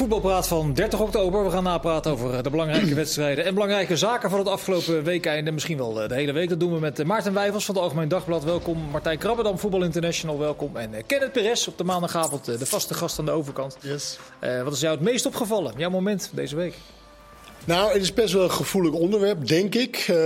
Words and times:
Voetbalpraat 0.00 0.48
van 0.48 0.72
30 0.72 1.00
oktober. 1.00 1.44
We 1.44 1.50
gaan 1.50 1.62
napraten 1.62 2.12
over 2.12 2.42
de 2.42 2.50
belangrijke 2.50 2.94
wedstrijden 2.94 3.44
en 3.44 3.54
belangrijke 3.54 3.96
zaken 3.96 4.30
van 4.30 4.38
het 4.38 4.48
afgelopen 4.48 5.04
weekend. 5.04 5.46
En 5.46 5.54
misschien 5.54 5.76
wel 5.76 5.92
de 5.92 6.14
hele 6.14 6.32
week. 6.32 6.48
Dat 6.48 6.60
doen 6.60 6.72
we 6.72 6.78
met 6.78 7.04
Maarten 7.04 7.32
Wijvels 7.34 7.64
van 7.64 7.74
het 7.74 7.84
Algemeen 7.84 8.08
Dagblad. 8.08 8.44
Welkom. 8.44 8.78
Martijn 8.90 9.18
Krabbedam, 9.18 9.58
Voetbal 9.58 9.82
International. 9.82 10.38
Welkom. 10.38 10.76
En 10.76 11.06
Kenneth 11.06 11.32
Perez 11.32 11.66
op 11.66 11.78
de 11.78 11.84
maandagavond, 11.84 12.44
de 12.44 12.66
vaste 12.66 12.94
gast 12.94 13.18
aan 13.18 13.24
de 13.24 13.30
overkant. 13.30 13.76
Yes. 13.80 14.18
Uh, 14.44 14.62
wat 14.62 14.72
is 14.72 14.80
jou 14.80 14.94
het 14.94 15.04
meest 15.04 15.26
opgevallen? 15.26 15.72
Jouw 15.76 15.90
moment 15.90 16.30
deze 16.32 16.56
week? 16.56 16.74
Nou, 17.64 17.92
het 17.92 18.02
is 18.02 18.14
best 18.14 18.32
wel 18.32 18.42
een 18.42 18.50
gevoelig 18.50 18.92
onderwerp, 18.92 19.46
denk 19.46 19.74
ik. 19.74 20.06
Uh, 20.10 20.16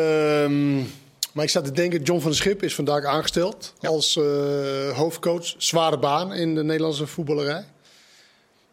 maar 1.33 1.45
ik 1.45 1.51
zat 1.51 1.65
te 1.65 1.73
denken, 1.73 2.03
John 2.03 2.21
van 2.21 2.31
der 2.31 2.41
Schip 2.41 2.63
is 2.63 2.75
vandaag 2.75 3.05
aangesteld 3.05 3.73
ja. 3.81 3.89
als 3.89 4.17
uh, 4.17 4.25
hoofdcoach. 4.91 5.55
Zware 5.57 5.99
baan 5.99 6.33
in 6.33 6.55
de 6.55 6.65
Nederlandse 6.65 7.07
voetballerij. 7.07 7.65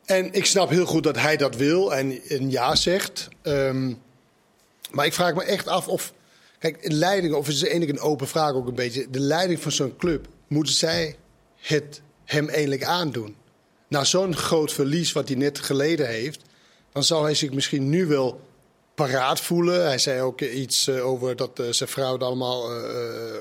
En 0.06 0.34
ik 0.34 0.46
snap 0.46 0.70
heel 0.70 0.86
goed 0.86 1.04
dat 1.04 1.18
hij 1.18 1.38
dat 1.38 1.56
wil 1.56 1.96
en 1.96 2.20
een 2.28 2.52
ja 2.52 2.76
zegt. 2.76 3.28
Um, 3.44 4.02
maar 4.92 5.06
ik 5.06 5.14
vraag 5.14 5.34
me 5.34 5.44
echt 5.44 5.68
af 5.68 5.88
of. 5.88 6.14
Kijk, 6.60 6.78
leiding, 6.82 7.34
of 7.34 7.48
is 7.48 7.62
het 7.62 7.70
enige 7.70 7.92
een 7.92 8.00
open 8.00 8.28
vraag 8.28 8.54
ook 8.54 8.68
een 8.68 8.76
beetje. 8.76 9.10
De 9.10 9.20
leiding 9.20 9.60
van 9.60 9.72
zo'n 9.72 9.98
club, 9.98 10.28
moeten 10.48 10.74
zij 10.74 11.16
het 11.56 12.02
hem 12.26 12.50
eigenlijk 12.50 12.84
aandoen? 12.84 13.36
Na 13.88 14.04
zo'n 14.04 14.36
groot 14.36 14.74
verlies 14.74 15.12
wat 15.12 15.28
hij 15.28 15.38
net 15.38 15.60
geleden 15.60 16.08
heeft, 16.08 16.42
dan 16.92 17.04
zou 17.04 17.24
hij 17.24 17.34
zich 17.34 17.52
misschien 17.52 17.90
nu 17.90 18.06
wel 18.06 18.42
paraat 19.06 19.40
voelen. 19.40 19.86
Hij 19.86 19.98
zei 19.98 20.22
ook 20.22 20.42
iets 20.42 20.88
uh, 20.88 21.08
over 21.08 21.36
dat 21.36 21.60
uh, 21.60 21.66
zijn 21.70 21.90
vrouw 21.90 22.14
het 22.14 22.24
allemaal 22.24 22.72
uh, 22.72 22.82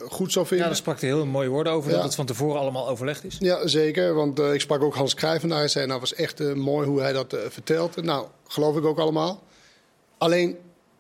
goed 0.09 0.33
zou 0.33 0.47
vinden. 0.47 0.67
Ja, 0.67 0.73
daar 0.73 0.81
sprak 0.81 1.01
hij 1.01 1.09
heel 1.09 1.27
mooie 1.27 1.49
woorden 1.49 1.73
over, 1.73 1.91
ja. 1.91 1.97
dat 1.97 2.05
het 2.05 2.15
van 2.15 2.27
tevoren 2.27 2.61
allemaal 2.61 2.89
overlegd 2.89 3.25
is. 3.25 3.37
Ja, 3.39 3.67
zeker. 3.67 4.15
Want 4.15 4.39
ik 4.39 4.61
sprak 4.61 4.83
ook 4.83 4.95
Hans 4.95 5.15
Cruijff 5.15 5.45
Hij 5.45 5.69
zei, 5.69 5.87
nou, 5.87 6.01
was 6.01 6.15
echt 6.15 6.55
mooi 6.55 6.89
hoe 6.89 7.01
hij 7.01 7.13
dat 7.13 7.37
vertelde. 7.49 8.03
Nou, 8.03 8.27
geloof 8.47 8.77
ik 8.77 8.85
ook 8.85 8.99
allemaal. 8.99 9.43
Alleen, 10.19 10.57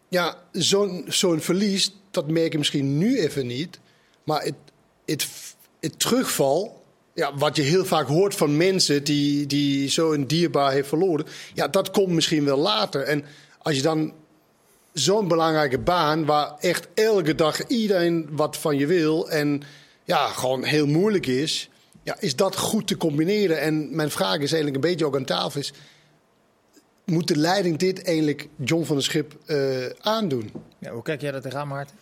ja, 0.08 0.36
zo'n 0.53 1.05
zo'n 1.08 1.41
verlies, 1.41 1.94
dat 2.11 2.28
merk 2.28 2.53
je 2.53 2.58
misschien 2.58 2.98
nu 2.98 3.19
even 3.19 3.47
niet. 3.47 3.81
Maar 4.25 4.42
het, 4.42 4.55
het, 5.06 5.27
het 5.81 5.98
terugval, 5.98 6.83
ja, 7.14 7.36
wat 7.36 7.56
je 7.56 7.62
heel 7.62 7.84
vaak 7.84 8.06
hoort 8.06 8.34
van 8.34 8.56
mensen 8.56 9.05
die, 9.05 9.47
die 9.47 9.88
zo 9.88 10.12
een 10.12 10.27
dierbaar 10.27 10.72
heeft 10.72 10.88
verloren. 10.88 11.27
Ja, 11.55 11.69
dat 11.69 11.91
komt 11.91 12.12
misschien 12.12 12.44
wel 12.44 12.58
later. 12.58 13.03
En 13.03 13.25
als 13.58 13.77
je 13.77 13.83
dan 13.83 14.12
zo'n 14.92 15.28
belangrijke 15.28 15.78
baan 15.78 16.24
waar 16.24 16.55
echt 16.58 16.88
elke 16.94 17.34
dag 17.34 17.66
iedereen 17.66 18.28
wat 18.30 18.56
van 18.56 18.77
je 18.77 18.86
wil 18.86 19.30
en 19.30 19.62
ja, 20.05 20.27
gewoon 20.27 20.64
heel 20.64 20.86
moeilijk 20.86 21.27
is. 21.27 21.70
Ja, 22.02 22.16
is 22.19 22.36
dat 22.36 22.56
goed 22.56 22.86
te 22.86 22.97
combineren? 22.97 23.60
En 23.60 23.94
mijn 23.94 24.10
vraag 24.10 24.34
is 24.34 24.52
eigenlijk 24.52 24.74
een 24.74 24.91
beetje 24.91 25.06
ook 25.06 25.16
aan 25.16 25.24
tafel 25.24 25.60
is... 25.60 25.72
Moet 27.05 27.28
de 27.28 27.36
leiding 27.36 27.78
dit 27.78 28.05
eigenlijk 28.05 28.48
John 28.56 28.84
van 28.84 28.97
der 28.97 29.05
Schip 29.05 29.36
uh, 29.47 29.86
aandoen? 30.00 30.52
Ja, 30.78 30.91
hoe 30.91 31.02
kijk 31.02 31.20
jij 31.20 31.30
dat 31.30 31.42
tegenaan, 31.42 31.69
Maarten? 31.69 31.97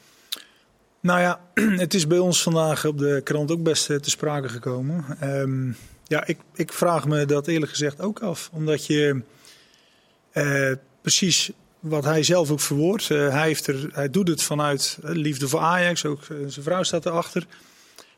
Nou 1.00 1.20
ja, 1.20 1.41
het 1.84 1.95
is 1.95 2.06
bij 2.06 2.19
ons 2.19 2.42
vandaag 2.42 2.86
op 2.86 2.98
de 2.98 3.20
krant 3.25 3.50
ook 3.50 3.62
best 3.62 3.86
te 3.86 4.00
sprake 4.02 4.48
gekomen. 4.48 5.05
Um, 5.23 5.77
ja, 6.05 6.27
ik, 6.27 6.39
ik 6.55 6.73
vraag 6.73 7.06
me 7.06 7.27
dat 7.27 7.47
eerlijk 7.47 7.70
gezegd 7.70 8.00
ook 8.00 8.20
af. 8.20 8.50
Omdat 8.52 8.86
je 8.86 9.23
uh, 10.33 10.73
precies 11.00 11.50
wat 11.81 12.05
hij 12.05 12.23
zelf 12.23 12.51
ook 12.51 12.61
verwoordt. 12.61 13.09
Uh, 13.09 13.31
hij, 13.31 13.47
heeft 13.47 13.67
er, 13.67 13.89
hij 13.93 14.11
doet 14.11 14.29
het 14.29 14.43
vanuit 14.43 14.98
uh, 15.05 15.11
liefde 15.11 15.48
voor 15.48 15.61
Ajax, 15.61 16.05
ook 16.05 16.20
uh, 16.23 16.39
zijn 16.47 16.65
vrouw 16.65 16.83
staat 16.83 17.07
erachter. 17.07 17.47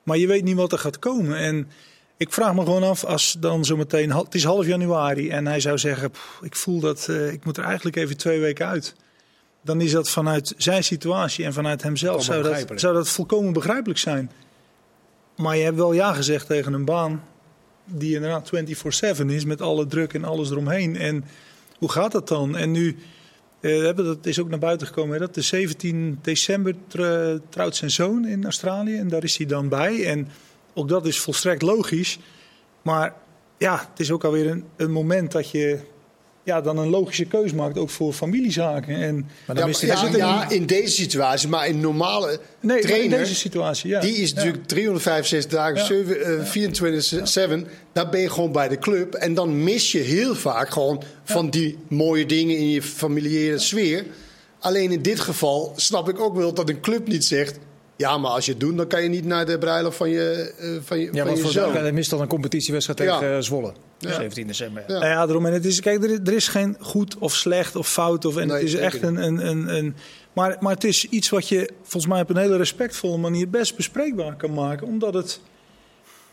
Maar 0.02 0.16
je 0.16 0.26
weet 0.26 0.44
niet 0.44 0.56
wat 0.56 0.72
er 0.72 0.78
gaat 0.78 0.98
komen. 0.98 1.36
En 1.36 1.68
ik 2.16 2.32
vraag 2.32 2.54
me 2.54 2.64
gewoon 2.64 2.82
af, 2.82 3.04
als 3.04 3.36
dan 3.38 3.64
zometeen, 3.64 4.12
het 4.12 4.34
is 4.34 4.44
half 4.44 4.66
januari 4.66 5.30
en 5.30 5.46
hij 5.46 5.60
zou 5.60 5.78
zeggen, 5.78 6.10
pff, 6.10 6.38
ik 6.42 6.56
voel 6.56 6.80
dat, 6.80 7.08
ik 7.08 7.44
moet 7.44 7.56
er 7.56 7.64
eigenlijk 7.64 7.96
even 7.96 8.16
twee 8.16 8.40
weken 8.40 8.66
uit. 8.66 8.94
Dan 9.62 9.80
is 9.80 9.92
dat 9.92 10.10
vanuit 10.10 10.54
zijn 10.56 10.84
situatie 10.84 11.44
en 11.44 11.52
vanuit 11.52 11.82
hemzelf, 11.82 12.24
zou 12.24 12.42
dat, 12.42 12.80
zou 12.80 12.94
dat 12.94 13.08
volkomen 13.08 13.52
begrijpelijk 13.52 13.98
zijn. 13.98 14.30
Maar 15.36 15.56
je 15.56 15.64
hebt 15.64 15.76
wel 15.76 15.92
ja 15.92 16.12
gezegd 16.12 16.46
tegen 16.46 16.72
een 16.72 16.84
baan 16.84 17.22
die 17.84 18.14
inderdaad 18.14 18.50
24-7 19.20 19.24
is, 19.26 19.44
met 19.44 19.60
alle 19.60 19.86
druk 19.86 20.14
en 20.14 20.24
alles 20.24 20.50
eromheen. 20.50 20.96
En 20.96 21.24
hoe 21.78 21.90
gaat 21.90 22.12
dat 22.12 22.28
dan? 22.28 22.56
En 22.56 22.70
nu... 22.70 22.98
Uh, 23.60 23.96
dat 23.96 24.26
is 24.26 24.40
ook 24.40 24.48
naar 24.48 24.58
buiten 24.58 24.86
gekomen. 24.86 25.20
Dat 25.20 25.34
de 25.34 25.42
17 25.42 26.18
december 26.22 26.74
trouwt 27.48 27.76
zijn 27.76 27.90
zoon 27.90 28.26
in 28.26 28.44
Australië. 28.44 28.96
En 28.96 29.08
daar 29.08 29.24
is 29.24 29.36
hij 29.36 29.46
dan 29.46 29.68
bij. 29.68 30.06
En 30.06 30.28
ook 30.74 30.88
dat 30.88 31.06
is 31.06 31.20
volstrekt 31.20 31.62
logisch. 31.62 32.18
Maar 32.82 33.14
ja, 33.58 33.88
het 33.90 34.00
is 34.00 34.10
ook 34.10 34.24
alweer 34.24 34.50
een, 34.50 34.64
een 34.76 34.90
moment 34.90 35.32
dat 35.32 35.50
je 35.50 35.78
ja, 36.42 36.60
dan 36.60 36.78
een 36.78 36.88
logische 36.88 37.24
keus 37.24 37.52
maakt, 37.52 37.78
ook 37.78 37.90
voor 37.90 38.12
familiezaken. 38.12 38.94
En, 38.94 39.28
maar 39.46 39.56
dan 39.56 39.74
ja, 39.80 40.08
ja, 40.16 40.50
in 40.50 40.66
deze 40.66 40.92
situatie, 40.92 41.48
maar 41.48 41.68
in 41.68 41.80
normale 41.80 42.40
nee, 42.60 42.80
trainer, 42.80 43.04
in 43.04 43.10
deze 43.10 43.34
situatie, 43.34 43.90
ja. 43.90 44.00
die 44.00 44.14
is 44.14 44.34
natuurlijk 44.34 44.66
365 44.66 45.50
dagen, 45.50 46.06
uh, 46.54 47.62
24-7, 47.62 47.66
daar 47.92 48.08
ben 48.08 48.20
je 48.20 48.30
gewoon 48.30 48.52
bij 48.52 48.68
de 48.68 48.78
club. 48.78 49.14
En 49.14 49.34
dan 49.34 49.62
mis 49.62 49.92
je 49.92 49.98
heel 49.98 50.34
vaak 50.34 50.70
gewoon 50.70 51.02
van 51.24 51.50
die 51.50 51.78
mooie 51.88 52.26
dingen 52.26 52.56
in 52.56 52.68
je 52.68 52.82
familiale 52.82 53.58
sfeer. 53.58 54.04
Alleen 54.58 54.92
in 54.92 55.02
dit 55.02 55.20
geval 55.20 55.72
snap 55.76 56.08
ik 56.08 56.20
ook 56.20 56.36
wel 56.36 56.54
dat 56.54 56.68
een 56.68 56.80
club 56.80 57.08
niet 57.08 57.24
zegt... 57.24 57.58
Ja, 58.00 58.18
maar 58.18 58.30
als 58.30 58.44
je 58.44 58.50
het 58.50 58.60
doet, 58.60 58.76
dan 58.76 58.86
kan 58.86 59.02
je 59.02 59.08
niet 59.08 59.24
naar 59.24 59.46
de 59.46 59.58
bruiloft 59.58 59.96
van 59.96 60.10
je, 60.10 60.54
uh, 60.60 60.78
van 60.82 60.98
je, 60.98 61.08
ja, 61.12 61.24
van 61.24 61.36
je 61.36 61.42
voor 61.42 61.50
zoon. 61.50 61.84
Ja, 61.84 61.92
mist 61.92 62.10
dan 62.10 62.20
een 62.20 62.28
competitiewedstrijd 62.28 62.98
ja. 62.98 63.18
tegen 63.18 63.34
uh, 63.34 63.42
Zwolle. 63.42 63.72
Ja. 63.98 64.14
17 64.14 64.46
december. 64.46 64.84
Ja, 64.86 65.06
ja 65.06 65.26
daarom. 65.26 65.46
En 65.46 65.52
het 65.52 65.64
is, 65.64 65.80
kijk, 65.80 66.04
er, 66.04 66.10
er, 66.10 66.32
is 66.32 66.48
geen 66.48 66.76
goed 66.80 67.18
of 67.18 67.34
slecht 67.34 67.76
of 67.76 67.88
fout. 67.88 68.24
Of, 68.24 68.36
en 68.36 68.46
nee, 68.46 68.56
het 68.56 68.66
is 68.66 68.74
echt 68.74 69.02
een... 69.02 69.16
een, 69.16 69.46
een, 69.46 69.74
een 69.74 69.96
maar, 70.32 70.56
maar 70.60 70.74
het 70.74 70.84
is 70.84 71.04
iets 71.04 71.28
wat 71.28 71.48
je 71.48 71.70
volgens 71.82 72.12
mij 72.12 72.20
op 72.20 72.30
een 72.30 72.36
hele 72.36 72.56
respectvolle 72.56 73.16
manier 73.16 73.50
best 73.50 73.76
bespreekbaar 73.76 74.36
kan 74.36 74.52
maken. 74.52 74.86
Omdat 74.86 75.14
het... 75.14 75.40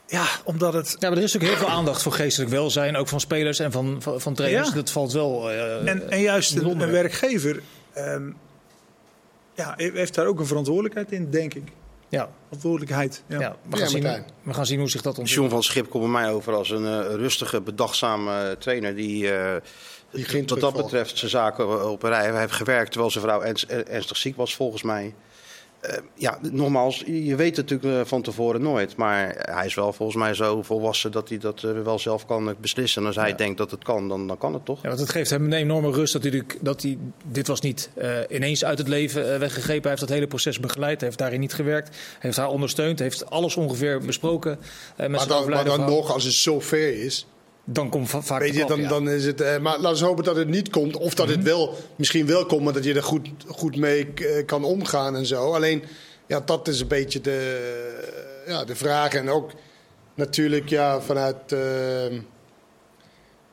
Ja, 0.07 0.25
omdat 0.43 0.73
het... 0.73 0.95
Ja, 0.99 1.09
maar 1.09 1.17
er 1.17 1.23
is 1.23 1.33
natuurlijk 1.33 1.59
heel 1.59 1.69
veel 1.69 1.77
aandacht 1.77 2.01
voor 2.01 2.11
geestelijk 2.11 2.51
welzijn. 2.51 2.95
Ook 2.95 3.07
van 3.07 3.19
spelers 3.19 3.59
en 3.59 3.71
van, 3.71 4.01
van, 4.01 4.21
van 4.21 4.33
trainers. 4.33 4.67
Ja. 4.67 4.75
Dat 4.75 4.91
valt 4.91 5.11
wel 5.11 5.51
uh, 5.51 5.87
en, 5.87 6.09
en 6.09 6.21
juist 6.21 6.55
een, 6.55 6.81
een 6.81 6.91
werkgever... 6.91 7.61
Um, 7.97 8.35
ja, 9.57 9.73
heeft 9.77 10.15
daar 10.15 10.25
ook 10.25 10.39
een 10.39 10.45
verantwoordelijkheid 10.45 11.11
in, 11.11 11.29
denk 11.29 11.53
ik. 11.53 11.63
Ja. 12.09 12.29
Verantwoordelijkheid. 12.45 13.23
Ja. 13.27 13.39
ja, 13.39 13.55
we, 13.69 13.77
gaan 13.77 13.85
ja, 13.85 13.91
zien, 13.91 14.23
we 14.43 14.53
gaan 14.53 14.65
zien 14.65 14.79
hoe 14.79 14.89
zich 14.89 15.01
dat 15.01 15.17
ontwikkelt. 15.17 15.39
John 15.39 15.49
van 15.49 15.63
Schip 15.63 15.89
komt 15.89 16.03
bij 16.03 16.11
mij 16.11 16.31
over 16.31 16.53
als 16.53 16.69
een 16.69 16.83
uh, 16.83 16.99
rustige, 17.15 17.61
bedachtzame 17.61 18.55
trainer 18.59 18.95
die, 18.95 19.23
uh, 19.23 19.55
die 20.11 20.43
wat 20.45 20.59
dat 20.59 20.75
betreft 20.75 21.17
zijn 21.17 21.31
zaken 21.31 21.91
op 21.91 22.03
een 22.03 22.09
rij 22.09 22.39
heeft 22.39 22.51
gewerkt 22.51 22.91
terwijl 22.91 23.11
zijn 23.11 23.23
vrouw 23.23 23.41
ernstig 23.67 24.17
ziek 24.17 24.35
was 24.35 24.55
volgens 24.55 24.83
mij. 24.83 25.13
Uh, 25.85 25.91
ja, 26.13 26.39
nogmaals, 26.51 27.03
je 27.05 27.35
weet 27.35 27.57
het 27.57 27.69
natuurlijk 27.69 27.99
uh, 28.01 28.09
van 28.09 28.21
tevoren 28.21 28.61
nooit. 28.61 28.95
Maar 28.95 29.35
hij 29.51 29.65
is 29.65 29.75
wel 29.75 29.93
volgens 29.93 30.17
mij 30.17 30.33
zo 30.33 30.61
volwassen 30.61 31.11
dat 31.11 31.29
hij 31.29 31.37
dat 31.37 31.63
uh, 31.63 31.81
wel 31.81 31.99
zelf 31.99 32.25
kan 32.25 32.55
beslissen. 32.61 33.01
En 33.01 33.07
als 33.07 33.15
hij 33.15 33.29
ja. 33.29 33.35
denkt 33.35 33.57
dat 33.57 33.71
het 33.71 33.83
kan, 33.83 34.07
dan, 34.07 34.27
dan 34.27 34.37
kan 34.37 34.53
het 34.53 34.65
toch. 34.65 34.81
Ja, 34.81 34.87
want 34.87 34.99
het 34.99 35.09
geeft 35.09 35.29
hem 35.29 35.45
een 35.45 35.53
enorme 35.53 35.91
rust 35.91 36.13
dat 36.13 36.23
hij, 36.23 36.43
dat 36.61 36.81
hij 36.81 36.97
dit 37.23 37.47
was 37.47 37.61
niet 37.61 37.89
ineens 38.29 38.65
uit 38.65 38.77
het 38.77 38.87
leven 38.87 39.39
weggegrepen. 39.39 39.81
Hij 39.81 39.91
heeft 39.91 40.01
dat 40.01 40.09
hele 40.09 40.27
proces 40.27 40.59
begeleid, 40.59 41.01
heeft 41.01 41.17
daarin 41.17 41.39
niet 41.39 41.53
gewerkt. 41.53 41.97
Heeft 42.19 42.37
haar 42.37 42.49
ondersteund, 42.49 42.99
heeft 42.99 43.29
alles 43.29 43.55
ongeveer 43.55 43.99
besproken. 43.99 44.59
met 44.95 45.09
maar 45.09 45.27
dan, 45.27 45.49
maar 45.49 45.65
dan 45.65 45.85
nog, 45.85 46.11
als 46.11 46.23
het 46.23 46.33
zo 46.33 46.59
ver 46.59 47.03
is, 47.03 47.27
dan 47.69 47.89
komt 47.89 48.09
va 48.09 48.21
vaak 48.21 48.39
Weet 48.39 48.55
je, 48.55 48.65
dan, 48.65 48.81
ja. 48.81 48.89
dan 48.89 49.09
is 49.09 49.25
het. 49.25 49.41
Uh, 49.41 49.57
maar 49.57 49.79
laten 49.79 49.99
we 49.99 50.05
hopen 50.05 50.23
dat 50.23 50.35
het 50.35 50.47
niet 50.47 50.69
komt. 50.69 50.97
Of 50.97 51.13
dat 51.13 51.25
mm 51.25 51.33
-hmm. 51.33 51.41
het 51.41 51.51
wel 51.51 51.75
misschien 51.95 52.25
wel 52.25 52.45
komt, 52.45 52.63
maar 52.63 52.73
dat 52.73 52.83
je 52.83 52.93
er 52.93 53.03
goed, 53.03 53.29
goed 53.47 53.75
mee 53.75 54.07
uh, 54.15 54.45
kan 54.45 54.63
omgaan 54.63 55.15
en 55.15 55.25
zo. 55.25 55.53
Alleen, 55.53 55.83
ja, 56.27 56.39
dat 56.39 56.67
is 56.67 56.79
een 56.79 56.87
beetje 56.87 57.21
de, 57.21 58.41
ja, 58.47 58.65
de 58.65 58.75
vraag. 58.75 59.13
En 59.13 59.29
ook 59.29 59.51
natuurlijk 60.15 60.69
ja, 60.69 61.01
vanuit. 61.01 61.55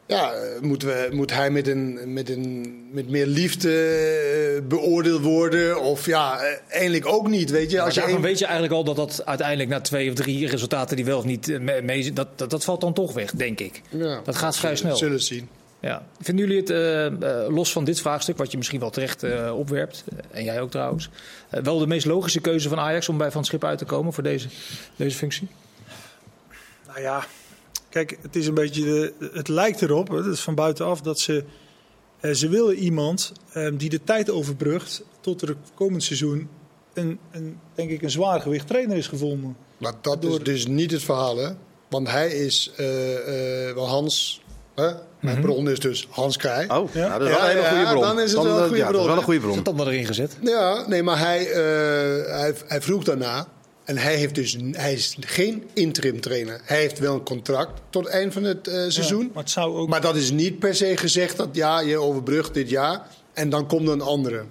Ja, 0.06 0.32
moet, 0.60 0.82
we, 0.82 1.08
moet 1.12 1.32
hij 1.32 1.50
met, 1.50 1.68
een, 1.68 2.12
met, 2.12 2.30
een, 2.30 2.88
met 2.92 3.08
meer 3.08 3.26
liefde 3.26 4.62
beoordeeld 4.68 5.22
worden? 5.22 5.80
Of 5.80 6.06
ja, 6.06 6.40
eigenlijk 6.68 7.06
ook 7.06 7.28
niet, 7.28 7.50
weet 7.50 7.70
je. 7.70 7.80
Als 7.80 7.94
je 7.94 8.02
een... 8.02 8.20
weet 8.20 8.38
je 8.38 8.44
eigenlijk 8.44 8.74
al 8.74 8.84
dat 8.84 8.96
dat 8.96 9.22
uiteindelijk 9.24 9.68
na 9.68 9.80
twee 9.80 10.08
of 10.08 10.14
drie 10.14 10.48
resultaten 10.48 10.96
die 10.96 11.04
wel 11.04 11.18
of 11.18 11.24
niet 11.24 11.60
mee... 11.82 12.12
Dat, 12.12 12.38
dat, 12.38 12.50
dat 12.50 12.64
valt 12.64 12.80
dan 12.80 12.92
toch 12.92 13.12
weg, 13.12 13.30
denk 13.30 13.60
ik. 13.60 13.82
Ja, 13.88 14.20
dat 14.24 14.36
gaat 14.36 14.56
vrij 14.56 14.76
snel. 14.76 14.96
Zullen 14.96 15.22
zien. 15.22 15.48
Ja. 15.80 16.06
Vinden 16.20 16.46
jullie 16.46 16.60
het, 16.60 16.70
uh, 16.70 17.04
uh, 17.04 17.54
los 17.54 17.72
van 17.72 17.84
dit 17.84 18.00
vraagstuk, 18.00 18.36
wat 18.36 18.50
je 18.50 18.56
misschien 18.56 18.80
wel 18.80 18.90
terecht 18.90 19.24
uh, 19.24 19.58
opwerpt, 19.58 20.04
en 20.30 20.44
jij 20.44 20.60
ook 20.60 20.70
trouwens, 20.70 21.08
wel 21.48 21.78
de 21.78 21.86
meest 21.86 22.06
logische 22.06 22.40
keuze 22.40 22.68
van 22.68 22.78
Ajax 22.78 23.08
om 23.08 23.18
bij 23.18 23.30
Van 23.30 23.44
Schip 23.44 23.64
uit 23.64 23.78
te 23.78 23.84
komen 23.84 24.12
voor 24.12 24.22
deze, 24.22 24.48
deze 24.96 25.16
functie? 25.16 25.48
Nou 26.86 27.00
ja, 27.00 27.24
kijk, 27.94 28.18
het 28.22 28.36
is 28.36 28.46
een 28.46 28.54
beetje, 28.54 28.82
de, 28.82 29.12
het 29.32 29.48
lijkt 29.48 29.82
erop, 29.82 30.08
het 30.08 30.26
is 30.26 30.40
van 30.40 30.54
buitenaf, 30.54 31.00
dat 31.00 31.18
ze 31.18 31.44
Uh, 32.24 32.32
ze 32.32 32.48
willen 32.48 32.74
iemand 32.74 33.32
uh, 33.56 33.68
die 33.74 33.90
de 33.90 34.00
tijd 34.04 34.30
overbrugt 34.30 35.04
tot 35.20 35.42
er 35.42 35.56
komend 35.74 36.02
seizoen 36.02 36.48
een, 36.94 37.18
een, 37.32 37.58
denk 37.74 37.90
ik, 37.90 38.02
een 38.02 38.10
zwaargewicht 38.10 38.66
trainer 38.66 38.96
is 38.96 39.06
gevonden. 39.06 39.56
Maar 39.78 39.92
dat 40.00 40.22
Door... 40.22 40.32
is 40.32 40.44
dus 40.44 40.66
niet 40.66 40.90
het 40.90 41.02
verhaal, 41.02 41.36
hè? 41.36 41.50
Want 41.88 42.10
hij 42.10 42.28
is, 42.28 42.72
uh, 42.72 42.86
wel 43.74 43.88
Hans, 43.88 44.42
hè? 44.74 44.82
Mijn 44.84 44.96
mm 45.20 45.28
-hmm. 45.28 45.40
bron 45.40 45.68
is 45.68 45.78
dus 45.78 46.06
Hans 46.10 46.36
Krij. 46.36 46.70
Oh, 46.70 46.92
ja. 46.92 47.08
nou, 47.08 47.18
dat 47.18 47.28
is 47.28 47.34
wel 47.34 47.44
een 47.44 47.56
hele 47.56 47.68
goede 47.68 47.90
bron. 47.90 48.02
Dan 48.02 48.20
is 48.20 48.32
het 48.32 48.42
wel 48.42 48.58
een 48.58 48.66
goede 48.66 48.76
ja, 48.76 48.88
bron. 48.88 48.92
Dat 48.92 49.00
is 49.00 49.06
wel 49.06 49.16
een 49.16 49.24
goede 49.24 49.40
bron. 49.40 49.62
Dat 49.62 49.76
dan 49.76 49.86
erin 49.86 50.06
gezet. 50.06 50.36
Ja, 50.42 50.88
nee, 50.88 51.02
maar 51.02 51.18
hij, 51.18 51.44
hij, 52.26 52.54
hij 52.66 52.80
vroeg 52.80 53.04
daarna. 53.04 53.46
En 53.84 53.98
hij, 53.98 54.16
heeft 54.16 54.34
dus, 54.34 54.56
hij 54.72 54.92
is 54.92 55.16
geen 55.20 55.64
interim 55.72 56.20
trainer. 56.20 56.60
Hij 56.64 56.78
heeft 56.78 56.98
wel 56.98 57.14
een 57.14 57.22
contract 57.22 57.80
tot 57.90 58.04
het 58.04 58.12
eind 58.12 58.32
van 58.32 58.42
het 58.42 58.68
uh, 58.68 58.74
seizoen. 58.74 59.22
Ja, 59.24 59.30
maar, 59.32 59.42
het 59.42 59.52
zou 59.52 59.76
ook... 59.76 59.88
maar 59.88 60.00
dat 60.00 60.16
is 60.16 60.30
niet 60.30 60.58
per 60.58 60.74
se 60.74 60.96
gezegd 60.96 61.36
dat 61.36 61.48
ja, 61.52 61.80
je 61.80 61.98
overbrugt 61.98 62.54
dit 62.54 62.70
jaar 62.70 63.06
en 63.32 63.50
dan 63.50 63.66
komt 63.66 63.86
er 63.86 63.92
een 63.92 64.00
andere. 64.00 64.44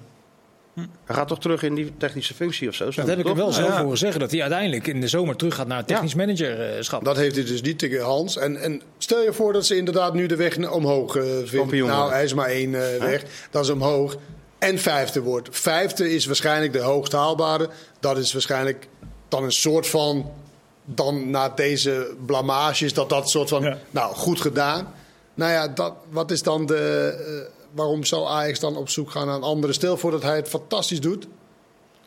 Hij 0.75 1.15
gaat 1.15 1.27
toch 1.27 1.39
terug 1.39 1.63
in 1.63 1.75
die 1.75 1.93
technische 1.97 2.33
functie 2.33 2.67
of 2.67 2.75
zo? 2.75 2.85
Dat 2.85 3.07
heb 3.07 3.19
ik 3.19 3.25
hem 3.25 3.35
wel 3.35 3.51
zo 3.51 3.63
ja. 3.63 3.81
horen 3.81 3.97
zeggen. 3.97 4.19
Dat 4.19 4.31
hij 4.31 4.41
uiteindelijk 4.41 4.87
in 4.87 5.01
de 5.01 5.07
zomer 5.07 5.35
terug 5.35 5.55
gaat 5.55 5.67
naar 5.67 5.77
het 5.77 5.87
technisch 5.87 6.11
ja. 6.11 6.17
managerschap. 6.17 7.03
Dat 7.03 7.17
heeft 7.17 7.35
hij 7.35 7.45
dus 7.45 7.61
niet 7.61 7.79
tegen 7.79 8.01
Hans. 8.01 8.37
En, 8.37 8.57
en 8.57 8.81
stel 8.97 9.23
je 9.23 9.33
voor 9.33 9.53
dat 9.53 9.65
ze 9.65 9.75
inderdaad 9.75 10.13
nu 10.13 10.25
de 10.25 10.35
weg 10.35 10.71
omhoog 10.71 11.15
uh, 11.15 11.23
vinden. 11.43 11.87
Nou, 11.87 12.11
hij 12.11 12.23
is 12.23 12.33
maar 12.33 12.47
één 12.47 12.69
uh, 12.69 12.79
weg. 12.99 13.23
Dat 13.51 13.63
is 13.63 13.69
omhoog. 13.69 14.17
En 14.59 14.79
vijfde 14.79 15.21
wordt. 15.21 15.47
Vijfde 15.51 16.13
is 16.13 16.25
waarschijnlijk 16.25 16.73
de 16.73 16.79
hoogst 16.79 17.11
haalbare. 17.11 17.69
Dat 17.99 18.17
is 18.17 18.33
waarschijnlijk 18.33 18.87
dan 19.33 19.43
een 19.43 19.51
soort 19.51 19.87
van. 19.87 20.31
Dan 20.85 21.29
na 21.29 21.49
deze 21.49 22.15
blamages, 22.25 22.93
dat 22.93 23.09
dat 23.09 23.29
soort 23.29 23.49
van. 23.49 23.63
Ja. 23.63 23.77
Nou, 23.91 24.15
goed 24.15 24.41
gedaan. 24.41 24.93
Nou 25.33 25.51
ja, 25.51 25.67
dat, 25.67 25.93
wat 26.09 26.31
is 26.31 26.43
dan 26.43 26.65
de. 26.65 27.13
Uh, 27.27 27.61
waarom 27.71 28.03
zou 28.03 28.27
Ajax 28.27 28.59
dan 28.59 28.75
op 28.75 28.89
zoek 28.89 29.11
gaan 29.11 29.27
naar 29.27 29.35
een 29.35 29.43
andere? 29.43 29.73
Stel 29.73 29.97
voor 29.97 30.11
dat 30.11 30.23
hij 30.23 30.35
het 30.35 30.47
fantastisch 30.47 31.01
doet. 31.01 31.27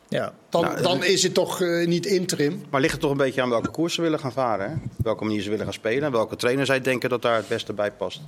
Ja. 0.08 0.32
Dan, 0.48 0.62
nou, 0.62 0.82
dan 0.82 1.04
is 1.04 1.22
het 1.22 1.34
toch 1.34 1.60
uh, 1.60 1.86
niet 1.86 2.06
interim. 2.06 2.64
Maar 2.70 2.80
ligt 2.80 2.92
het 2.92 3.02
toch 3.02 3.10
een 3.10 3.16
beetje 3.16 3.42
aan 3.42 3.50
welke 3.50 3.70
koers 3.70 3.94
ze 3.94 4.02
willen 4.02 4.18
gaan 4.18 4.32
varen? 4.32 4.70
Hè? 4.70 4.76
Welke 4.96 5.24
manier 5.24 5.42
ze 5.42 5.50
willen 5.50 5.64
gaan 5.64 5.74
spelen 5.74 6.04
en 6.04 6.12
welke 6.12 6.36
trainer 6.36 6.66
zij 6.66 6.80
denken 6.80 7.10
dat 7.10 7.22
daar 7.22 7.36
het 7.36 7.48
beste 7.48 7.72
bij 7.72 7.92
past. 7.92 8.20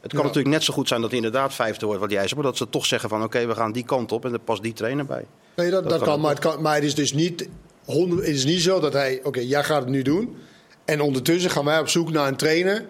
Het 0.00 0.12
kan 0.12 0.20
ja. 0.20 0.26
natuurlijk 0.26 0.54
net 0.54 0.64
zo 0.64 0.74
goed 0.74 0.88
zijn 0.88 1.00
dat 1.00 1.10
hij 1.10 1.18
inderdaad 1.18 1.54
vijfde 1.54 1.86
wordt, 1.86 2.00
wat 2.00 2.10
jij 2.10 2.20
zegt, 2.20 2.34
maar 2.34 2.44
dat 2.44 2.56
ze 2.56 2.68
toch 2.68 2.86
zeggen 2.86 3.08
van 3.08 3.18
oké, 3.18 3.26
okay, 3.26 3.48
we 3.48 3.54
gaan 3.54 3.72
die 3.72 3.84
kant 3.84 4.12
op 4.12 4.24
en 4.24 4.32
er 4.32 4.38
past 4.38 4.62
die 4.62 4.72
trainer 4.72 5.06
bij. 5.06 5.24
Nee, 5.56 5.70
dat, 5.70 5.82
dat, 5.82 5.90
dat 5.90 5.98
kan, 5.98 6.08
kan, 6.08 6.20
maar 6.20 6.30
het 6.30 6.38
kan, 6.38 6.62
maar 6.62 6.74
het 6.74 6.84
is 6.84 6.94
dus 6.94 7.12
niet, 7.12 7.48
het 7.86 8.26
is 8.26 8.44
niet 8.44 8.60
zo 8.60 8.80
dat 8.80 8.92
hij, 8.92 9.20
oké, 9.22 9.40
jij 9.40 9.64
gaat 9.64 9.80
het 9.80 9.90
nu 9.90 10.02
doen. 10.02 10.36
En 10.84 11.00
ondertussen 11.00 11.50
gaan 11.50 11.64
wij 11.64 11.80
op 11.80 11.88
zoek 11.88 12.10
naar 12.10 12.28
een 12.28 12.36
trainer 12.36 12.84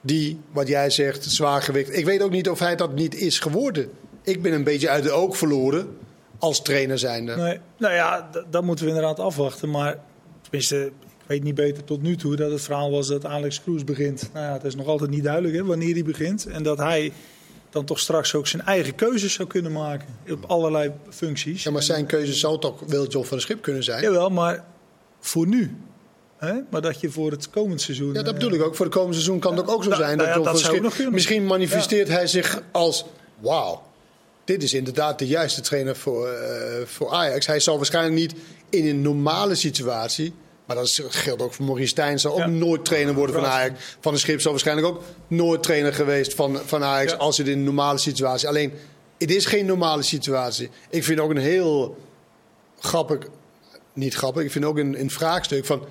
die, 0.00 0.40
wat 0.52 0.68
jij 0.68 0.90
zegt, 0.90 1.24
zwaargewicht. 1.24 1.96
Ik 1.96 2.04
weet 2.04 2.22
ook 2.22 2.30
niet 2.30 2.48
of 2.48 2.58
hij 2.58 2.76
dat 2.76 2.94
niet 2.94 3.14
is 3.14 3.38
geworden. 3.38 3.90
Ik 4.22 4.42
ben 4.42 4.52
een 4.52 4.64
beetje 4.64 4.88
uit 4.88 5.02
de 5.02 5.10
oog 5.10 5.36
verloren 5.36 5.96
als 6.38 6.62
trainer 6.62 6.98
zijnde. 6.98 7.36
Nee, 7.36 7.58
nou 7.78 7.94
ja, 7.94 8.30
dat 8.50 8.62
moeten 8.62 8.84
we 8.84 8.90
inderdaad 8.90 9.18
afwachten. 9.18 9.70
Maar 9.70 9.98
tenminste, 10.42 10.86
ik 10.86 11.26
weet 11.26 11.42
niet 11.42 11.54
beter 11.54 11.84
tot 11.84 12.02
nu 12.02 12.16
toe 12.16 12.36
dat 12.36 12.50
het 12.50 12.62
verhaal 12.62 12.90
was 12.90 13.08
dat 13.08 13.24
Alex 13.24 13.62
Kroes 13.62 13.84
begint. 13.84 14.30
Nou 14.32 14.46
ja, 14.46 14.52
het 14.52 14.64
is 14.64 14.74
nog 14.74 14.86
altijd 14.86 15.10
niet 15.10 15.24
duidelijk 15.24 15.54
hè, 15.54 15.64
wanneer 15.64 15.94
hij 15.94 16.04
begint. 16.04 16.46
En 16.46 16.62
dat 16.62 16.78
hij 16.78 17.12
dan 17.70 17.84
toch 17.84 17.98
straks 17.98 18.34
ook 18.34 18.46
zijn 18.46 18.62
eigen 18.62 18.94
keuzes 18.94 19.32
zou 19.32 19.48
kunnen 19.48 19.72
maken. 19.72 20.08
Op 20.30 20.44
allerlei 20.46 20.92
functies. 21.08 21.62
Ja, 21.62 21.70
maar 21.70 21.82
zijn 21.82 22.06
keuze 22.06 22.34
zou 22.34 22.58
toch 22.58 22.80
Wiltjof 22.86 23.28
van 23.28 23.36
de 23.36 23.42
Schip 23.42 23.62
kunnen 23.62 23.84
zijn? 23.84 24.02
Jawel, 24.02 24.30
maar 24.30 24.64
voor 25.20 25.46
nu. 25.46 25.76
Hè? 26.36 26.54
Maar 26.70 26.80
dat 26.80 27.00
je 27.00 27.10
voor 27.10 27.30
het 27.30 27.50
komend 27.50 27.80
seizoen. 27.80 28.12
Ja, 28.12 28.22
dat 28.22 28.34
bedoel 28.34 28.52
ik 28.52 28.62
ook. 28.62 28.76
Voor 28.76 28.84
het 28.84 28.94
komend 28.94 29.14
seizoen 29.14 29.38
kan 29.38 29.56
het 29.56 29.66
ja, 29.66 29.72
ook, 29.72 29.84
zo 29.84 29.94
zijn. 29.94 30.16
Nou, 30.16 30.28
dat, 30.28 30.60
ja, 30.60 30.80
dat 30.80 30.92
Schip, 30.92 31.10
misschien 31.10 31.46
manifesteert 31.46 32.08
ja. 32.08 32.14
hij 32.14 32.26
zich 32.26 32.62
als: 32.70 33.04
wauw, 33.38 33.82
dit 34.44 34.62
is 34.62 34.74
inderdaad 34.74 35.18
de 35.18 35.26
juiste 35.26 35.60
trainer 35.60 35.96
voor, 35.96 36.28
uh, 36.28 36.86
voor 36.86 37.10
Ajax. 37.10 37.46
Hij 37.46 37.60
zal 37.60 37.76
waarschijnlijk 37.76 38.14
niet 38.14 38.34
in 38.68 38.86
een 38.86 39.02
normale 39.02 39.54
situatie. 39.54 40.34
Maar 40.70 40.78
dat 40.78 41.00
geldt 41.08 41.42
ook 41.42 41.52
voor 41.52 41.64
Maurice 41.64 41.88
Stijn. 41.88 42.18
Zal 42.18 42.32
ook 42.32 42.38
ja. 42.38 42.46
nooit 42.46 42.84
trainer 42.84 43.14
worden 43.14 43.34
van 43.34 43.44
Ajax. 43.44 43.96
Van 44.00 44.12
de 44.12 44.18
Schip 44.18 44.40
zal 44.40 44.50
waarschijnlijk 44.50 44.86
ook 44.86 45.02
nooit 45.26 45.62
trainer 45.62 45.94
geweest 45.94 46.34
van, 46.34 46.58
van 46.64 46.84
Ajax. 46.84 47.18
Als 47.18 47.38
het 47.38 47.46
in 47.48 47.58
een 47.58 47.64
normale 47.64 47.98
situatie. 47.98 48.48
Alleen, 48.48 48.72
het 49.18 49.30
is 49.30 49.46
geen 49.46 49.66
normale 49.66 50.02
situatie. 50.02 50.70
Ik 50.90 51.04
vind 51.04 51.20
ook 51.20 51.30
een 51.30 51.36
heel 51.36 51.96
grappig. 52.78 53.18
Niet 53.92 54.14
grappig, 54.14 54.42
ik 54.42 54.50
vind 54.50 54.64
ook 54.64 54.78
een, 54.78 55.00
een 55.00 55.10
vraagstuk 55.10 55.64
van. 55.64 55.84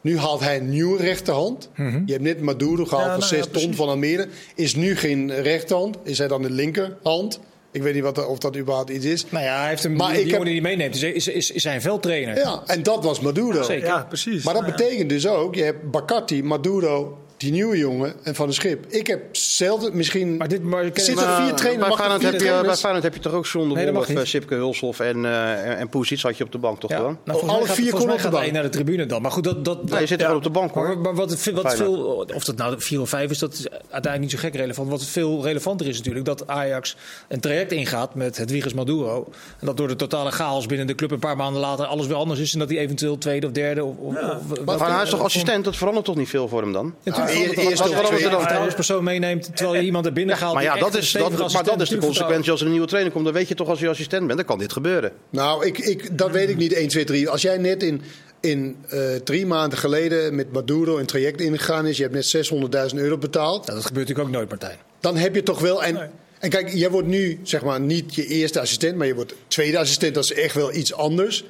Nu 0.00 0.18
haalt 0.18 0.40
hij 0.40 0.56
een 0.56 0.68
nieuwe 0.68 1.02
rechterhand. 1.02 1.68
Mm 1.76 1.90
-hmm. 1.90 2.02
Je 2.06 2.12
hebt 2.12 2.24
net 2.24 2.40
Maduro 2.40 2.84
gehaald 2.84 3.06
ja, 3.06 3.14
voor 3.14 3.22
6 3.22 3.38
nou 3.38 3.50
ja, 3.52 3.60
ton 3.60 3.74
van 3.74 3.88
Almere. 3.88 4.28
Is 4.54 4.74
nu 4.74 4.96
geen 4.96 5.42
rechterhand. 5.42 5.96
Is 6.02 6.18
hij 6.18 6.28
dan 6.28 6.42
de 6.42 6.50
linkerhand? 6.50 7.40
Ik 7.72 7.82
weet 7.82 7.94
niet 7.94 8.02
wat, 8.02 8.26
of 8.26 8.38
dat 8.38 8.56
überhaupt 8.56 8.90
iets 8.90 9.04
is. 9.04 9.26
Nou 9.28 9.44
ja, 9.44 9.60
hij 9.60 9.68
heeft 9.68 9.82
hem, 9.82 9.96
maar 9.96 10.12
die, 10.12 10.22
die 10.22 10.26
jongen 10.26 10.44
die 10.44 10.54
hij 10.54 10.62
meeneemt, 10.62 10.94
is, 10.94 11.02
is, 11.02 11.28
is, 11.28 11.50
is 11.50 11.62
zijn 11.62 11.80
veldtrainer. 11.80 12.38
Ja, 12.38 12.62
en 12.66 12.82
dat 12.82 13.04
was 13.04 13.20
Maduro. 13.20 13.58
Ja, 13.58 13.62
zeker. 13.62 13.86
Ja, 13.86 14.04
precies. 14.08 14.44
Maar 14.44 14.54
dat 14.54 14.62
nou, 14.62 14.76
betekent 14.76 15.08
dus 15.08 15.26
ook, 15.26 15.54
je 15.54 15.62
hebt 15.62 15.90
Bakati, 15.90 16.42
Maduro, 16.42 17.18
die 17.42 17.52
nieuwe 17.52 17.78
jongen 17.78 18.14
en 18.22 18.34
Van 18.34 18.46
de 18.46 18.52
Schip. 18.52 18.86
Ik 18.88 19.06
heb 19.06 19.36
zelden, 19.36 19.96
misschien 19.96 20.36
maar 20.36 20.48
dit, 20.48 20.62
maar, 20.62 20.84
zitten 20.92 21.26
er 21.26 21.42
vier 21.42 21.54
trainers. 21.54 21.88
Bij 21.88 21.96
Feyenoord 21.96 22.22
heb, 22.22 22.40
je, 22.40 22.60
bij 22.62 22.76
Feyenoord 22.76 23.04
heb 23.04 23.14
je 23.14 23.20
toch 23.20 23.32
ook 23.32 23.46
John 23.46 23.68
de 23.68 23.74
nee, 23.74 23.92
Wolf, 23.92 24.08
uh, 24.08 24.20
Sipke 24.22 24.54
Hulshoff 24.54 25.00
en, 25.00 25.16
uh, 25.16 25.80
en 25.80 25.88
Poesic 25.88 26.20
had 26.20 26.36
je 26.36 26.44
op 26.44 26.52
de 26.52 26.58
bank 26.58 26.80
toch 26.80 26.90
ja. 26.90 26.96
gewoon? 26.96 27.18
Nou, 27.24 27.48
alle 27.48 27.66
gaat, 27.66 27.76
vier 27.76 27.90
konden 27.90 28.12
op 28.12 28.22
de 28.22 28.28
bank. 28.28 28.52
naar 28.52 28.62
de 28.62 28.68
tribune 28.68 29.06
dan. 29.06 29.22
Maar 29.22 29.30
goed, 29.30 29.44
dat... 29.44 29.64
dat, 29.64 29.90
nee, 29.90 30.00
je 30.00 30.06
zit 30.06 30.18
ja. 30.18 30.24
gewoon 30.24 30.38
op 30.38 30.44
de 30.44 30.50
bank 30.50 30.74
hoor. 30.74 30.86
Maar, 30.86 30.98
maar 30.98 31.14
wat, 31.14 31.50
wat 31.52 31.74
veel, 31.74 32.26
of 32.34 32.44
dat 32.44 32.56
nou 32.56 32.80
vier 32.80 33.00
of 33.00 33.08
vijf 33.08 33.30
is, 33.30 33.38
dat 33.38 33.52
is 33.52 33.70
uiteindelijk 33.70 34.20
niet 34.20 34.30
zo 34.30 34.38
gek 34.38 34.54
relevant. 34.54 34.88
Wat 34.88 35.04
veel 35.04 35.42
relevanter 35.42 35.88
is 35.88 35.96
natuurlijk, 35.96 36.24
dat 36.24 36.46
Ajax 36.46 36.96
een 37.28 37.40
traject 37.40 37.72
ingaat 37.72 38.14
met 38.14 38.36
het 38.36 38.50
Wiegers 38.50 38.74
Maduro. 38.74 39.28
En 39.58 39.66
dat 39.66 39.76
door 39.76 39.88
de 39.88 39.96
totale 39.96 40.30
chaos 40.30 40.66
binnen 40.66 40.86
de 40.86 40.94
club 40.94 41.10
een 41.10 41.18
paar 41.18 41.36
maanden 41.36 41.60
later 41.60 41.86
alles 41.86 42.06
weer 42.06 42.16
anders 42.16 42.40
is. 42.40 42.52
En 42.52 42.58
dat 42.58 42.68
hij 42.68 42.78
eventueel 42.78 43.18
tweede 43.18 43.46
of 43.46 43.52
derde... 43.52 43.84
Of, 43.84 44.14
ja. 44.14 44.40
of, 44.50 44.78
maar 44.78 44.94
hij 44.94 45.02
is 45.02 45.10
toch 45.10 45.20
assistent? 45.20 45.64
Dat 45.64 45.76
verandert 45.76 46.06
toch 46.06 46.16
niet 46.16 46.28
veel 46.28 46.48
voor 46.48 46.62
hem 46.62 46.72
dan? 46.72 46.94
Ja, 47.02 47.28
Als 47.32 48.08
je 48.08 48.22
dan 48.22 48.32
een 48.32 48.38
vertrouwenspersoon 48.38 49.04
meeneemt 49.04 49.56
terwijl 49.56 49.78
je 49.78 49.86
iemand 49.86 50.06
er 50.06 50.12
binnen 50.12 50.36
gaat. 50.36 50.54
Maar 50.54 50.62
ja, 50.62 50.76
dat 50.76 50.96
is, 50.96 51.12
dat, 51.12 51.52
maar 51.52 51.64
dat 51.64 51.80
is 51.80 51.88
de 51.88 51.98
consequentie 51.98 52.50
als 52.50 52.60
er 52.60 52.66
een 52.66 52.72
nieuwe 52.72 52.86
trainer 52.86 53.12
komt. 53.12 53.24
Dan 53.24 53.34
weet 53.34 53.48
je 53.48 53.54
toch 53.54 53.68
als 53.68 53.80
je 53.80 53.88
assistent 53.88 54.26
bent, 54.26 54.38
dan 54.38 54.46
kan 54.46 54.58
dit 54.58 54.72
gebeuren. 54.72 55.12
Nou, 55.30 55.66
ik, 55.66 55.78
ik, 55.78 56.18
dat 56.18 56.30
weet 56.30 56.48
ik 56.48 56.56
niet 56.56 56.72
1, 56.72 56.88
2, 56.88 57.04
3. 57.04 57.28
Als 57.28 57.42
jij 57.42 57.58
net 57.58 57.82
in, 57.82 58.02
in 58.40 58.76
uh, 58.92 59.14
drie 59.14 59.46
maanden 59.46 59.78
geleden 59.78 60.34
met 60.34 60.52
Maduro 60.52 60.98
een 60.98 61.06
traject 61.06 61.40
ingegaan 61.40 61.86
is, 61.86 61.96
je 61.96 62.02
hebt 62.08 62.14
net 62.14 62.90
600.000 62.92 62.98
euro 62.98 63.18
betaald. 63.18 63.66
Ja, 63.66 63.74
dat 63.74 63.86
gebeurt 63.86 64.08
natuurlijk 64.08 64.28
ook 64.28 64.34
nooit, 64.34 64.48
Martijn. 64.48 64.78
Dan 65.00 65.16
heb 65.16 65.34
je 65.34 65.42
toch 65.42 65.60
wel. 65.60 65.84
En, 65.84 65.94
nee. 65.94 66.08
en 66.38 66.50
kijk, 66.50 66.68
jij 66.68 66.90
wordt 66.90 67.08
nu 67.08 67.40
zeg 67.42 67.62
maar 67.62 67.80
niet 67.80 68.14
je 68.14 68.26
eerste 68.26 68.60
assistent, 68.60 68.96
maar 68.96 69.06
je 69.06 69.14
wordt 69.14 69.34
tweede 69.48 69.78
assistent. 69.78 70.14
Dat 70.14 70.24
is 70.24 70.32
echt 70.32 70.54
wel 70.54 70.74
iets 70.74 70.94
anders. 70.94 71.44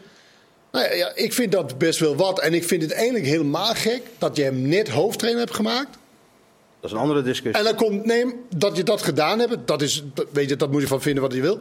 Nou 0.72 0.94
ja, 0.94 1.12
ik 1.14 1.32
vind 1.32 1.52
dat 1.52 1.78
best 1.78 1.98
wel 1.98 2.16
wat. 2.16 2.40
En 2.40 2.54
ik 2.54 2.64
vind 2.64 2.82
het 2.82 2.92
eigenlijk 2.92 3.24
helemaal 3.24 3.74
gek 3.74 4.02
dat 4.18 4.36
je 4.36 4.42
hem 4.42 4.68
net 4.68 4.88
hoofdtrainer 4.88 5.40
hebt 5.42 5.54
gemaakt. 5.54 5.98
Dat 6.80 6.90
is 6.90 6.96
een 6.96 7.02
andere 7.02 7.22
discussie. 7.22 7.58
En 7.58 7.64
dan 7.64 7.74
komt, 7.74 8.04
nee, 8.04 8.34
dat 8.56 8.76
je 8.76 8.82
dat 8.82 9.02
gedaan 9.02 9.38
hebt, 9.38 9.66
dat 9.66 9.82
is, 9.82 10.04
weet 10.32 10.48
je, 10.48 10.56
dat 10.56 10.70
moet 10.70 10.80
je 10.80 10.86
van 10.86 11.02
vinden 11.02 11.22
wat 11.22 11.32
je 11.32 11.40
wil. 11.40 11.60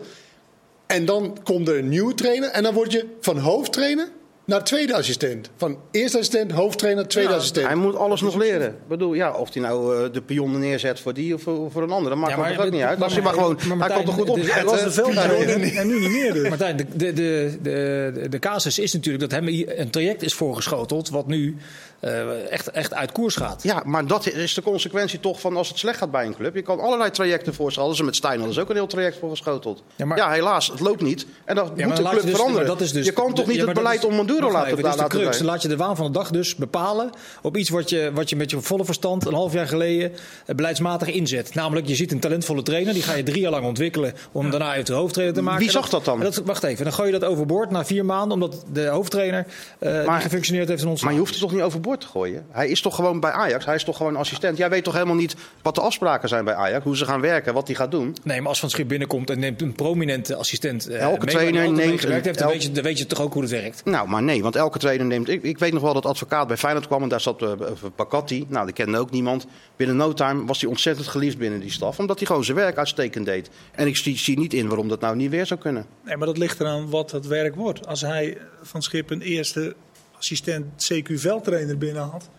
En 0.85 1.05
dan 1.05 1.37
komt 1.43 1.67
er 1.67 1.77
een 1.77 1.89
nieuwe 1.89 2.13
trainer 2.13 2.49
en 2.49 2.63
dan 2.63 2.73
word 2.73 2.91
je 2.91 3.05
van 3.21 3.37
hoofdtrainer 3.37 4.07
naar 4.45 4.63
tweede 4.63 4.95
assistent. 4.95 5.49
Van 5.57 5.77
eerste 5.91 6.17
assistent, 6.17 6.51
hoofdtrainer, 6.51 7.07
tweede 7.07 7.29
ja, 7.29 7.35
assistent. 7.35 7.65
Hij 7.67 7.75
moet 7.75 7.95
alles 7.95 8.21
nog 8.21 8.35
leren. 8.35 8.67
Ik 8.67 8.87
bedoel, 8.87 9.13
ja, 9.13 9.31
of 9.31 9.53
hij 9.53 9.63
nou 9.63 10.03
uh, 10.05 10.13
de 10.13 10.21
pionnen 10.21 10.59
neerzet 10.59 10.99
voor 10.99 11.13
die 11.13 11.33
of 11.33 11.41
voor, 11.41 11.71
voor 11.71 11.83
een 11.83 11.91
ander, 11.91 12.09
dat 12.09 12.19
maakt 12.19 12.35
ja, 12.35 12.51
er 12.51 12.65
ook 12.65 12.71
niet 12.71 12.81
uit. 12.81 12.99
Maar, 12.99 13.23
maar 13.23 13.33
gewoon, 13.33 13.59
maar 13.67 13.77
Martijn, 13.77 13.97
hij 13.97 14.05
komt 14.05 14.07
er 14.07 14.13
goed 14.25 14.29
op. 14.29 14.51
Hij 14.51 14.63
was 14.63 14.83
de 14.83 14.91
veldrijder 14.91 15.77
en 15.77 15.87
nu 15.87 15.99
niet 15.99 16.09
meer. 16.09 16.33
Dus. 16.33 16.49
Martijn, 16.49 16.77
de, 16.77 16.85
de, 16.95 17.13
de, 17.13 17.57
de, 17.61 18.29
de 18.29 18.39
casus 18.39 18.79
is 18.79 18.93
natuurlijk 18.93 19.29
dat 19.29 19.39
hem 19.39 19.47
een 19.65 19.89
traject 19.89 20.21
is 20.21 20.33
voorgeschoteld 20.33 21.09
wat 21.09 21.27
nu 21.27 21.57
uh, 22.01 22.51
echt, 22.51 22.71
echt 22.71 22.93
uit 22.93 23.11
koers 23.11 23.35
gaat. 23.35 23.63
Ja, 23.63 23.81
maar 23.85 24.07
dat 24.07 24.27
is 24.27 24.53
de 24.53 24.61
consequentie 24.61 25.19
toch 25.19 25.39
van 25.39 25.57
als 25.57 25.67
het 25.67 25.77
slecht 25.77 25.97
gaat 25.97 26.11
bij 26.11 26.25
een 26.25 26.35
club. 26.35 26.55
Je 26.55 26.61
kan 26.61 26.79
allerlei 26.79 27.11
trajecten 27.11 27.53
voorstellen. 27.53 27.95
Ze 27.95 28.03
met 28.03 28.15
Stijn 28.15 28.37
hadden 28.37 28.53
ze 28.53 28.61
ook 28.61 28.69
een 28.69 28.75
heel 28.75 28.87
traject 28.87 29.17
voor 29.17 29.29
geschoteld. 29.29 29.83
Ja, 29.95 30.05
maar, 30.05 30.17
ja, 30.17 30.31
helaas, 30.31 30.67
het 30.67 30.79
loopt 30.79 31.01
niet. 31.01 31.25
En 31.45 31.55
dan 31.55 31.71
ja, 31.75 31.87
moet 31.87 31.95
de 31.95 32.03
club 32.03 32.21
dus, 32.21 32.31
veranderen. 32.31 32.67
Dat 32.67 32.81
is 32.81 32.91
dus, 32.91 33.05
je 33.05 33.11
kan 33.11 33.33
toch 33.33 33.47
niet 33.47 33.61
het 33.61 33.73
beleid 33.73 34.05
om 34.05 34.15
Maduro 34.15 34.51
laten, 34.51 34.81
laten 34.81 35.07
crux. 35.07 35.37
Dan 35.37 35.45
laat 35.47 35.61
je 35.61 35.67
de 35.67 35.77
waan 35.77 35.95
van 35.95 36.05
de 36.05 36.11
dag 36.11 36.29
dus 36.29 36.55
bepalen 36.55 37.09
op 37.41 37.57
iets 37.57 37.69
wat 37.69 37.89
je, 37.89 38.11
wat 38.13 38.29
je 38.29 38.35
met 38.35 38.51
je 38.51 38.61
volle 38.61 38.85
verstand 38.85 39.25
een 39.25 39.33
half 39.33 39.53
jaar 39.53 39.67
geleden 39.67 40.11
beleidsmatig 40.45 41.07
inzet. 41.07 41.53
Namelijk, 41.53 41.87
je 41.87 41.95
ziet 41.95 42.11
een 42.11 42.19
talentvolle 42.19 42.61
trainer, 42.61 42.93
die 42.93 43.03
ga 43.03 43.13
je 43.13 43.23
drie 43.23 43.41
jaar 43.41 43.51
lang 43.51 43.65
ontwikkelen 43.65 44.13
om 44.31 44.49
daarna 44.51 44.73
even 44.73 44.85
de 44.85 44.93
hoofdtrainer 44.93 45.35
te 45.35 45.41
maken. 45.41 45.59
Wie 45.59 45.71
zag 45.71 45.89
dat 45.89 46.05
dan? 46.05 46.19
Dat, 46.19 46.41
wacht 46.45 46.63
even, 46.63 46.83
dan 46.83 46.93
gooi 46.93 47.11
je 47.11 47.19
dat 47.19 47.29
overboord 47.29 47.71
na 47.71 47.85
vier 47.85 48.05
maanden, 48.05 48.31
omdat 48.31 48.65
de 48.73 48.87
hoofdtrainer 48.87 49.45
uh, 49.79 50.05
maar, 50.05 50.21
gefunctioneerd 50.21 50.67
heeft 50.67 50.81
in 50.81 50.87
ons. 50.87 51.03
Maar 51.03 51.13
je 51.13 51.19
hoeft 51.19 51.31
het 51.31 51.41
toch 51.41 51.51
niet 51.51 51.61
overboord 51.61 51.90
te 51.97 52.07
gooien? 52.07 52.45
Hij 52.51 52.67
is 52.67 52.81
toch 52.81 52.95
gewoon 52.95 53.19
bij 53.19 53.31
Ajax? 53.31 53.65
Hij 53.65 53.75
is 53.75 53.83
toch 53.83 53.97
gewoon 53.97 54.15
assistent? 54.15 54.57
Jij 54.57 54.69
weet 54.69 54.83
toch 54.83 54.93
helemaal 54.93 55.15
niet 55.15 55.35
wat 55.61 55.75
de 55.75 55.81
afspraken 55.81 56.29
zijn 56.29 56.45
bij 56.45 56.53
Ajax? 56.53 56.83
Hoe 56.83 56.97
ze 56.97 57.05
gaan 57.05 57.21
werken, 57.21 57.53
wat 57.53 57.67
hij 57.67 57.75
gaat 57.75 57.91
doen? 57.91 58.15
Nee, 58.23 58.39
maar 58.39 58.49
als 58.49 58.59
Van 58.59 58.69
Schip 58.69 58.87
binnenkomt 58.87 59.29
en 59.29 59.39
neemt 59.39 59.61
een 59.61 59.73
prominente 59.73 60.35
assistent. 60.35 60.89
Uh, 60.89 60.99
Elke 60.99 61.25
trainer 61.25 61.71
neemt. 61.71 62.03
Heeft, 62.03 62.37
dan, 62.39 62.47
weet 62.47 62.63
je, 62.63 62.71
dan 62.71 62.83
weet 62.83 62.97
je 62.97 63.05
toch 63.05 63.21
ook 63.21 63.33
hoe 63.33 63.41
het 63.41 63.51
werkt? 63.51 63.85
Nou, 63.85 64.07
maar 64.07 64.23
nee. 64.23 64.41
Want 64.41 64.55
elke 64.55 64.79
trainer 64.79 65.05
neemt... 65.05 65.29
Ik, 65.29 65.43
ik 65.43 65.59
weet 65.59 65.73
nog 65.73 65.81
wel 65.81 65.93
dat 65.93 66.05
advocaat 66.05 66.47
bij 66.47 66.57
Feyenoord 66.57 66.87
kwam 66.87 67.03
en 67.03 67.09
daar 67.09 67.21
zat 67.21 67.41
uh, 67.41 67.51
Pakati. 67.95 68.45
Nou, 68.47 68.65
die 68.65 68.73
kende 68.73 68.97
ook 68.97 69.11
niemand. 69.11 69.45
Binnen 69.75 69.95
no 69.95 70.13
time 70.13 70.45
was 70.45 70.61
hij 70.61 70.69
ontzettend 70.69 71.07
geliefd 71.07 71.37
binnen 71.37 71.59
die 71.59 71.71
staf. 71.71 71.99
Omdat 71.99 72.17
hij 72.17 72.27
gewoon 72.27 72.43
zijn 72.43 72.57
werk 72.57 72.77
uitstekend 72.77 73.25
deed. 73.25 73.49
En 73.71 73.87
ik 73.87 73.97
zie, 73.97 74.17
zie, 74.17 74.39
niet 74.39 74.53
in 74.53 74.67
waarom 74.67 74.87
dat 74.87 74.99
nou 74.99 75.15
niet 75.15 75.29
weer 75.29 75.45
zou 75.45 75.59
kunnen. 75.59 75.85
Nee, 76.05 76.17
maar 76.17 76.27
dat 76.27 76.37
ligt 76.37 76.59
eraan 76.59 76.89
wat 76.89 77.11
het 77.11 77.27
werk 77.27 77.55
wordt. 77.55 77.87
Als 77.87 78.01
hij 78.01 78.37
van 78.61 78.81
Schip 78.81 79.09
een 79.09 79.21
eerste 79.21 79.75
assistent 80.21 80.65
CQ-veldtrainer 80.77 81.77
binnenhaalt... 81.77 82.29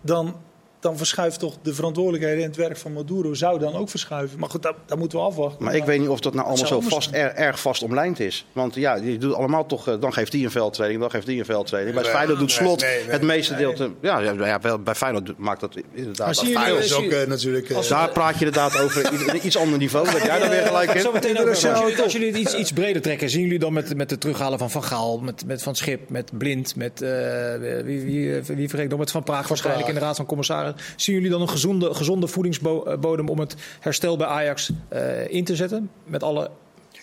dan 0.00 0.34
dan 0.80 0.96
verschuift 0.96 1.38
toch 1.38 1.56
de 1.62 1.74
verantwoordelijkheid 1.74 2.38
en 2.38 2.46
het 2.46 2.56
werk 2.56 2.76
van 2.76 2.92
Maduro 2.92 3.34
zou 3.34 3.58
dan 3.58 3.74
ook 3.74 3.88
verschuiven. 3.88 4.38
Maar 4.38 4.50
goed, 4.50 4.62
daar, 4.62 4.98
moeten 4.98 5.18
we 5.18 5.24
afwachten. 5.24 5.64
Maar, 5.64 5.74
ik 5.74 5.84
weet 5.84 6.00
niet 6.00 6.08
of 6.08 6.20
dat 6.20 6.34
nou 6.34 6.46
allemaal 6.46 6.66
zo 6.66 6.80
vast, 6.80 7.14
er, 7.14 7.34
erg 7.34 7.60
vast 7.60 7.82
omlijnd 7.82 8.20
is. 8.20 8.46
Want 8.52 8.74
ja, 8.74 8.94
je 8.94 9.18
doet 9.18 9.34
allemaal 9.34 9.66
toch, 9.66 9.88
eh, 9.88 10.00
dan 10.00 10.12
geeft 10.12 10.32
hij 10.32 10.42
een 10.42 10.50
veldtraining, 10.50 11.00
dan 11.00 11.10
geeft 11.10 11.26
hij 11.26 11.38
een 11.38 11.44
veldtraining. 11.44 11.94
Bij 11.96 12.04
Feyenoord 12.04 12.38
doet 12.38 12.50
Slot 12.50 12.84
het 13.06 13.22
meeste 13.22 13.54
deel. 13.54 13.72
Te, 13.72 13.90
ja, 14.00 14.18
ja, 14.18 14.46
ja, 14.46 14.78
bij 14.78 14.94
Feyenoord 14.94 15.38
maakt 15.38 15.60
dat 15.60 15.76
inderdaad. 15.92 16.38
Feyenoord 16.38 16.84
is 16.84 16.94
ook 16.94 17.04
uh, 17.04 17.26
natuurlijk... 17.26 17.68
Uh, 17.68 17.88
daar 17.88 18.10
praat 18.10 18.38
je 18.38 18.44
inderdaad 18.44 18.80
over 18.80 19.12
iets, 19.12 19.44
iets 19.44 19.56
ander 19.56 19.78
niveau. 19.78 20.10
Dat 20.10 20.22
jij 20.22 20.38
daar 20.38 20.50
weer 20.50 20.66
gelijk 20.66 20.94
in. 20.94 21.00
Zometeen 21.00 21.38
ook, 21.38 21.48
als, 21.48 21.60
jullie, 21.60 22.02
als 22.02 22.12
jullie 22.12 22.28
het 22.28 22.36
iets, 22.36 22.54
iets 22.54 22.72
breder 22.72 23.02
trekken, 23.02 23.30
zien 23.30 23.42
jullie 23.42 23.58
dan 23.58 23.72
met, 23.72 23.96
met 23.96 24.10
het 24.10 24.20
terughalen 24.20 24.58
van 24.58 24.70
Van 24.70 24.84
Gaal, 24.84 25.18
met, 25.18 25.46
met 25.46 25.62
Van 25.62 25.74
Schip, 25.74 26.10
met 26.10 26.38
Blind, 26.38 26.76
met 26.76 27.02
uh, 27.02 27.08
wie, 27.84 28.00
wie, 28.00 28.42
wie, 28.42 28.68
wie 28.68 28.88
nog 28.88 28.98
met 28.98 29.10
Van 29.10 29.22
Praag 29.22 29.48
waarschijnlijk 29.48 29.88
in 29.88 29.94
de 29.94 30.00
Raad 30.00 30.16
van 30.16 30.26
Commissarissen. 30.26 30.67
Zien 30.96 31.14
jullie 31.14 31.30
dan 31.30 31.40
een 31.40 31.48
gezonde, 31.48 31.94
gezonde 31.94 32.26
voedingsbodem 32.26 33.28
om 33.28 33.38
het 33.38 33.54
herstel 33.80 34.16
bij 34.16 34.26
Ajax 34.26 34.70
uh, 34.92 35.28
in 35.28 35.44
te 35.44 35.56
zetten? 35.56 35.90
Met 36.04 36.22
alle 36.22 36.50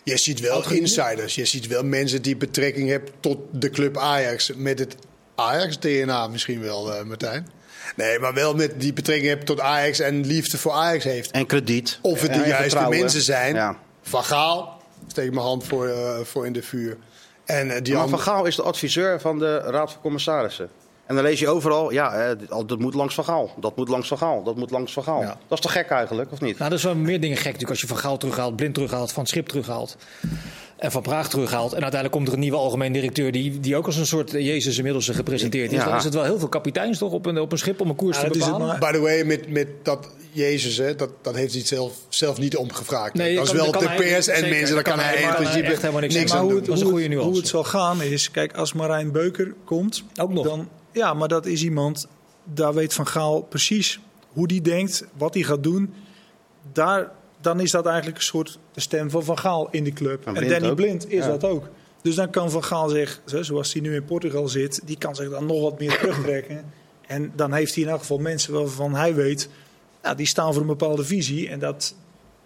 je 0.06 0.18
ziet 0.18 0.40
wel 0.40 0.72
insiders. 0.72 1.36
Je 1.36 1.46
ziet 1.46 1.68
wel 1.68 1.84
mensen 1.84 2.22
die 2.22 2.38
betrekking 2.38 2.90
hebben 2.90 3.10
tot 3.20 3.38
de 3.52 3.70
club 3.70 3.98
Ajax. 3.98 4.52
Met 4.56 4.80
het 4.80 4.96
Ajax-DNA 5.36 6.28
misschien 6.28 6.62
wel, 6.62 6.96
uh, 6.96 7.04
Martijn. 7.04 7.48
Nee, 7.96 8.20
maar 8.20 8.34
wel 8.34 8.56
met 8.56 8.82
die 8.82 8.94
betrekking 8.94 9.28
hebben 9.28 9.46
tot 9.46 9.60
Ajax 9.60 10.00
en 10.00 10.26
liefde 10.26 10.58
voor 10.58 10.72
Ajax 10.72 11.04
heeft. 11.04 11.32
En 11.32 11.46
krediet. 11.46 12.00
Of 12.02 12.22
het 12.22 12.34
de 12.34 12.48
juiste 12.48 12.88
mensen 12.90 13.22
zijn. 13.22 13.56
Ja. 13.56 13.78
Van 14.02 14.24
Gaal, 14.24 14.82
steek 15.08 15.32
mijn 15.32 15.46
hand 15.46 15.64
voor, 15.64 15.88
uh, 15.88 16.20
voor 16.20 16.46
in 16.46 16.54
de 16.54 16.64
vuur. 16.64 16.98
En, 17.46 17.68
uh, 17.68 17.76
die 17.82 17.94
maar 17.94 18.08
Van 18.08 18.20
Gaal 18.20 18.46
is 18.46 18.56
de 18.56 18.62
adviseur 18.62 19.22
van 19.22 19.40
de 19.40 19.58
Raad 19.58 19.92
van 19.92 20.02
Commissarissen. 20.02 20.70
En 21.06 21.16
dan 21.16 21.24
lees 21.24 21.40
je 21.40 21.48
overal, 21.48 21.92
ja, 21.92 22.36
dat 22.66 22.80
moet 22.80 22.94
langs 22.94 23.16
Van 23.16 23.24
Gaal. 23.24 23.52
Dat 23.60 23.76
moet 23.76 23.90
langs 23.90 24.08
Van 24.08 24.18
Gaal. 24.18 24.44
Dat 24.44 24.56
moet 24.56 24.72
langs 24.72 24.94
Van 24.94 25.04
Gaal. 25.04 25.22
Dat 25.22 25.38
is 25.50 25.60
toch 25.60 25.72
gek 25.72 25.90
eigenlijk, 25.90 26.32
of 26.32 26.42
niet? 26.42 26.58
Nou, 26.58 26.70
dat 26.70 26.80
is 26.80 26.86
wel 26.86 26.96
meer 26.96 27.20
dingen 27.20 27.38
gek 27.38 27.46
natuurlijk. 27.46 27.70
Als 27.70 27.82
je 27.82 27.88
Van 27.88 27.98
Gaal 27.98 28.18
terughaalt, 28.18 28.56
Blind 28.56 28.74
terughaalt, 28.74 29.12
Van 29.12 29.26
Schip 29.26 29.48
terughaalt. 29.48 29.98
En 30.78 30.92
Van 30.92 31.02
Praag 31.02 31.30
terughaalt. 31.30 31.74
En 31.74 31.82
uiteindelijk 31.82 32.12
komt 32.12 32.28
er 32.28 32.34
een 32.34 32.40
nieuwe 32.40 32.58
algemeen 32.58 32.92
directeur 32.92 33.32
die, 33.32 33.60
die 33.60 33.76
ook 33.76 33.86
als 33.86 33.96
een 33.96 34.06
soort 34.06 34.32
Jezus 34.32 34.78
inmiddels 34.78 35.10
gepresenteerd 35.10 35.72
is. 35.72 35.84
Dan 35.84 35.96
is 35.96 36.04
het 36.04 36.14
wel 36.14 36.24
heel 36.24 36.40
veel 36.40 36.50
kapiteins 36.50 36.98
toch 36.98 37.12
op 37.12 37.26
een, 37.26 37.40
op 37.40 37.52
een 37.52 37.58
schip 37.58 37.82
om 37.82 37.90
een 37.90 37.96
koers 37.96 38.20
te 38.20 38.28
bepalen. 38.28 38.80
By 38.80 38.92
the 38.92 39.00
way, 39.00 39.24
met, 39.24 39.50
met 39.50 39.68
dat 39.84 40.08
Jezus, 40.32 40.78
hè, 40.78 40.96
dat, 40.96 41.10
dat 41.22 41.36
heeft 41.36 41.54
hij 41.54 41.66
zelf, 41.66 41.94
zelf 42.10 42.38
niet 42.38 42.58
omgevraagd. 42.58 43.14
Nee, 43.14 43.36
dat 43.36 43.46
is 43.46 43.52
wel 43.52 43.72
de 43.72 43.94
pers 43.98 44.28
en 44.28 44.50
mensen, 44.50 44.76
daar 44.76 44.84
kan 44.84 45.00
hij 45.00 45.22
in 45.22 45.34
principe 45.36 45.68
echt 45.68 45.82
helemaal 45.82 46.02
niks, 46.02 46.34
aan 46.34 46.48
doen. 46.48 46.66
Hoe, 46.66 46.84
hoe, 46.84 47.16
hoe 47.16 47.38
het 47.38 47.48
zal 47.48 47.64
gaan 47.64 48.02
is, 48.02 48.32
kijk, 48.32 48.56
als 48.56 48.74
Marijn 48.74 49.12
Beuker 49.12 49.54
komt, 49.66 50.04
ook 50.16 50.34
nog. 50.34 50.46
dan 50.46 50.70
ja, 50.96 51.14
maar 51.14 51.28
dat 51.28 51.46
is 51.46 51.64
iemand, 51.64 52.08
daar 52.44 52.74
weet 52.74 52.94
Van 52.94 53.08
Gaal 53.08 53.42
precies 53.42 54.00
hoe 54.34 54.48
die 54.48 54.62
denkt, 54.62 55.06
wat 55.18 55.34
hij 55.34 55.44
gaat 55.44 55.64
doen. 55.64 55.94
Daar, 56.72 57.12
dan 57.42 57.60
is 57.60 57.72
dat 57.72 57.86
eigenlijk 57.86 58.18
een 58.18 58.24
soort 58.24 58.60
de 58.72 58.82
stem 58.82 59.10
van 59.10 59.24
Van 59.24 59.40
Gaal 59.40 59.68
in 59.72 59.84
de 59.84 59.94
club. 59.94 60.26
En, 60.26 60.50
Danny 60.50 60.74
Blind 60.74 61.12
is 61.12 61.26
dat 61.26 61.44
ook. 61.44 61.70
Dus 62.02 62.16
dan 62.16 62.30
kan 62.30 62.52
Van 62.52 62.64
Gaal 62.64 62.90
zich, 62.90 63.22
zoals 63.26 63.74
hij 63.74 63.82
nu 63.82 63.96
in 63.96 64.06
Portugal 64.06 64.48
zit, 64.48 64.82
die 64.86 64.98
kan 64.98 65.16
zich 65.16 65.30
dan 65.30 65.46
nog 65.46 65.62
wat 65.62 65.80
meer 65.80 65.98
terugtrekken. 65.98 66.66
En 67.08 67.32
dan 67.36 67.54
heeft 67.54 67.76
hij 67.76 67.84
in 67.84 67.90
elk 67.90 68.00
geval 68.00 68.18
mensen 68.18 68.54
waarvan 68.54 68.96
hij 68.96 69.16
weet, 69.16 69.50
nou, 70.04 70.16
die 70.16 70.26
staan 70.26 70.54
voor 70.54 70.62
een 70.62 70.68
bepaalde 70.68 71.04
visie. 71.04 71.50
En 71.50 71.60
dat, 71.60 71.96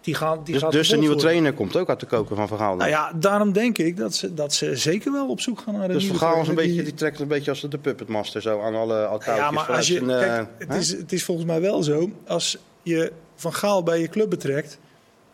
die 0.00 0.14
gaan, 0.14 0.40
die 0.44 0.52
dus 0.52 0.62
gaat 0.62 0.72
dus 0.72 0.88
de 0.88 0.96
nieuwe 0.96 1.16
trainer 1.16 1.52
komt 1.52 1.76
ook 1.76 1.88
uit 1.88 2.00
de 2.00 2.06
koken 2.06 2.36
van 2.36 2.48
Vergaal? 2.48 2.76
Nou 2.76 2.90
ja, 2.90 3.12
daarom 3.14 3.52
denk 3.52 3.78
ik 3.78 3.96
dat 3.96 4.14
ze, 4.14 4.34
dat 4.34 4.54
ze 4.54 4.76
zeker 4.76 5.12
wel 5.12 5.28
op 5.28 5.40
zoek 5.40 5.60
gaan 5.60 5.74
naar 5.74 5.86
de 5.86 5.92
dus 5.92 6.02
nieuwe 6.02 6.18
Vergaal 6.18 6.48
een 6.48 6.54
beetje, 6.54 6.82
die 6.82 6.94
trekt 6.94 7.20
een 7.20 7.28
beetje 7.28 7.50
als 7.50 7.60
de 7.60 7.78
puppetmaster 7.78 8.42
zo 8.42 8.60
aan 8.60 8.74
alle 8.74 9.06
touwtjes. 9.06 9.36
Ja, 9.36 9.50
maar 9.50 9.72
als 9.72 9.86
je, 9.86 10.06
kijk, 10.06 10.48
het, 10.58 10.74
is, 10.74 10.90
het 10.90 11.12
is 11.12 11.24
volgens 11.24 11.46
mij 11.46 11.60
wel 11.60 11.82
zo, 11.82 12.10
als 12.26 12.58
je 12.82 13.12
Van 13.34 13.54
Gaal 13.54 13.82
bij 13.82 14.00
je 14.00 14.08
club 14.08 14.30
betrekt 14.30 14.78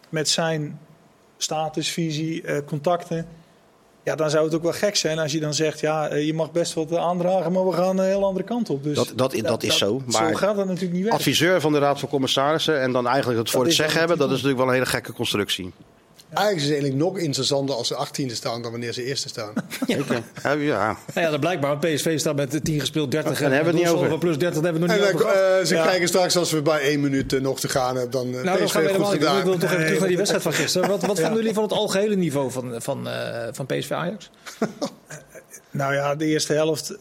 met 0.09 0.29
zijn 0.29 0.81
statusvisie, 1.37 2.43
eh, 2.43 2.59
contacten... 2.67 3.27
Ja, 4.07 4.15
dan 4.15 4.31
zou 4.31 4.45
het 4.45 4.55
ook 4.55 4.63
wel 4.63 4.73
gek 4.73 4.97
zijn 4.97 5.19
als 5.19 5.33
je 5.33 5.41
dan 5.41 5.55
zegt: 5.55 5.81
ja, 5.81 6.09
eh, 6.09 6.27
je 6.27 6.35
mag 6.35 6.53
best 6.53 6.75
wat 6.75 6.97
aandragen, 6.97 7.53
maar 7.53 7.67
we 7.67 7.73
gaan 7.73 7.99
een 7.99 8.05
heel 8.05 8.25
andere 8.25 8.45
kant 8.45 8.71
op. 8.71 8.83
Dus 8.83 8.97
dat, 8.97 9.13
dat, 9.15 9.33
dat, 9.43 9.63
is 9.63 9.79
zo. 9.79 10.03
Maar 10.07 10.29
zo 10.29 10.35
gaat 10.35 10.57
dat 10.57 10.67
natuurlijk 10.67 10.93
niet 10.93 11.05
weg. 11.05 11.13
Adviseur 11.13 11.61
van 11.61 11.73
de 11.73 11.79
Raad 11.79 12.01
van 12.01 12.09
Commissarissen 12.09 12.81
en 12.81 12.93
dan 12.93 13.07
eigenlijk 13.07 13.39
het 13.39 13.51
voor 13.51 13.65
het 13.65 13.75
zeggen 13.75 13.99
hebben, 13.99 14.19
dat 14.19 14.27
is 14.27 14.33
natuurlijk 14.33 14.59
wel 14.59 14.69
een 14.69 14.75
hele 14.75 14.87
gekke 14.87 15.13
constructie. 15.13 15.73
Eigenlijk 16.31 16.57
is 16.57 16.63
het 16.63 16.73
eigenlijk 16.73 17.13
nog 17.13 17.25
interessanter 17.25 17.75
als 17.75 17.89
ze 17.89 17.95
achttiende 17.95 18.35
staan 18.35 18.63
dan 18.63 18.71
wanneer 18.71 18.93
ze 18.93 19.05
eerste 19.05 19.29
staan. 19.29 19.53
ja. 19.87 19.97
ja. 20.43 20.53
ja. 20.53 20.97
Nou 21.15 21.31
ja, 21.31 21.39
blijkbaar. 21.39 21.79
PSV 21.79 22.19
staat 22.19 22.37
met 22.37 22.65
10 22.65 22.81
gespeeld, 22.81 23.11
30 23.11 23.41
en 23.41 23.53
hebben 23.53 23.75
we 23.75 23.81
het 23.81 23.89
niet 23.89 24.03
over. 24.03 24.19
Plus 24.19 24.39
30 24.39 24.63
hebben 24.63 24.83
we 24.83 24.89
nog 24.89 24.97
niet 24.97 25.15
over. 25.15 25.61
Uh, 25.61 25.67
ze 25.67 25.75
kijken 25.75 26.09
straks 26.09 26.37
als 26.37 26.53
we 26.53 26.63
bij 26.63 26.81
één 26.81 27.01
minuut 27.01 27.33
uh, 27.33 27.41
nog 27.41 27.61
te 27.61 27.69
gaan 27.69 27.97
hebben. 27.97 28.11
Dan 28.11 28.27
uh, 28.27 28.43
nou, 28.43 28.65
PSV 28.65 28.75
dan 28.75 29.05
gaan 29.05 29.19
we 29.19 29.39
Ik 29.39 29.45
wil 29.45 29.59
toch 29.59 29.71
even 29.71 29.85
terug 29.85 29.99
naar 29.99 30.09
die 30.09 30.17
wedstrijd 30.17 30.43
van 30.43 30.53
gisteren. 30.53 30.89
Wat, 30.89 31.07
wat 31.07 31.21
vonden 31.21 31.37
jullie 31.37 31.55
van 31.55 31.63
het 31.63 31.73
algehele 31.73 32.17
niveau 32.17 32.51
van, 32.51 32.75
van, 32.79 33.09
van 33.53 33.67
PSV 33.67 33.91
Ajax? 33.91 34.31
nou 35.71 35.95
ja, 35.95 36.15
de 36.15 36.27
eerste 36.27 36.53
helft 36.53 36.97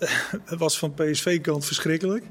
was 0.57 0.79
van 0.79 0.93
PSV-kant 0.93 1.65
verschrikkelijk. 1.65 2.23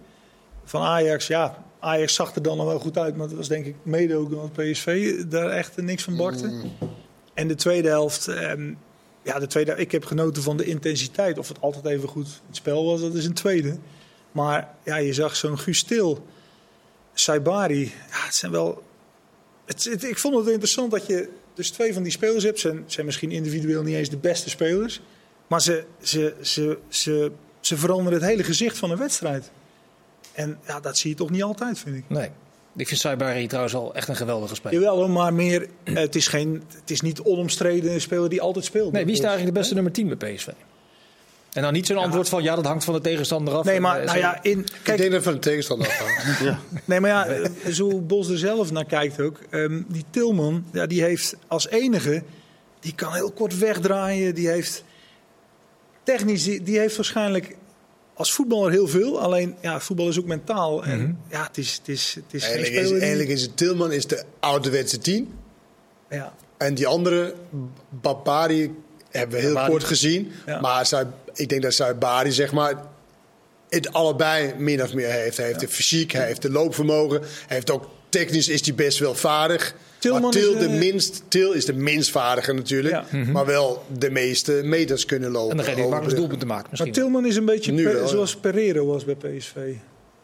Van 0.64 0.82
Ajax, 0.82 1.26
ja, 1.26 1.64
Ajax 1.84 2.14
zag 2.14 2.34
er 2.34 2.42
dan 2.42 2.56
nog 2.56 2.66
wel 2.66 2.78
goed 2.78 2.98
uit, 2.98 3.16
maar 3.16 3.28
dat 3.28 3.36
was 3.36 3.48
denk 3.48 3.66
ik 3.66 3.74
mede 3.82 4.16
ook 4.16 4.26
omdat 4.26 4.52
PSV 4.52 5.22
daar 5.24 5.50
echt 5.50 5.76
niks 5.76 6.02
van 6.02 6.16
bakte. 6.16 6.46
Mm. 6.46 6.72
En 7.34 7.48
de 7.48 7.54
tweede 7.54 7.88
helft, 7.88 8.28
ehm, 8.28 8.72
ja, 9.22 9.38
de 9.38 9.46
tweede, 9.46 9.76
ik 9.76 9.92
heb 9.92 10.04
genoten 10.04 10.42
van 10.42 10.56
de 10.56 10.64
intensiteit. 10.64 11.38
Of 11.38 11.48
het 11.48 11.60
altijd 11.60 11.84
even 11.86 12.08
goed 12.08 12.26
het 12.46 12.56
spel 12.56 12.84
was, 12.84 13.00
dat 13.00 13.14
is 13.14 13.24
een 13.24 13.34
tweede. 13.34 13.76
Maar 14.32 14.74
ja, 14.84 14.96
je 14.96 15.12
zag 15.12 15.36
zo'n 15.36 15.58
Guus 15.58 15.78
Stil, 15.78 16.26
Saibari, 17.14 17.82
ja, 18.10 18.24
het 18.24 18.34
zijn 18.34 18.52
wel... 18.52 18.82
Het, 19.64 20.04
ik 20.04 20.18
vond 20.18 20.34
het 20.34 20.46
interessant 20.46 20.90
dat 20.90 21.06
je 21.06 21.28
dus 21.54 21.70
twee 21.70 21.92
van 21.92 22.02
die 22.02 22.12
spelers 22.12 22.44
hebt. 22.44 22.60
Zijn, 22.60 22.84
zijn 22.86 23.06
misschien 23.06 23.30
individueel 23.30 23.82
niet 23.82 23.94
eens 23.94 24.10
de 24.10 24.16
beste 24.16 24.50
spelers. 24.50 25.00
Maar 25.46 25.62
ze, 25.62 25.84
ze, 26.02 26.34
ze, 26.40 26.78
ze, 26.88 27.32
ze 27.60 27.76
veranderen 27.76 28.18
het 28.18 28.28
hele 28.28 28.42
gezicht 28.42 28.78
van 28.78 28.90
een 28.90 28.98
wedstrijd. 28.98 29.50
En 30.34 30.58
ja, 30.66 30.80
dat 30.80 30.98
zie 30.98 31.10
je 31.10 31.16
toch 31.16 31.30
niet 31.30 31.42
altijd, 31.42 31.78
vind 31.78 31.96
ik. 31.96 32.04
Nee. 32.06 32.30
Ik 32.76 32.88
vind 32.88 33.00
Saibari 33.00 33.46
trouwens 33.46 33.74
al 33.74 33.94
echt 33.94 34.08
een 34.08 34.16
geweldige 34.16 34.54
speler. 34.54 34.80
Jawel, 34.80 35.08
maar 35.08 35.34
meer, 35.34 35.68
het, 35.84 36.14
is 36.14 36.28
geen, 36.28 36.62
het 36.80 36.90
is 36.90 37.00
niet 37.00 37.20
onomstreden 37.20 37.92
een 37.92 38.00
speler 38.00 38.28
die 38.28 38.40
altijd 38.40 38.64
speelt. 38.64 38.92
Nee, 38.92 39.04
wie 39.04 39.12
is 39.12 39.20
daar 39.20 39.30
eigenlijk 39.30 39.54
de 39.54 39.60
beste 39.60 39.74
nummer 39.74 39.92
10 39.92 40.16
bij 40.18 40.34
PSV? 40.34 40.48
En 41.52 41.62
dan 41.62 41.72
niet 41.72 41.86
zo'n 41.86 41.96
antwoord 41.96 42.28
van 42.28 42.42
ja, 42.42 42.54
dat 42.54 42.66
hangt 42.66 42.84
van 42.84 42.94
de 42.94 43.00
tegenstander 43.00 43.54
af. 43.54 43.64
Nee, 43.64 43.80
maar 43.80 44.00
eh, 44.00 44.06
nou 44.06 44.18
ja, 44.18 44.42
in, 44.42 44.66
kijk, 44.82 44.88
ik 44.88 44.96
denk 44.96 45.12
dat 45.12 45.22
van 45.22 45.32
de 45.32 45.38
tegenstander 45.38 45.86
afhangt. 45.86 46.38
ja. 46.40 46.58
Nee, 46.84 47.00
maar 47.00 47.10
ja, 47.10 47.26
eh, 47.26 47.50
zo 47.70 48.00
Bos 48.00 48.28
er 48.28 48.38
zelf 48.38 48.72
naar 48.72 48.84
kijkt 48.84 49.20
ook. 49.20 49.38
Um, 49.50 49.86
die 49.88 50.04
Tilman, 50.10 50.64
ja, 50.72 50.86
die 50.86 51.02
heeft 51.02 51.36
als 51.46 51.68
enige, 51.68 52.22
die 52.80 52.94
kan 52.94 53.12
heel 53.12 53.30
kort 53.30 53.58
wegdraaien. 53.58 54.34
Die 54.34 54.48
heeft 54.48 54.84
technisch, 56.02 56.44
die, 56.44 56.62
die 56.62 56.78
heeft 56.78 56.96
waarschijnlijk 56.96 57.56
als 58.14 58.32
voetballer 58.32 58.70
heel 58.70 58.86
veel. 58.86 59.20
Alleen, 59.20 59.56
ja, 59.60 59.80
voetbal 59.80 60.08
is 60.08 60.18
ook 60.18 60.26
mentaal. 60.26 60.84
En 60.84 61.00
mm 61.00 61.18
ja, 61.30 61.42
het 61.46 61.58
is, 61.58 61.72
het 61.72 61.88
is, 61.88 62.14
het 62.14 62.34
is 62.34 62.42
eigenlijk, 62.42 62.74
is, 62.74 62.90
eigenlijk 62.90 63.28
is 63.28 63.42
het 63.42 63.56
Tilman 63.56 63.92
is 63.92 64.06
de 64.06 64.24
ouderwetse 64.40 64.98
tien. 64.98 65.32
Ja. 66.10 66.34
En 66.56 66.74
die 66.74 66.86
andere, 66.86 67.34
Babari, 67.88 68.74
hebben 69.10 69.36
we 69.36 69.44
heel 69.44 69.54
Babari. 69.54 69.70
kort 69.70 69.84
gezien. 69.84 70.32
Ja. 70.46 70.60
Maar 70.60 70.86
zij, 70.86 71.06
ik 71.34 71.48
denk 71.48 71.62
dat 71.62 71.72
Saibari, 71.72 72.32
zeg 72.32 72.52
maar, 72.52 72.74
het 73.68 73.92
allebei 73.92 74.54
min 74.58 74.82
of 74.82 74.94
meer 74.94 75.10
heeft. 75.10 75.36
Hij 75.36 75.46
heeft 75.46 75.60
de 75.60 75.68
fysiek, 75.68 76.12
hij 76.12 76.26
heeft 76.26 76.42
de 76.42 76.50
loopvermogen. 76.50 77.20
Hij 77.20 77.56
heeft 77.56 77.70
ook 77.70 77.88
technisch 78.18 78.48
is 78.48 78.66
hij 78.66 78.74
best 78.74 78.98
wel 78.98 79.14
vaardig. 79.14 79.74
Tilman 79.98 80.30
Til, 80.30 80.52
is, 80.52 80.58
de 80.58 80.72
uh... 80.72 80.78
minst, 80.78 81.22
Til 81.28 81.52
is 81.52 81.64
de 81.64 81.72
minst 81.72 82.10
vaardige 82.10 82.52
natuurlijk. 82.52 82.94
Ja. 82.94 83.04
Mm 83.10 83.22
-hmm. 83.22 83.32
Maar 83.32 83.46
wel 83.46 83.84
de 83.98 84.10
meeste 84.10 84.60
meters 84.64 85.04
kunnen 85.04 85.30
lopen. 85.30 85.50
En 85.50 85.56
dan 85.56 85.66
ga 85.66 85.80
je 85.80 85.88
makkelijks 85.88 86.14
doelpunten 86.14 86.48
maken 86.48 86.66
misschien. 86.70 86.90
Maar 86.90 87.00
Tilman 87.00 87.26
is 87.26 87.36
een 87.36 87.44
beetje 87.44 87.72
nu 87.72 87.84
wel, 87.84 88.08
zoals 88.08 88.36
Pereira 88.36 88.84
was 88.84 89.04
bij 89.04 89.14
PSV. 89.14 89.56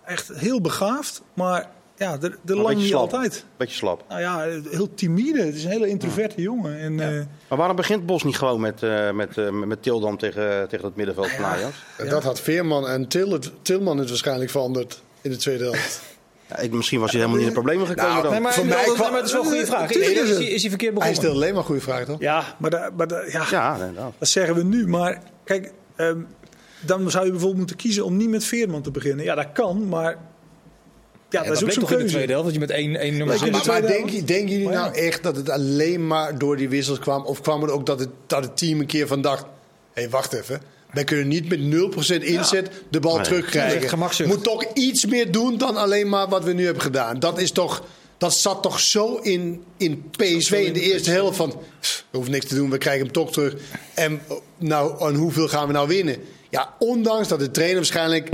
Echt 0.05 0.31
heel 0.35 0.61
begaafd, 0.61 1.23
maar 1.35 1.71
ja, 1.97 2.17
de, 2.17 2.37
de 2.43 2.57
lang 2.57 2.77
niet 2.77 2.87
slap. 2.87 3.01
altijd. 3.01 3.45
Beetje 3.57 3.75
slap. 3.77 4.05
Nou 4.09 4.21
ja, 4.21 4.47
heel 4.71 4.95
timide. 4.95 5.43
Het 5.43 5.55
is 5.55 5.65
een 5.65 5.71
hele 5.71 5.89
introverte 5.89 6.35
ja. 6.37 6.43
jongen. 6.43 6.79
En, 6.79 6.97
ja. 6.97 7.11
uh, 7.11 7.23
maar 7.49 7.59
waarom 7.59 7.77
begint 7.77 8.07
Bos 8.07 8.23
niet 8.23 8.37
gewoon 8.37 8.61
met, 8.61 8.83
uh, 8.83 9.11
met, 9.11 9.37
uh, 9.37 9.51
met 9.51 9.83
Til 9.83 10.01
dan 10.01 10.17
tegen, 10.17 10.69
tegen 10.69 10.87
het 10.87 10.97
middenveld 10.97 11.31
van 11.31 11.45
Ajax? 11.45 11.77
Dat 12.09 12.23
had 12.23 12.41
Veerman 12.41 12.89
en 12.89 13.09
Til 13.09 13.39
Tilman 13.63 13.99
het 13.99 14.09
waarschijnlijk 14.09 14.51
veranderd 14.51 15.03
in 15.21 15.31
de 15.31 15.37
tweede 15.37 15.65
helft. 15.65 16.01
Ja, 16.51 16.59
ik, 16.59 16.73
misschien 16.73 17.01
was 17.01 17.11
hij 17.11 17.21
helemaal 17.21 17.41
niet 17.41 17.49
in 17.49 17.55
de 17.55 17.61
problemen 17.61 17.87
gekomen 17.87 18.11
nou, 18.13 18.23
dan. 18.23 18.33
Nee, 18.33 18.41
maar, 18.41 18.53
voor 18.55 18.67
mij 18.67 18.85
kwam... 18.85 19.15
het 19.15 19.25
is 19.25 19.33
wel 19.33 19.43
een 19.43 19.49
goede 19.49 19.67
vraag. 19.67 19.95
Nee, 19.95 20.15
is, 20.15 20.31
hij, 20.31 20.45
is 20.45 20.61
hij 20.61 20.71
verkeerd 20.71 20.95
begonnen? 20.95 21.03
Hij 21.03 21.15
stelt 21.15 21.35
alleen 21.35 21.55
maar 21.55 21.65
goede 21.65 21.81
vragen, 21.81 22.07
toch? 22.07 22.21
Ja, 22.21 22.57
maar, 22.59 22.71
da, 22.71 22.91
maar 22.97 23.09
da, 23.09 23.23
ja, 23.27 23.47
ja 23.51 23.91
dat 24.19 24.29
zeggen 24.29 24.55
we 24.55 24.65
nu. 24.65 24.89
Maar 24.89 25.23
kijk, 25.45 25.73
um, 25.97 26.27
dan 26.81 27.11
zou 27.11 27.25
je 27.25 27.31
bijvoorbeeld 27.31 27.59
moeten 27.59 27.77
kiezen 27.77 28.05
om 28.05 28.17
niet 28.17 28.29
met 28.29 28.45
Veerman 28.45 28.83
te 28.83 28.91
beginnen. 28.91 29.25
Ja, 29.25 29.35
dat 29.35 29.47
kan, 29.53 29.89
maar 29.89 30.19
ja, 31.31 31.43
dat 31.43 31.57
is 31.57 31.65
ook 31.65 31.71
zo'n 31.71 31.83
toch 31.83 31.91
in 31.91 31.97
de 31.97 32.03
keuze. 32.03 32.15
tweede 32.15 32.33
helft, 32.33 32.47
dat 32.47 32.55
je 32.55 32.61
met 32.61 32.71
één, 32.71 32.97
één 32.97 33.17
nummer 33.17 33.35
Ja, 33.35 33.41
zit. 33.41 33.51
Maar, 33.51 33.67
maar 33.67 33.81
tweede 33.81 33.87
denk, 33.87 34.27
denken 34.27 34.49
jullie 34.49 34.69
ja. 34.69 34.81
nou 34.81 34.95
echt 34.95 35.23
dat 35.23 35.37
het 35.37 35.51
alleen 35.51 36.07
maar 36.07 36.39
door 36.39 36.57
die 36.57 36.69
wissels 36.69 36.99
kwam? 36.99 37.25
Of 37.25 37.41
kwam 37.41 37.63
het 37.63 37.71
ook 37.71 37.87
dat 37.87 38.01
het, 38.01 38.09
dat 38.27 38.45
het 38.45 38.57
team 38.57 38.81
een 38.81 38.87
keer 38.87 39.07
van 39.07 39.21
dacht... 39.21 39.43
Hé, 39.93 40.03
hey, 40.03 40.11
wacht 40.11 40.33
even. 40.33 40.61
Wij 40.93 41.05
kunnen 41.05 41.29
niet 41.29 41.49
met 41.49 41.59
0% 42.21 42.23
inzet 42.23 42.71
de 42.91 43.01
bal 43.01 43.19
echt 43.19 43.25
terugkrijgen. 43.25 43.99
Moet 44.27 44.43
toch 44.45 44.65
iets 44.75 45.07
meer 45.07 45.33
doen 45.33 45.59
dan 45.59 45.77
alleen 45.77 46.09
maar 46.09 46.29
wat 46.29 46.45
we 46.45 46.53
nu 46.53 46.65
hebben 46.65 46.83
gedaan. 46.83 47.19
Dat, 47.19 47.39
is 47.39 47.51
toch, 47.53 47.83
dat 48.19 48.35
zat 48.35 48.63
toch 48.63 48.81
zo 48.81 49.17
in, 49.17 49.65
in 49.77 50.11
PSV 50.17 50.53
in 50.67 50.73
de 50.73 50.81
eerste 50.81 51.11
helft 51.11 51.37
van... 51.37 51.55
"Pff, 51.81 52.05
We 52.11 52.17
hoeven 52.17 52.33
niks 52.33 52.47
te 52.47 52.55
doen, 52.55 52.71
we 52.71 52.79
krijgen 52.79 53.03
hem 53.05 53.13
toch 53.13 53.33
terug. 53.33 53.55
En, 53.95 54.21
nou, 54.59 55.09
en 55.09 55.15
hoeveel 55.15 55.49
gaan 55.49 55.67
we 55.67 55.73
nou 55.73 55.89
winnen? 55.89 56.17
Ja, 56.51 56.75
ondanks 56.79 57.29
dat 57.29 57.39
de 57.39 57.51
trainer 57.51 57.77
waarschijnlijk 57.77 58.29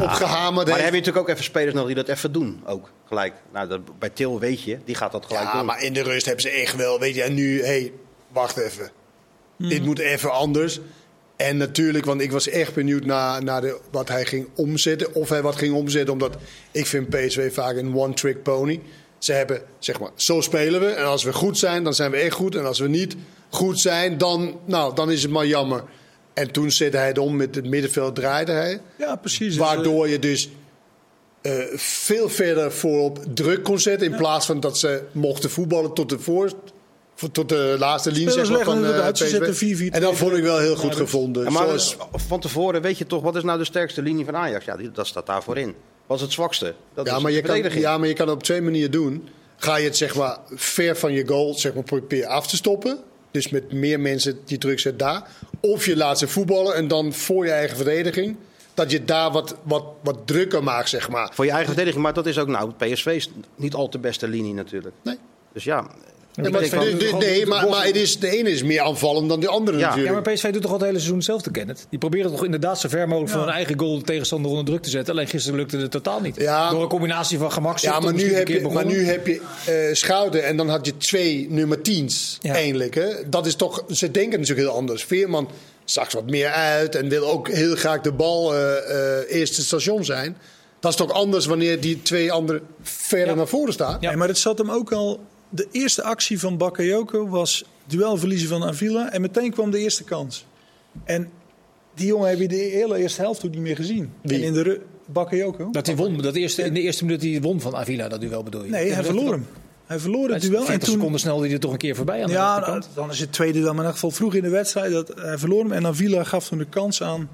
opgehamerd 0.00 0.54
Maar 0.54 0.64
dan 0.64 0.74
heeft. 0.74 0.84
heb 0.84 0.92
je 0.92 0.98
natuurlijk 0.98 1.16
ook 1.18 1.28
even 1.28 1.44
spelers 1.44 1.74
nodig 1.74 1.94
die 1.94 2.04
dat 2.04 2.16
even 2.16 2.32
doen. 2.32 2.62
Ook 2.66 2.90
gelijk. 3.08 3.34
Nou, 3.52 3.68
dat, 3.68 3.98
bij 3.98 4.08
Til 4.10 4.38
weet 4.40 4.62
je, 4.62 4.78
die 4.84 4.94
gaat 4.94 5.12
dat 5.12 5.26
gelijk 5.26 5.44
Ja, 5.44 5.52
doen. 5.56 5.64
maar 5.66 5.82
in 5.82 5.92
de 5.92 6.02
rust 6.02 6.24
hebben 6.26 6.42
ze 6.42 6.50
echt 6.50 6.76
wel, 6.76 6.98
weet 6.98 7.14
je, 7.14 7.22
en 7.22 7.34
nu, 7.34 7.60
hé, 7.60 7.66
hey, 7.66 7.92
wacht 8.32 8.56
even. 8.56 8.90
Hmm. 9.56 9.68
Dit 9.68 9.84
moet 9.84 9.98
even 9.98 10.32
anders. 10.32 10.80
En 11.38 11.56
natuurlijk, 11.56 12.04
want 12.04 12.20
ik 12.20 12.32
was 12.32 12.48
echt 12.48 12.74
benieuwd 12.74 13.04
naar, 13.04 13.44
naar 13.44 13.60
de, 13.60 13.78
wat 13.90 14.08
hij 14.08 14.24
ging 14.24 14.48
omzetten. 14.54 15.14
Of 15.14 15.28
hij 15.28 15.42
wat 15.42 15.56
ging 15.56 15.74
omzetten, 15.74 16.12
omdat 16.12 16.36
ik 16.72 16.86
vind 16.86 17.08
PSV 17.08 17.52
vaak 17.54 17.76
een 17.76 17.96
one-trick 17.96 18.42
pony. 18.42 18.80
Ze 19.18 19.32
hebben, 19.32 19.62
zeg 19.78 20.00
maar, 20.00 20.10
zo 20.14 20.40
spelen 20.40 20.80
we. 20.80 20.86
En 20.86 21.04
als 21.04 21.24
we 21.24 21.32
goed 21.32 21.58
zijn, 21.58 21.84
dan 21.84 21.94
zijn 21.94 22.10
we 22.10 22.16
echt 22.16 22.34
goed. 22.34 22.54
En 22.54 22.66
als 22.66 22.78
we 22.78 22.88
niet 22.88 23.16
goed 23.50 23.80
zijn, 23.80 24.18
dan, 24.18 24.60
nou, 24.64 24.94
dan 24.94 25.10
is 25.10 25.22
het 25.22 25.30
maar 25.30 25.46
jammer. 25.46 25.84
En 26.34 26.50
toen 26.50 26.70
zette 26.70 26.96
hij 26.96 27.06
het 27.06 27.18
om 27.18 27.36
met 27.36 27.54
het 27.54 27.66
middenveld, 27.66 28.14
draaide 28.14 28.52
hij. 28.52 28.80
Ja, 28.98 29.16
precies. 29.16 29.46
Dus, 29.48 29.56
Waardoor 29.56 30.08
je 30.08 30.18
dus 30.18 30.50
eh, 31.40 31.52
veel 31.74 32.28
verder 32.28 32.72
voorop 32.72 33.24
druk 33.34 33.62
kon 33.62 33.78
zetten. 33.78 34.10
In 34.10 34.16
plaats 34.16 34.46
van 34.46 34.60
dat 34.60 34.78
ze 34.78 35.02
mochten 35.12 35.50
voetballen 35.50 35.94
tot 35.94 36.08
de, 36.08 36.18
voor, 36.18 36.48
voor- 36.48 36.58
tot 37.32 37.48
de 37.48 37.76
laatste 37.78 38.12
linie. 38.12 38.30
Zeg 38.30 38.50
maar, 38.50 38.64
van, 38.64 38.84
eh, 38.84 39.08
PSV. 39.10 39.54
4-4-2. 39.54 39.90
En 39.90 40.00
dat 40.00 40.16
vond 40.16 40.32
ik 40.32 40.42
wel 40.42 40.58
heel 40.58 40.76
goed 40.76 40.92
Ja, 40.92 40.96
gevonden. 40.96 41.44
Ja, 41.44 41.50
maar 41.50 41.66
Zoals, 41.66 41.96
van 42.12 42.40
tevoren 42.40 42.82
weet 42.82 42.98
je 42.98 43.06
toch, 43.06 43.22
wat 43.22 43.36
is 43.36 43.42
nou 43.42 43.58
de 43.58 43.64
sterkste 43.64 44.02
linie 44.02 44.24
van 44.24 44.36
Ajax? 44.36 44.64
Ja, 44.64 44.76
die, 44.76 44.90
dat 44.90 45.06
staat 45.06 45.26
daar 45.26 45.42
voorin. 45.42 45.74
Wat 46.06 46.16
is 46.16 46.22
het 46.22 46.32
zwakste? 46.32 46.74
Dat 46.94 47.06
ja, 47.06 47.16
is 47.16 47.22
maar 47.22 47.32
je 47.32 47.40
kan, 47.40 47.72
ja, 47.72 47.98
maar 47.98 48.08
je 48.08 48.14
kan 48.14 48.26
het 48.26 48.36
op 48.36 48.42
twee 48.42 48.62
manieren 48.62 48.90
doen. 48.90 49.28
Ga 49.56 49.76
je 49.76 49.84
het 49.84 49.96
zeg 49.96 50.14
maar 50.14 50.38
ver 50.54 50.96
van 50.96 51.12
je 51.12 51.26
goal 51.26 51.54
zeg 51.54 51.74
maar, 51.74 51.82
proberen 51.82 52.28
af 52.28 52.46
te 52.46 52.56
stoppen. 52.56 52.98
Dus 53.30 53.48
met 53.48 53.72
meer 53.72 54.00
mensen 54.00 54.40
die 54.44 54.58
druk 54.58 54.80
zet 54.80 54.98
daar. 54.98 55.28
Of 55.60 55.86
je 55.86 55.96
laat 55.96 56.18
ze 56.18 56.28
voetballen 56.28 56.74
en 56.74 56.88
dan 56.88 57.12
voor 57.12 57.44
je 57.44 57.50
eigen 57.50 57.76
verdediging. 57.76 58.36
Dat 58.74 58.90
je 58.90 59.04
daar 59.04 59.30
wat, 59.30 59.56
wat, 59.62 59.84
wat 60.02 60.18
drukker 60.24 60.62
maakt, 60.62 60.88
zeg 60.88 61.08
maar. 61.08 61.30
Voor 61.34 61.44
je 61.44 61.50
eigen 61.50 61.68
verdediging, 61.68 62.02
maar 62.02 62.12
dat 62.12 62.26
is 62.26 62.38
ook 62.38 62.48
nou, 62.48 62.72
PSV 62.76 63.06
is 63.06 63.30
niet 63.56 63.74
al 63.74 63.90
de 63.90 63.98
beste 63.98 64.28
linie 64.28 64.54
natuurlijk. 64.54 64.94
Nee. 65.02 65.18
Dus 65.52 65.64
ja, 65.64 65.86
Maar, 66.42 66.50
de- 66.52 67.16
nee, 67.18 67.46
maar, 67.46 67.60
het 67.60 67.70
maar 67.70 67.84
het 67.86 67.96
is, 67.96 68.18
de 68.18 68.30
ene 68.38 68.50
is 68.50 68.62
meer 68.62 68.80
aanvallend 68.80 69.28
dan 69.28 69.40
de 69.40 69.48
andere 69.48 69.78
Ja. 69.78 69.86
natuurlijk. 69.88 70.14
Ja, 70.14 70.20
maar 70.22 70.32
PSV 70.34 70.52
doet 70.52 70.62
toch 70.62 70.70
al 70.70 70.76
het 70.76 70.86
hele 70.86 70.96
seizoen 70.96 71.16
hetzelfde, 71.16 71.50
Kenneth? 71.50 71.86
Die 71.90 71.98
proberen 71.98 72.30
toch 72.30 72.44
inderdaad 72.44 72.80
zo 72.80 72.88
ver 72.88 73.08
mogelijk 73.08 73.32
Ja. 73.32 73.36
van 73.38 73.46
hun 73.46 73.54
eigen 73.56 73.78
goal 73.78 73.98
de 73.98 74.04
tegenstander 74.04 74.50
onder 74.50 74.64
druk 74.66 74.82
te 74.82 74.90
zetten. 74.90 75.14
Alleen 75.14 75.26
gisteren 75.26 75.58
lukte 75.58 75.76
het 75.76 75.90
totaal 75.90 76.20
niet. 76.20 76.36
Ja. 76.36 76.70
Door 76.70 76.82
een 76.82 76.88
combinatie 76.88 77.38
van 77.38 77.52
gemakzucht. 77.52 77.94
Ja, 77.94 78.00
maar 78.00 78.14
nu, 78.14 78.34
heb 78.34 78.48
je, 78.48 78.60
maar 78.60 78.86
nu 78.86 79.04
heb 79.04 79.26
je 79.26 79.40
eh, 79.66 79.94
Schouten 79.94 80.44
en 80.44 80.56
dan 80.56 80.68
had 80.68 80.86
je 80.86 80.96
twee 80.96 81.46
nummer 81.50 81.78
10's 81.82 82.38
Ja. 82.40 82.54
eindelijk. 82.54 82.94
Hè? 82.94 83.06
Dat 83.26 83.46
is 83.46 83.54
toch, 83.54 83.84
ze 83.90 84.10
denken 84.10 84.40
natuurlijk 84.40 84.68
heel 84.68 84.76
anders. 84.76 85.04
Veerman 85.04 85.48
zag 85.84 86.12
wat 86.12 86.30
meer 86.30 86.48
uit 86.48 86.94
en 86.94 87.08
wil 87.08 87.26
ook 87.30 87.48
heel 87.48 87.76
graag 87.76 88.00
de 88.00 88.12
bal 88.12 88.54
eh, 88.54 89.18
eh, 89.18 89.24
eerste 89.28 89.62
station 89.62 90.04
zijn. 90.04 90.36
Dat 90.80 90.90
is 90.90 90.96
toch 90.96 91.12
anders 91.12 91.46
wanneer 91.46 91.80
die 91.80 92.02
twee 92.02 92.32
anderen 92.32 92.62
verder 92.82 93.28
Ja. 93.28 93.34
naar 93.34 93.46
voren 93.48 93.72
staan? 93.72 93.96
Ja. 94.00 94.08
Nee, 94.08 94.16
maar 94.16 94.28
het 94.28 94.38
zat 94.38 94.58
hem 94.58 94.70
ook 94.70 94.92
al. 94.92 95.20
De 95.50 95.68
eerste 95.70 96.02
actie 96.02 96.40
van 96.40 96.56
Bakayoko 96.56 97.28
was 97.28 97.64
duel 97.86 98.16
verliezen 98.16 98.48
van 98.48 98.64
Avila. 98.64 99.12
En 99.12 99.20
meteen 99.20 99.50
kwam 99.50 99.70
de 99.70 99.78
eerste 99.78 100.04
kans. 100.04 100.46
En 101.04 101.30
die 101.94 102.06
jongen 102.06 102.28
heb 102.28 102.38
je 102.38 102.48
de 102.48 102.56
hele 102.56 102.98
eerste 102.98 103.20
helft 103.20 103.44
ook 103.44 103.50
niet 103.50 103.60
meer 103.60 103.76
gezien. 103.76 104.12
Wie? 104.22 104.36
En 104.36 104.42
in 104.42 104.52
de 104.52 104.80
Bakayoko. 105.06 105.70
Dat 105.70 105.86
hij 105.86 105.96
won, 105.96 106.18
dat 106.18 106.34
eerste, 106.34 106.62
in 106.62 106.74
de 106.74 106.80
eerste 106.80 107.04
minuut 107.04 107.20
die 107.20 107.32
hij 107.32 107.40
won 107.40 107.60
van 107.60 107.76
Avila, 107.76 108.08
dat 108.08 108.20
duel 108.20 108.42
bedoel 108.42 108.64
je? 108.64 108.70
Nee, 108.70 108.92
hij 108.92 109.04
verloor 109.04 109.32
hem. 109.32 109.46
Hij 109.86 109.98
verloor 109.98 110.30
het 110.30 110.42
duel. 110.42 110.60
En 110.60 110.66
40 110.66 110.88
toen, 110.88 110.96
seconden 110.96 111.20
snel 111.20 111.38
die 111.38 111.52
er 111.52 111.60
toch 111.60 111.72
een 111.72 111.78
keer 111.78 111.96
voorbij 111.96 112.20
aan 112.20 112.26
de 112.26 112.32
ja, 112.32 112.58
nou, 112.58 112.82
dan 112.94 113.10
is 113.10 113.20
het 113.20 113.32
tweede 113.32 113.60
dan. 113.60 113.64
Maar 113.64 113.74
in 113.74 113.80
ieder 113.80 113.92
geval 113.92 114.10
vroeg 114.10 114.34
in 114.34 114.42
de 114.42 114.48
wedstrijd. 114.48 114.92
Dat 114.92 115.12
hij 115.16 115.38
verloor 115.38 115.62
hem. 115.62 115.72
En 115.72 115.86
Avila 115.86 116.24
gaf 116.24 116.48
toen 116.48 116.58
de 116.58 116.64
kans 116.64 117.02
aan. 117.02 117.28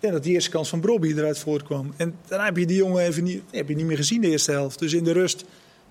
Ja, 0.00 0.10
dat 0.10 0.22
die 0.22 0.32
eerste 0.32 0.50
kans 0.50 0.68
van 0.68 0.80
Brobby 0.80 1.12
eruit 1.12 1.38
voortkwam. 1.38 1.92
En 1.96 2.14
dan 2.28 2.40
heb 2.40 2.56
je 2.56 2.66
die 2.66 2.76
jongen 2.76 3.04
even 3.04 3.24
niet, 3.24 3.42
heb 3.50 3.68
je 3.68 3.74
niet 3.74 3.86
meer 3.86 3.96
gezien 3.96 4.20
de 4.20 4.28
eerste 4.28 4.50
helft. 4.50 4.78
Dus 4.78 4.92
in 4.92 5.04
de 5.04 5.12
rust 5.12 5.44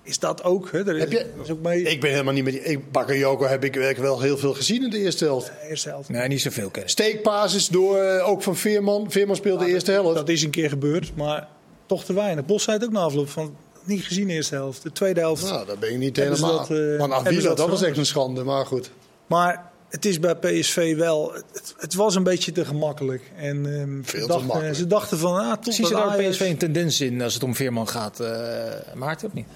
is 0.04 0.18
dat 0.18 0.42
ook. 0.42 0.72
Hè. 0.72 0.84
Daar 0.84 0.94
is, 0.94 1.00
Heb 1.00 1.12
je- 1.12 1.26
is 1.42 1.50
ook 1.50 1.62
mee. 1.62 1.82
Ik 1.82 2.00
ben 2.00 2.10
helemaal 2.10 2.32
niet 2.34 2.44
met 2.44 2.52
die. 2.52 2.62
ik- 2.62 2.92
Bakayoko 2.92 3.44
heb 3.46 3.64
ik 3.64 3.96
wel 3.96 4.20
heel 4.20 4.38
veel 4.38 4.54
gezien 4.54 4.82
in 4.84 4.90
de 4.90 4.98
eerste 4.98 5.24
helft. 5.24 5.46
de 5.46 5.68
eerste 5.68 5.88
helft. 5.88 6.08
Nee, 6.08 6.28
niet 6.28 6.40
zoveel 6.40 6.70
kennen. 6.70 6.90
Steekpases 6.90 7.68
door 7.68 7.96
eh, 7.98 8.28
ook 8.28 8.42
van 8.42 8.56
Veerman. 8.56 9.10
Veerman 9.10 9.36
speelde 9.36 9.64
de 9.64 9.70
eerste 9.70 9.90
helft. 9.92 10.14
Dat 10.14 10.28
is 10.28 10.42
een 10.42 10.50
keer 10.50 10.68
gebeurd, 10.68 11.12
maar 11.16 11.48
toch 11.86 12.04
te 12.04 12.12
weinig. 12.12 12.44
Bos 12.44 12.62
zei 12.62 12.76
het 12.76 12.86
ook 12.86 12.92
na 12.92 13.00
afloop 13.00 13.28
van 13.28 13.56
niet 13.84 14.02
gezien 14.04 14.26
de 14.26 14.32
eerste 14.32 14.54
helft. 14.54 14.82
De 14.82 14.92
tweede 14.92 15.20
helft. 15.20 15.42
Nou, 15.42 15.66
dat 15.66 15.78
ben 15.78 15.90
ik 15.90 15.98
niet 15.98 16.16
helemaal. 16.16 16.56
dat, 16.58 17.10
Avila, 17.10 17.48
dat 17.48 17.56
dat 17.56 17.68
was 17.68 17.82
echt 17.82 17.96
een 17.96 18.06
schande. 18.06 18.44
Maar 18.44 18.66
goed. 18.66 18.90
Maar 19.26 19.70
het 19.88 20.04
is 20.04 20.20
bij 20.20 20.34
PSV 20.36 20.96
wel. 20.96 21.32
Het, 21.52 21.74
het 21.78 21.94
was 21.94 22.14
een 22.14 22.22
beetje 22.22 22.52
te 22.52 22.64
gemakkelijk. 22.64 23.22
En 23.36 23.56
ehm, 23.80 24.02
Veel 24.02 24.20
te 24.20 24.26
dachten, 24.26 24.46
makkelijk. 24.46 24.76
ze 24.76 24.86
dachten 24.86 25.18
van 25.18 25.34
ah, 25.38 25.52
toch 25.62 25.74
Zie 25.74 25.84
je 25.86 25.92
dat 25.92 26.08
daar 26.18 26.28
PSV 26.28 26.40
een 26.40 26.56
tendens 26.56 27.00
in 27.00 27.22
als 27.22 27.34
het 27.34 27.42
om 27.42 27.54
Veerman 27.54 27.88
gaat? 27.88 28.20
eh 28.20 28.28
Maarten 28.94 29.26
of 29.28 29.32
niet? 29.34 29.46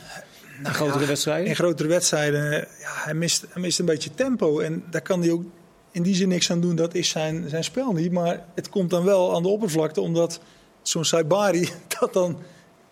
In 0.64 0.74
grotere 0.74 1.06
wedstrijden? 1.06 1.46
In 1.46 1.54
grotere 1.54 1.88
wedstrijden, 1.88 2.50
ja, 2.80 2.90
hij, 3.04 3.14
mist, 3.14 3.44
hij 3.48 3.62
mist 3.62 3.78
een 3.78 3.84
beetje 3.84 4.14
tempo. 4.14 4.58
En 4.58 4.84
daar 4.90 5.02
kan 5.02 5.20
hij 5.20 5.30
ook 5.30 5.42
in 5.90 6.02
die 6.02 6.14
zin 6.14 6.28
niks 6.28 6.50
aan 6.50 6.60
doen. 6.60 6.76
Dat 6.76 6.94
is 6.94 7.08
zijn, 7.08 7.48
zijn 7.48 7.64
spel 7.64 7.92
niet. 7.92 8.12
Maar 8.12 8.44
het 8.54 8.68
komt 8.68 8.90
dan 8.90 9.04
wel 9.04 9.34
aan 9.34 9.42
de 9.42 9.48
oppervlakte, 9.48 10.00
omdat 10.00 10.40
zo'n 10.82 11.04
Saibari 11.04 11.68
dat 12.00 12.12
dan 12.12 12.38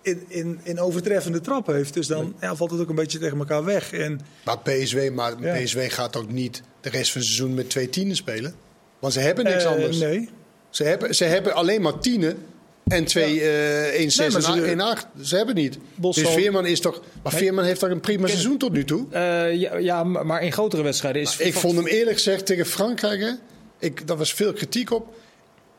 in, 0.03 0.25
in, 0.29 0.61
in 0.63 0.81
overtreffende 0.81 1.41
trap 1.41 1.67
heeft. 1.67 1.95
Dus 1.95 2.07
dan 2.07 2.35
ja, 2.41 2.57
valt 2.57 2.71
het 2.71 2.81
ook 2.81 2.89
een 2.89 2.95
beetje 2.95 3.19
tegen 3.19 3.39
elkaar 3.39 3.65
weg. 3.65 3.93
En 3.93 4.21
Maar 4.45 4.59
PSV, 4.59 5.11
maar 5.15 5.35
Ja. 5.41 5.55
PSV 5.55 5.93
gaat 5.93 6.17
ook 6.17 6.31
niet 6.31 6.63
de 6.81 6.91
rest 6.91 7.13
van 7.13 7.21
het 7.21 7.31
seizoen 7.31 7.55
met 7.55 7.71
twee 7.71 7.89
tienen 7.91 8.17
spelen. 8.17 8.55
Want 8.99 9.13
ze 9.13 9.21
hebben 9.21 9.45
niks 9.45 9.65
eh, 9.65 9.71
anders. 9.71 9.99
Nee. 9.99 10.29
Ze, 10.71 10.85
hebben, 10.85 11.15
ze 11.15 11.25
hebben 11.25 11.55
alleen 11.55 11.83
maar 11.83 11.99
tienen 11.99 12.39
en 12.87 13.05
twee 13.05 13.41
eh 13.41 14.01
1 14.01 14.11
6 14.11 14.17
Nee, 14.17 14.43
maar 14.43 14.51
en 14.57 14.63
ze- 14.63 14.71
1 14.71 14.81
8. 14.81 15.07
Ze 15.23 15.37
hebben 15.37 15.55
niet. 15.55 15.79
Dus 15.97 16.19
Veerman 16.19 16.67
is 16.67 16.81
toch... 16.81 17.01
Maar 17.23 17.33
Veerman 17.33 17.65
heeft 17.65 17.81
toch 17.81 17.91
een 17.91 18.01
prima 18.01 18.27
seizoen 18.27 18.59
tot 18.59 18.73
nu 18.73 18.85
toe? 18.85 19.07
Eh, 19.11 19.55
ja, 19.55 19.77
ja, 19.77 20.05
maar 20.05 20.43
in 20.43 20.53
grotere 20.53 20.83
wedstrijden 20.83 21.23
is... 21.23 21.37
Ik 21.37 21.55
vond 21.55 21.77
hem 21.77 21.87
eerlijk 21.87 22.17
gezegd 22.17 22.47
tegen 22.47 22.67
Frankrijk... 22.67 23.21
Hè, 23.21 23.31
ik, 23.79 24.07
daar 24.07 24.17
was 24.17 24.33
veel 24.33 24.53
kritiek 24.53 24.91
op. 24.93 25.15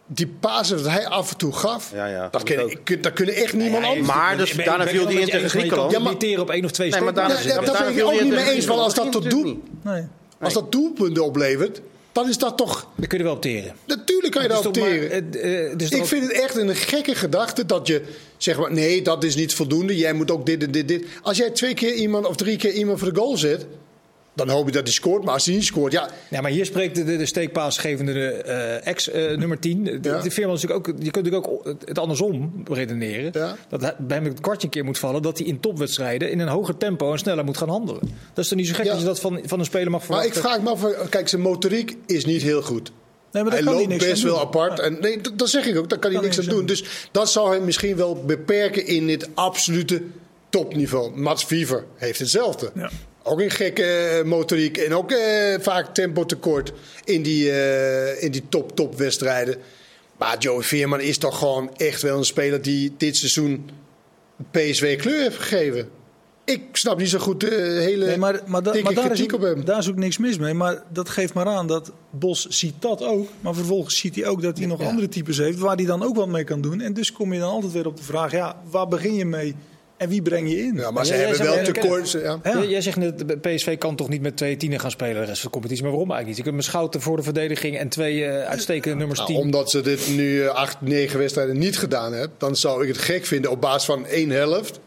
Die 0.08 0.28
pasen 0.40 0.78
dat 0.78 0.88
hij 0.92 1.08
af 1.08 1.32
en 1.32 1.38
toe 1.38 1.54
gaf... 1.54 1.92
Ja, 1.94 2.06
ja, 2.08 2.28
dat, 2.32 2.42
ik 2.50 2.56
kun, 2.56 2.64
ook. 2.64 2.72
ik, 2.72 2.80
kun- 2.84 3.02
dat 3.02 3.14
kunnen 3.14 3.36
echt 3.36 3.54
niemand 3.54 3.84
Ja, 3.84 3.90
anders. 3.90 4.08
Maar 4.08 4.38
dus 4.38 4.54
ben- 4.54 4.66
daarna 4.66 4.84
ben 4.84 4.94
viel 4.94 5.10
je 5.10 5.20
in 5.20 5.26
tegen 5.26 5.42
maar 5.42 5.50
Griekenland. 5.50 5.94
irriteren 5.94 6.42
op 6.42 6.50
één 6.50 6.66
of 6.66 6.72
twee 6.72 6.90
Nee, 6.92 7.02
maar 7.02 7.10
steekballen. 7.14 7.36
daarna, 7.44 7.50
Ja, 7.50 7.60
ja, 7.62 7.66
dat 7.66 7.74
daarna 7.76 7.94
ben 7.94 8.04
ik 8.06 8.14
ook 8.14 8.22
niet 8.22 8.34
mee 8.46 8.52
eens, 8.54 8.66
want 8.66 8.80
als 8.80 8.94
dat 8.94 9.12
tot 9.12 9.30
doel-. 9.30 9.60
Als 10.40 10.54
dat 10.54 10.72
doelpunten 10.72 11.24
oplevert, 11.24 11.82
dan 12.18 12.30
is 12.30 12.38
dat 12.38 12.58
toch... 12.58 12.88
Daar 12.96 13.08
kun 13.08 13.18
je 13.18 13.24
wel 13.24 13.34
opteren. 13.34 13.76
Natuurlijk 13.86 14.34
kan 14.34 14.44
je 14.44 14.50
maar- 14.50 14.66
opteren. 14.66 15.34
eh, 15.34 15.72
Ik 16.00 16.06
vind 16.06 16.24
het 16.24 16.32
echt 16.32 16.56
een 16.56 16.76
gekke 16.76 17.16
gedachte 17.16 17.66
dat 17.66 17.88
je 17.88 18.02
zeg 18.38 18.58
maar, 18.60 18.74
nee, 18.74 19.02
dat 19.02 19.24
is 19.24 19.36
niet 19.36 19.54
voldoende. 19.54 19.98
Jij 19.98 20.14
moet 20.14 20.32
ook 20.32 20.46
dit 20.46 20.64
en 20.64 20.72
dit, 20.72 20.88
dit. 20.88 21.06
Als 21.22 21.38
jij 21.38 21.50
twee 21.50 21.74
keer 21.74 21.94
iemand 21.94 22.26
of 22.28 22.36
drie 22.36 22.58
keer 22.58 22.72
iemand 22.72 23.00
voor 23.00 23.14
de 23.14 23.20
goal 23.20 23.38
zet, 23.38 23.66
dan 24.38 24.50
hoop 24.50 24.66
je 24.66 24.72
dat 24.72 24.84
hij 24.84 24.94
scoort. 24.94 25.24
Maar 25.24 25.34
als 25.34 25.46
hij 25.46 25.54
niet 25.56 25.64
scoort, 25.64 25.92
ja, 25.92 26.10
Ja, 26.30 26.42
maar 26.42 26.52
hier 26.52 26.66
spreekt 26.66 26.96
de, 26.96 27.04
de, 27.04 27.18
de 27.18 27.26
steekpaasgevende 27.26 28.30
eh, 28.32 28.88
ex 28.88 29.10
eh, 29.10 29.38
nummer 29.38 29.60
10. 29.60 29.84
De, 29.84 30.00
Ja. 30.02 30.22
de 30.22 30.32
Veerman 30.32 30.56
is 30.56 30.62
natuurlijk 30.62 30.90
ook, 30.90 30.96
je 31.04 31.12
kunt 31.12 31.26
natuurlijk 31.26 31.48
ook 31.48 31.76
het 31.86 32.00
andersom 32.00 32.64
redeneren. 32.72 33.30
Ja. 33.34 33.56
Dat 33.70 33.80
bij 33.98 34.18
hem 34.18 34.26
het 34.26 34.42
kwartje 34.42 34.64
een 34.68 34.74
keer 34.74 34.84
moet 34.86 34.98
vallen 35.00 35.22
dat 35.22 35.38
hij 35.38 35.48
in 35.48 35.60
topwedstrijden 35.60 36.32
in 36.32 36.40
een 36.40 36.48
hoger 36.48 36.78
tempo 36.78 37.12
en 37.12 37.18
sneller 37.20 37.44
moet 37.46 37.58
gaan 37.58 37.70
handelen. 37.70 38.02
Dat 38.34 38.44
is 38.44 38.48
toch 38.50 38.58
niet 38.58 38.68
zo 38.68 38.74
gek 38.74 38.86
Ja. 38.86 38.92
dat 38.92 39.00
je 39.00 39.06
dat 39.06 39.20
van, 39.20 39.40
van 39.46 39.60
een 39.60 39.66
speler 39.66 39.92
mag 39.92 40.08
maar 40.08 40.26
ik 40.26 40.34
verwachten. 40.34 40.62
vraag 40.64 40.82
me 40.82 40.98
af, 41.00 41.10
kijk, 41.10 41.28
zijn 41.28 41.42
motoriek 41.42 41.98
is 42.06 42.26
niet 42.26 42.42
heel 42.42 42.62
goed. 42.62 42.92
Nee, 43.32 43.44
maar 43.44 43.54
Hij 43.54 43.62
kan 43.64 43.74
loopt 43.74 43.88
hij 43.88 43.98
best 43.98 44.24
wel 44.24 44.40
apart. 44.40 44.78
Ja. 44.78 44.84
En, 44.84 44.98
nee, 45.02 45.22
dat, 45.22 45.38
dat 45.38 45.50
zeg 45.50 45.66
ik 45.66 45.78
ook, 45.78 45.90
daar 45.90 46.00
kan 46.00 46.12
hij 46.12 46.22
niks 46.22 46.40
aan 46.40 46.46
doen. 46.46 46.66
Dus 46.66 46.84
dat 47.12 47.30
zou 47.32 47.54
hem 47.56 47.66
misschien 47.66 47.96
wel 47.96 48.24
beperken 48.26 48.86
in 48.88 49.08
dit 49.08 49.30
absolute 49.34 50.02
topniveau. 50.50 51.18
Mats 51.20 51.46
Viever 51.46 51.86
heeft 51.96 52.20
hetzelfde. 52.20 52.72
Ja. 52.76 52.90
Ook 53.28 53.40
een 53.42 53.52
gekke 53.52 53.84
eh, 53.84 54.24
motoriek 54.26 54.78
en 54.78 54.94
ook 54.94 55.12
eh, 55.12 55.60
vaak 55.60 55.94
tempo 55.94 56.26
tekort 56.26 56.72
in 57.04 57.22
die, 57.22 57.52
eh, 57.52 58.24
in 58.24 58.32
die 58.32 58.44
top-top 58.50 58.98
wedstrijden. 58.98 59.56
Maar 60.18 60.38
Joey 60.38 60.64
Veerman 60.64 61.02
is 61.02 61.18
toch 61.18 61.38
gewoon 61.38 61.76
echt 61.76 62.02
wel 62.02 62.18
een 62.18 62.26
speler 62.26 62.62
die 62.62 62.94
dit 62.98 63.18
seizoen 63.18 63.70
PSV 64.52 64.98
kleur 64.98 65.22
heeft 65.22 65.38
gegeven. 65.38 65.90
ik 66.46 66.62
snap 66.72 66.98
niet 66.98 67.10
zo 67.10 67.20
goed 67.20 67.40
de 67.40 67.78
hele 67.82 68.06
Nee, 68.06 68.18
maar, 68.18 68.42
maar, 68.46 68.64
da- 68.64 68.72
dikke 68.72 68.86
maar 68.94 69.04
daar, 69.04 69.12
is 69.12 69.24
ook, 69.24 69.34
op 69.34 69.42
hem. 69.42 69.66
daar 69.66 69.78
is 69.78 69.90
ook 69.90 69.96
niks 69.96 70.18
mis 70.18 70.38
mee. 70.38 70.54
Maar 70.54 70.84
dat 70.94 71.10
geeft 71.10 71.34
maar 71.34 71.46
aan 71.46 71.68
dat 71.68 71.92
Bos 72.10 72.46
ziet 72.48 72.74
dat 72.80 73.04
ook. 73.04 73.28
Maar 73.42 73.54
vervolgens 73.54 73.98
ziet 73.98 74.16
hij 74.16 74.26
ook 74.26 74.42
dat 74.42 74.58
hij 74.58 74.68
nog 74.68 74.82
andere 74.82 75.10
types 75.10 75.38
heeft 75.38 75.58
waar 75.60 75.76
hij 75.76 75.86
dan 75.86 76.04
ook 76.04 76.16
wat 76.16 76.28
mee 76.28 76.44
kan 76.44 76.62
doen. 76.62 76.82
En 76.82 76.94
dus 76.94 77.12
kom 77.12 77.34
je 77.34 77.40
dan 77.40 77.50
altijd 77.50 77.72
weer 77.74 77.88
op 77.88 77.98
de 77.98 78.04
vraag, 78.04 78.32
ja, 78.32 78.62
waar 78.70 78.88
begin 78.88 79.16
je 79.16 79.26
mee 79.26 79.56
en 79.98 80.10
wie 80.10 80.22
breng 80.22 80.50
je 80.50 80.58
in? 80.64 80.76
Ja, 80.76 80.92
maar 80.92 81.06
ze 81.06 81.14
Ja, 81.16 81.20
hebben 81.20 81.44
wel 81.46 81.64
tekort. 81.64 82.12
Ja. 82.12 82.20
Ja. 82.20 82.40
Jij- 82.44 82.68
Jij 82.68 82.82
zegt 82.82 82.98
net, 82.98 83.28
de 83.28 83.38
PSV 83.38 83.78
kan 83.78 83.96
toch 83.96 84.10
niet 84.10 84.22
met 84.22 84.38
twee 84.38 84.58
tienen 84.58 84.80
gaan 84.80 84.92
spelen 84.92 85.14
de 85.22 85.26
rest 85.28 85.40
van 85.42 85.46
de 85.46 85.50
competitie. 85.50 85.84
Maar 85.84 85.92
waarom 85.92 86.12
eigenlijk 86.12 86.28
niet? 86.28 86.38
Je 86.38 86.44
kunt 86.44 86.56
met 86.56 86.66
Schouten 86.74 87.02
voor 87.02 87.18
de 87.18 87.24
verdediging 87.24 87.78
en 87.78 87.90
twee 87.90 88.26
eh, 88.26 88.48
uitstekende 88.50 88.98
nummers 88.98 89.20
Nou, 89.20 89.32
10. 89.32 89.42
omdat 89.42 89.70
ze 89.72 89.82
dit 89.82 90.08
nu 90.16 90.42
eh, 90.44 90.48
acht, 90.50 90.82
negen 90.82 91.20
wedstrijden 91.20 91.58
niet 91.58 91.78
gedaan 91.78 92.14
hebben, 92.14 92.32
dan 92.38 92.56
zou 92.56 92.82
ik 92.82 92.88
het 92.88 92.98
gek 92.98 93.26
vinden 93.26 93.52
op 93.52 93.62
basis 93.62 93.86
van 93.86 94.06
één 94.06 94.30
helft. 94.30 94.80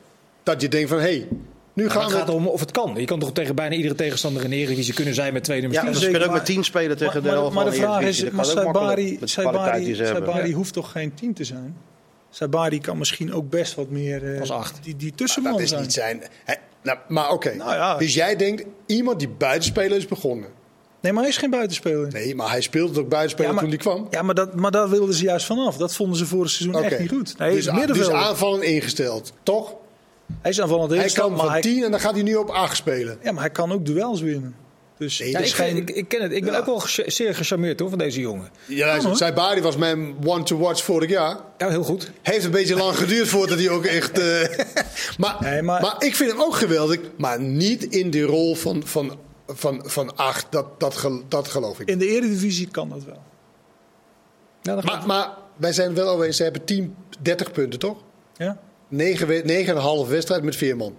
Dat 0.42 0.60
je 0.60 0.68
denkt 0.68 0.88
van 0.88 0.98
hé, 0.98 1.04
hey, 1.04 1.28
nu 1.72 1.90
gaan 1.90 2.02
het 2.02 2.12
we. 2.12 2.18
gaat 2.18 2.28
erom 2.28 2.46
of 2.46 2.60
het 2.60 2.70
kan. 2.70 2.94
Je 2.96 3.04
kan 3.04 3.18
toch 3.18 3.32
tegen 3.32 3.54
bijna 3.54 3.74
iedere 3.74 3.94
tegenstander 3.94 4.44
in 4.44 4.50
de 4.50 4.56
Eredivisie 4.56 4.94
kunnen 4.94 5.14
zijn 5.14 5.32
met 5.32 5.44
twee 5.44 5.60
nummers 5.60 5.80
Ja, 5.82 5.90
10. 5.90 6.00
ze 6.00 6.10
kunnen 6.10 6.28
ook 6.28 6.34
met 6.34 6.44
10 6.44 6.64
spelen 6.64 6.96
tegen 6.96 7.12
Maar, 7.12 7.22
de 7.22 7.28
helft 7.38 7.54
maar 7.54 7.64
de 7.64 7.72
vraag 7.72 8.02
is, 8.02 8.30
maar 8.30 8.44
Saibari, 8.44 9.18
Saibari. 9.24 9.94
Saibari 9.94 10.52
hoeft 10.52 10.72
toch 10.72 10.90
geen 10.92 11.14
10 11.14 11.34
te 11.34 11.44
zijn? 11.44 11.76
Saibari 12.30 12.80
kan 12.80 12.98
misschien 12.98 13.32
ook 13.32 13.50
best 13.50 13.74
wat 13.74 13.88
meer 13.88 14.34
eh, 14.34 14.40
Als 14.40 14.50
acht. 14.50 14.78
die, 14.82 14.96
die 14.96 15.12
tussenman 15.14 15.52
Dat 15.52 15.60
is 15.60 15.68
zijn. 15.68 15.82
niet 15.82 15.92
zijn. 15.92 16.22
Nou, 16.82 16.98
maar 17.08 17.30
oké. 17.30 17.54
Nou 17.54 17.72
ja. 17.72 17.96
Dus 17.96 18.14
jij 18.14 18.36
denkt 18.36 18.64
iemand 18.86 19.18
die 19.18 19.28
buitenspeler 19.28 19.96
is 19.96 20.06
begonnen. 20.06 20.48
Nee, 21.00 21.12
maar 21.12 21.22
hij 21.22 21.30
is 21.30 21.36
geen 21.38 21.50
buitenspeler. 21.50 22.12
Nee, 22.12 22.34
maar 22.34 22.50
hij 22.50 22.60
speelde 22.60 23.00
ook 23.00 23.08
buitenspeler 23.08 23.48
Ja, 23.48 23.54
maar- 23.54 23.62
toen 23.64 23.72
hij 23.72 23.82
kwam. 23.82 24.06
Ja, 24.10 24.22
maar, 24.22 24.34
dat, 24.34 24.54
maar 24.54 24.70
daar 24.70 24.88
wilden 24.88 25.14
ze 25.14 25.24
juist 25.24 25.46
vanaf. 25.46 25.76
Dat 25.76 25.94
vonden 25.94 26.16
ze 26.16 26.26
vorig 26.26 26.50
seizoen 26.50 26.82
echt 26.82 26.98
niet 26.98 27.08
goed. 27.10 27.38
Nee, 27.38 27.54
dus, 27.54 27.64
dus, 27.64 27.86
dus 27.96 28.08
aanvallen 28.10 28.62
ingesteld, 28.62 29.32
toch? 29.42 29.74
hij 30.40 30.50
is 30.50 30.60
aanvallend 30.60 30.90
Hij 30.90 30.98
ingesteld, 30.98 31.26
kan 31.26 31.36
maar 31.36 31.44
van 31.44 31.52
hij, 31.52 31.60
10 31.62 31.84
en 31.84 31.90
dan 31.90 32.00
gaat 32.00 32.12
hij 32.14 32.22
nu 32.22 32.34
op 32.34 32.48
8 32.48 32.76
spelen. 32.76 33.18
ja, 33.22 33.32
maar 33.32 33.40
hij 33.42 33.50
kan 33.50 33.72
ook 33.72 33.86
duels 33.86 34.20
winnen. 34.20 34.54
Dus 35.00 35.18
Ja, 35.18 35.38
ik, 35.38 35.46
geen... 35.46 35.76
ik, 35.76 35.90
ik 35.90 36.08
ken 36.08 36.22
het. 36.22 36.32
Ik 36.32 36.44
ben 36.44 36.52
Ja. 36.52 36.58
ook 36.58 36.66
wel 36.66 36.82
zeer 37.06 37.34
gecharmeerd 37.34 37.80
hoor, 37.80 37.88
van 37.88 37.98
deze 37.98 38.20
jongen. 38.20 38.50
Ja, 38.66 39.00
hoor. 39.00 39.16
Saibari 39.16 39.60
was 39.60 39.76
mijn 39.76 40.14
one-to-watch 40.24 40.82
vorig 40.84 41.10
jaar. 41.10 41.36
Ja, 41.58 41.68
heel 41.68 41.82
goed. 41.82 42.10
Heeft 42.22 42.44
een 42.44 42.50
beetje 42.50 42.76
lang 42.76 42.96
geduurd 42.96 43.28
voordat 43.28 43.58
hij 43.58 43.68
ook 43.68 43.84
echt. 43.84 44.18
eh, 44.18 44.48
maar, 45.18 45.36
Nee, 45.40 45.62
maar... 45.62 45.80
maar- 45.82 45.94
ik 45.98 46.14
vind 46.16 46.30
hem 46.30 46.40
ook 46.42 46.54
geweldig, 46.54 46.98
maar 47.16 47.40
niet 47.40 47.84
in 47.84 48.10
die 48.10 48.22
rol 48.22 48.54
van, 48.54 48.82
van, 48.86 49.18
van, 49.46 49.82
van 49.84 50.16
8. 50.16 50.46
Dat, 50.50 50.80
dat, 50.80 50.96
gel- 50.96 51.22
dat 51.28 51.48
geloof 51.48 51.80
ik. 51.80 51.88
In 51.88 51.98
de 51.98 52.08
eredivisie 52.08 52.68
kan 52.70 52.88
dat 52.88 53.04
wel. 53.04 53.22
Ja, 54.62 54.74
dat 54.74 54.84
Maar, 54.84 55.06
maar 55.06 55.28
wij 55.56 55.72
zijn 55.72 55.94
wel 55.94 56.08
over 56.08 56.26
eens, 56.26 56.36
ze 56.36 56.42
hebben 56.42 56.64
10, 56.64 56.94
30 57.20 57.52
punten 57.52 57.78
toch? 57.78 57.96
Ja, 58.36 58.58
9, 58.88 59.26
we- 59.26 60.04
9,5 60.06 60.10
wedstrijd 60.10 60.42
met 60.42 60.56
4 60.56 60.76
man. 60.76 60.96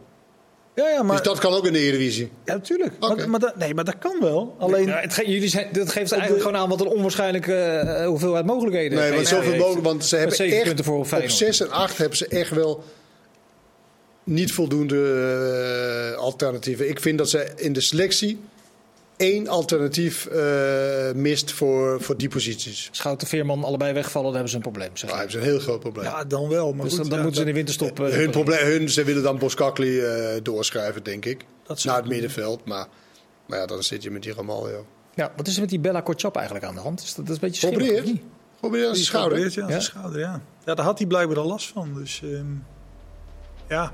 Ja, 0.76 0.90
ja 0.90 1.04
maar... 1.04 1.16
Dus 1.18 1.26
dat 1.26 1.40
kan 1.40 1.54
ook 1.54 1.66
in 1.66 1.74
de 1.74 1.80
Eredivisie. 1.80 2.32
Ja, 2.46 2.54
natuurlijk. 2.54 2.92
Maar, 3.00 3.30
maar 3.30 3.40
dat, 3.40 3.56
nee, 3.58 3.74
maar 3.74 3.84
dat 3.86 3.98
kan 4.00 4.18
wel. 4.20 4.56
Alleen... 4.60 4.88
Ja, 4.88 5.00
het 5.00 5.14
ge- 5.14 5.30
jullie 5.32 5.50
zijn, 5.50 5.68
dat 5.72 5.92
geeft 5.92 6.10
de- 6.10 6.16
eigenlijk 6.16 6.46
gewoon 6.46 6.62
aan 6.62 6.70
wat 6.70 6.82
een 6.82 6.88
onwaarschijnlijke 6.88 7.54
eh, 7.56 8.06
hoeveelheid 8.06 8.46
mogelijkheden 8.46 8.98
Nee, 8.98 9.14
want 9.14 9.28
zoveel 9.28 9.56
mogelijk. 9.58 9.84
Want 9.86 10.06
ze 10.06 10.16
hebben 10.16 10.38
echt 10.38 10.82
voor 10.84 10.98
op 10.98 11.08
Feyenoord. 11.08 11.34
6 11.34 11.60
en 11.62 11.72
8 11.72 11.98
hebben 11.98 12.18
ze 12.18 12.28
echt 12.28 12.50
wel 12.50 12.84
niet 14.24 14.52
voldoende 14.54 16.12
eh, 16.14 16.18
alternatieven. 16.18 16.90
Ik 16.90 17.00
vind 17.00 17.18
dat 17.18 17.30
ze 17.30 17.52
in 17.56 17.74
de 17.74 17.82
selectie 17.82 18.40
één 19.22 19.48
alternatief 19.48 20.26
eh, 20.26 21.12
mist 21.16 21.52
voor, 21.52 22.02
voor 22.02 22.18
die 22.18 22.30
posities. 22.30 22.90
Schouten 22.92 23.28
Veerman 23.28 23.64
allebei 23.64 23.94
wegvallen, 23.94 24.24
dan 24.26 24.34
hebben 24.34 24.50
ze 24.52 24.56
een 24.56 24.62
probleem. 24.62 24.90
Zeg 24.98 25.10
je. 25.10 25.16
hebben 25.16 25.32
ze 25.34 25.38
een 25.38 25.44
heel 25.44 25.60
groot 25.60 25.80
probleem. 25.80 26.06
Ja, 26.06 26.24
dan 26.24 26.50
wel. 26.50 26.74
Maar 26.74 26.84
dus 26.86 26.94
goed, 26.94 27.02
dan, 27.02 27.10
dan 27.10 27.18
ja, 27.18 27.24
moeten 27.24 27.42
ze 27.44 27.48
in 27.50 27.56
de 27.56 27.64
dat- 27.64 27.78
winterstop... 27.78 28.08
eh, 28.08 28.16
hun 28.16 28.32
probleem, 28.32 28.66
hun, 28.66 28.90
ze 28.90 29.04
willen 29.04 29.24
dan 29.24 29.38
Boskakli 29.38 30.00
eh 30.00 30.40
doorschrijven, 30.44 31.04
denk 31.04 31.26
ik. 31.26 31.46
Dat 31.64 31.84
naar 31.84 31.96
het 31.96 32.08
middenveld. 32.08 32.66
Maar, 32.66 32.88
maar 33.48 33.60
ja, 33.60 33.66
dan 33.66 33.84
zit 33.84 34.04
je 34.04 34.12
met 34.12 34.24
die 34.24 34.34
Ramaljo. 34.34 34.86
Ja, 35.16 35.32
wat 35.36 35.48
is 35.48 35.54
er 35.56 35.62
met 35.62 35.70
die 35.70 35.80
Bella 35.80 36.02
Kortchap 36.02 36.36
eigenlijk 36.36 36.66
aan 36.66 36.76
de 36.76 36.82
hand? 36.82 37.02
Is 37.02 37.16
dat, 37.16 37.26
dat 37.28 37.36
is 37.36 37.42
een 37.42 37.48
beetje 37.50 37.68
schimmig, 37.68 37.94
Probeer. 38.02 38.16
Probeer 38.60 38.88
aan 38.88 38.94
zijn 38.96 39.06
schouder. 39.06 39.38
Ja, 39.38 39.44
aan 39.46 39.52
Ja? 39.56 39.68
zijn 39.68 39.82
schouder, 39.82 40.20
ja. 40.20 40.42
Ja, 40.66 40.74
daar 40.76 40.86
had 40.86 40.98
hij 40.98 41.08
blijkbaar 41.08 41.38
al 41.40 41.48
last 41.48 41.68
van. 41.68 41.94
Dus 41.94 42.22
ehm, 42.24 42.46
ja, 43.70 43.94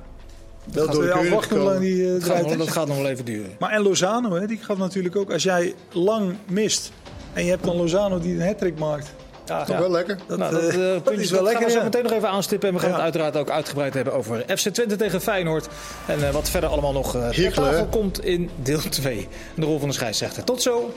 Wel 0.72 0.86
gaat 0.86 0.94
door 0.94 1.02
de 1.02 1.08
weer 1.08 1.16
keuring 1.16 1.34
afwachten 1.34 1.58
hoe 1.58 1.66
lang 1.66 1.80
die 1.80 2.06
eh, 2.06 2.14
Dat 2.14 2.24
gaat, 2.24 2.52
is. 2.52 2.58
dat 2.58 2.68
gaat 2.72 2.88
nog 2.88 2.98
wel 2.98 3.08
even 3.08 3.26
duren. 3.26 3.52
Maar 3.60 3.72
en 3.72 3.82
Lozano, 3.82 4.34
hè, 4.36 4.48
die 4.48 4.60
gaat 4.62 4.78
natuurlijk 4.78 5.16
ook... 5.16 5.32
Als 5.32 5.44
jij 5.44 5.74
lang 5.92 6.36
mist 6.48 6.92
en 7.34 7.44
je 7.44 7.50
hebt 7.50 7.64
dan 7.64 7.76
Lozano 7.76 8.20
die 8.20 8.34
een 8.34 8.48
hat 8.48 8.78
maakt... 8.80 9.14
Ja, 9.48 9.64
Toch 9.64 9.78
wel 9.78 9.92
lekker. 9.92 10.18
dat, 10.28 10.38
nou, 10.38 10.52
dat, 10.52 10.62
eh, 10.62 10.70
eh, 10.70 10.76
dat 10.94 11.04
puntje 11.04 11.24
is 11.24 11.30
wel 11.30 11.40
gaan 11.40 11.48
lekker, 11.48 11.66
we 11.66 11.72
zo 11.72 11.78
ja. 11.78 11.84
meteen 11.84 12.04
nog 12.04 12.12
even 12.12 12.30
aanstippen. 12.30 12.70
En 12.70 12.76
we 12.76 12.80
gaan 12.80 12.90
Ja. 12.90 12.96
het 12.96 13.04
uiteraard 13.04 13.38
ook 13.38 13.50
uitgebreid 13.50 13.94
hebben 13.94 14.14
over 14.14 14.44
FC 14.48 14.68
Twente 14.70 14.96
tegen 14.96 15.22
Feyenoord. 15.22 15.68
En 16.06 16.28
eh, 16.28 16.34
wat 16.34 16.50
verder 16.50 16.70
allemaal 16.70 16.94
nog 16.94 17.16
eh 17.16 17.30
ter 17.30 17.54
tafel 17.54 17.86
komt 17.86 18.24
in 18.24 18.50
deel 18.62 18.80
2. 18.80 19.28
De 19.56 19.66
rol 19.66 19.80
van 19.80 19.88
de 19.88 19.94
scheidsrechter. 19.94 20.44
Tot 20.44 20.62
zo. 20.62 20.94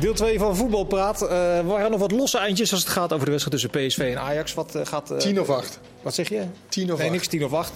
Deel 0.00 0.14
2 0.14 0.38
van 0.38 0.56
Voetbalpraat. 0.56 1.22
Eh 1.22 1.28
we 1.28 1.62
waren 1.66 1.90
nog 1.90 2.00
wat 2.00 2.10
losse 2.10 2.38
eindjes 2.38 2.72
als 2.72 2.80
het 2.80 2.90
gaat 2.90 3.12
over 3.12 3.24
de 3.24 3.30
wedstrijd 3.30 3.60
tussen 3.62 3.86
PSV 3.86 3.98
en 4.16 4.20
Ajax. 4.20 4.54
Wat 4.54 4.74
eh, 4.74 4.86
gaat... 4.86 5.10
eh, 5.10 5.18
10 5.18 5.40
of 5.40 5.50
8. 5.50 5.80
Wat 6.02 6.14
zeg 6.14 6.28
je? 6.28 6.44
10 6.68 6.92
of 6.92 6.98
Nee, 6.98 7.06
8. 7.06 7.14
niks 7.16 7.26
10 7.28 7.44
of 7.44 7.52
8. 7.52 7.72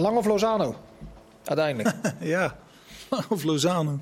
Lang 0.00 0.16
of 0.16 0.26
Lozano? 0.26 0.74
Uiteindelijk. 1.44 1.94
Ja, 2.20 2.56
of 3.28 3.42
Lozano. 3.42 3.98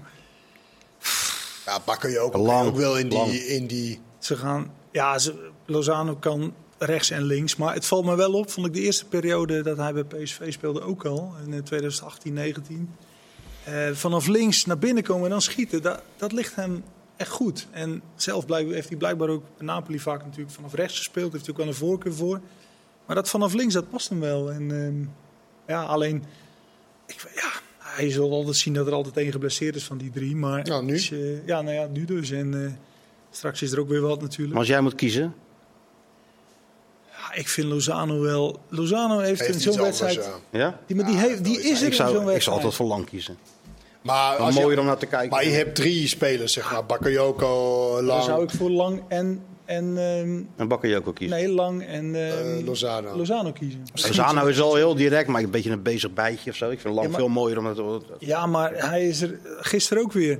Ja, 1.67 1.79
pakken 1.79 2.11
je 2.11 2.19
ook, 2.19 2.37
Lang, 2.37 2.69
ook 2.69 2.77
wel 2.77 2.99
in 2.99 3.09
die, 3.09 3.19
lang. 3.19 3.33
in 3.33 3.67
die... 3.67 4.01
Ze 4.19 4.37
gaan, 4.37 4.73
ja, 4.91 5.19
ze, 5.19 5.51
Lozano 5.67 6.17
kan 6.17 6.55
rechts 6.79 7.11
en 7.11 7.23
links. 7.25 7.57
Maar 7.57 7.75
het 7.75 7.87
valt 7.87 8.05
me 8.05 8.15
wel 8.17 8.33
op, 8.33 8.51
vond 8.51 8.67
ik 8.67 8.73
de 8.73 8.81
eerste 8.81 9.07
periode 9.07 9.63
dat 9.63 9.77
hij 9.77 9.93
bij 9.93 10.05
PSV 10.05 10.53
speelde 10.53 10.81
ook 10.83 11.05
al. 11.05 11.33
In 11.47 11.53
eh, 11.53 11.59
2018, 11.63 12.33
19. 12.33 12.95
Eh, 13.67 13.91
vanaf 13.93 14.27
links 14.27 14.65
naar 14.65 14.79
binnen 14.79 15.03
komen 15.03 15.25
en 15.25 15.31
dan 15.31 15.43
schieten, 15.43 15.83
dat, 15.83 16.03
dat 16.17 16.33
ligt 16.33 16.55
hem 16.55 16.85
echt 17.17 17.31
goed. 17.31 17.67
En 17.71 18.03
zelf 18.17 18.45
heeft 18.49 18.89
hij 18.89 18.99
blijkbaar 18.99 19.29
ook 19.29 19.43
bij 19.57 19.67
Napoli 19.67 19.99
vaak 20.01 20.25
natuurlijk 20.25 20.51
vanaf 20.55 20.75
rechts 20.75 20.97
gespeeld. 20.99 21.33
Heeft 21.33 21.45
hij 21.45 21.55
ook 21.55 21.61
wel 21.61 21.69
een 21.71 21.75
voorkeur 21.75 22.15
voor. 22.15 22.41
Maar 23.07 23.17
dat 23.17 23.29
vanaf 23.29 23.53
links, 23.53 23.75
dat 23.75 23.91
past 23.91 24.09
hem 24.09 24.21
wel. 24.21 24.51
En 24.53 24.71
ehm, 24.85 25.05
ja, 25.67 25.83
alleen, 25.83 26.25
ik, 27.07 27.31
ja, 27.35 27.51
hij 27.79 28.11
zal 28.11 28.31
altijd 28.33 28.57
zien 28.57 28.75
dat 28.75 28.87
er 28.87 28.93
altijd 28.93 29.17
één 29.17 29.33
geblesseerd 29.33 29.77
is 29.77 29.85
van 29.85 29.99
die 29.99 30.11
drie. 30.11 30.37
Maar 30.37 30.63
Nou, 30.65 30.85
nu? 30.85 30.95
is, 30.95 31.11
eh, 31.11 31.47
ja, 31.47 31.63
nou 31.63 31.75
ja, 31.75 31.87
nu 31.87 32.05
dus. 32.05 32.31
En 32.31 32.65
eh, 32.65 32.73
straks 33.31 33.63
is 33.63 33.73
er 33.73 33.81
ook 33.81 33.89
weer 33.89 34.01
wat 34.01 34.21
natuurlijk. 34.21 34.51
Maar 34.51 34.59
als 34.59 34.69
jij 34.69 34.81
moet 34.81 34.95
kiezen, 34.95 35.35
Ja, 37.11 37.35
ik 37.35 37.49
vind 37.49 37.67
Lozano 37.69 38.21
wel. 38.21 38.61
Lozano 38.69 39.19
heeft, 39.19 39.41
Heeft 39.41 39.55
in 39.55 39.73
zo'n 39.73 39.83
wedstrijd. 39.83 40.15
ja. 40.51 40.59
ja? 40.59 40.81
Die, 40.87 40.97
maar 40.97 41.07
die, 41.07 41.17
heeft, 41.17 41.45
die 41.45 41.61
is 41.63 41.81
er 41.81 41.87
Ik 41.87 41.91
in 41.91 41.97
zo'n 41.97 42.07
zou, 42.07 42.09
wedstrijd. 42.13 42.37
ik 42.37 42.43
zou 42.43 42.57
altijd 42.57 42.75
voor 42.75 42.87
lang 42.87 43.05
kiezen. 43.07 43.37
Maar, 44.07 44.37
Dan 44.37 44.47
als 44.47 44.55
je- 44.55 44.61
mooier 44.61 44.79
om 44.79 44.87
naar 44.87 44.97
te 44.97 45.07
kijken. 45.07 45.29
maar 45.31 45.45
je 45.45 45.51
hebt 45.51 45.75
drie 45.75 46.09
spelers, 46.09 46.53
zeg 46.53 46.73
maar. 46.73 46.85
Bakayoko, 46.87 47.93
Dan 47.97 48.05
Lang, 48.05 48.23
zou 48.23 48.43
ik 48.43 48.51
voor 48.51 48.71
Lang 48.71 49.03
en. 49.09 49.43
en 49.65 49.85
ehm, 49.97 50.43
En 50.57 50.69
je 50.89 51.03
wel 51.05 51.13
kiezen. 51.13 51.37
nee, 51.37 51.49
Lang 51.49 51.83
en. 51.87 52.15
ehm, 52.15 52.59
eh, 52.59 52.65
Lozano. 52.65 53.17
Lozano 53.17 53.53
kiezen. 53.53 53.83
Lozano 53.95 54.47
is 54.47 54.61
al 54.61 54.75
heel 54.75 54.95
direct, 54.95 55.29
maar 55.29 55.43
een 55.43 55.51
beetje 55.51 55.71
een 55.71 55.83
bezig 55.83 56.13
bijtje 56.13 56.51
of 56.51 56.57
zo. 56.57 56.71
Ik 56.71 56.81
vind 56.81 56.95
Lang 56.95 57.07
Ja, 57.07 57.13
maar- 57.13 57.21
veel 57.21 57.29
mooier 57.31 57.59
om 57.59 57.67
het... 57.67 57.79
Ja, 58.19 58.47
maar 58.47 58.73
hij 58.75 59.07
is 59.09 59.21
er 59.23 59.39
gisteren 59.61 60.03
ook 60.03 60.13
weer. 60.13 60.39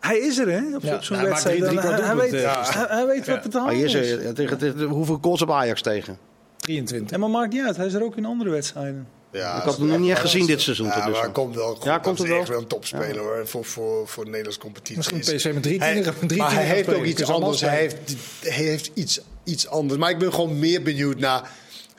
Hij 0.00 0.18
is 0.18 0.38
er, 0.38 0.50
hè? 0.50 0.76
Op, 0.76 0.82
Ja, 0.82 1.00
zo'n 1.02 1.16
hij 1.16 1.28
maakt 1.28 1.44
wedstrijd. 1.44 1.58
drie- 1.58 1.78
drie 1.78 1.90
hij, 1.90 2.00
hij 2.06 2.16
weet, 2.16 2.32
eh, 2.32 2.74
hij, 2.74 2.86
hij 2.88 3.06
weet 3.06 3.26
wat 3.26 3.44
het 3.44 3.54
hier 3.74 3.84
is, 3.84 3.94
is. 3.94 4.10
er- 4.10 4.34
tegen, 4.34 4.58
tegen- 4.58 4.82
hoeveel 4.82 5.18
goals 5.20 5.42
op 5.42 5.50
Ajax 5.50 5.82
tegen? 5.82 6.18
23. 6.56 7.10
En 7.10 7.20
maar 7.20 7.30
maakt 7.30 7.52
niet 7.52 7.62
uit, 7.62 7.76
hij 7.76 7.86
is 7.86 7.94
er 7.94 8.02
ook 8.04 8.16
in 8.16 8.24
andere 8.24 8.50
wedstrijden. 8.50 9.06
Ja, 9.32 9.56
Ik 9.56 9.62
had 9.62 9.76
hem 9.76 9.86
nog 9.86 9.98
niet 9.98 10.10
echt 10.10 10.20
gezien 10.20 10.46
dit 10.46 10.60
seizoen. 10.60 10.86
Ja, 10.86 10.92
tot 11.04 11.12
maar 11.12 11.22
hij 11.22 11.30
komt 11.32 11.54
wel 11.54 11.74
goed. 11.74 11.84
Ja, 11.84 11.92
Dat 11.92 12.02
komt 12.02 12.18
het 12.18 12.28
wel? 12.28 12.38
echt 12.38 12.48
wel 12.48 12.58
een 12.58 12.66
topspeler 12.66 13.18
hoor, 13.18 13.46
voor, 13.48 13.64
voor, 13.64 14.08
voor 14.08 14.24
de 14.24 14.30
Nederlandse 14.30 14.60
competitie. 14.62 14.96
Misschien 14.96 15.18
Is- 15.20 15.32
PSV 15.34 15.52
met 15.54 15.62
drie 15.62 15.78
Hij- 15.78 15.94
tieners- 15.94 16.16
drie 16.26 16.40
maar 16.40 16.52
hij 16.54 16.64
heeft 16.64 16.94
ook 16.94 17.04
iets 17.04 17.24
anders. 17.30 17.60
Hij 17.60 17.76
heeft, 17.78 17.96
hij 18.40 18.52
heeft 18.64 18.90
iets, 18.94 19.20
iets 19.44 19.68
anders. 19.68 20.00
Maar 20.00 20.10
ik 20.10 20.18
ben 20.18 20.32
gewoon 20.34 20.58
meer 20.58 20.82
benieuwd 20.82 21.18
naar 21.18 21.50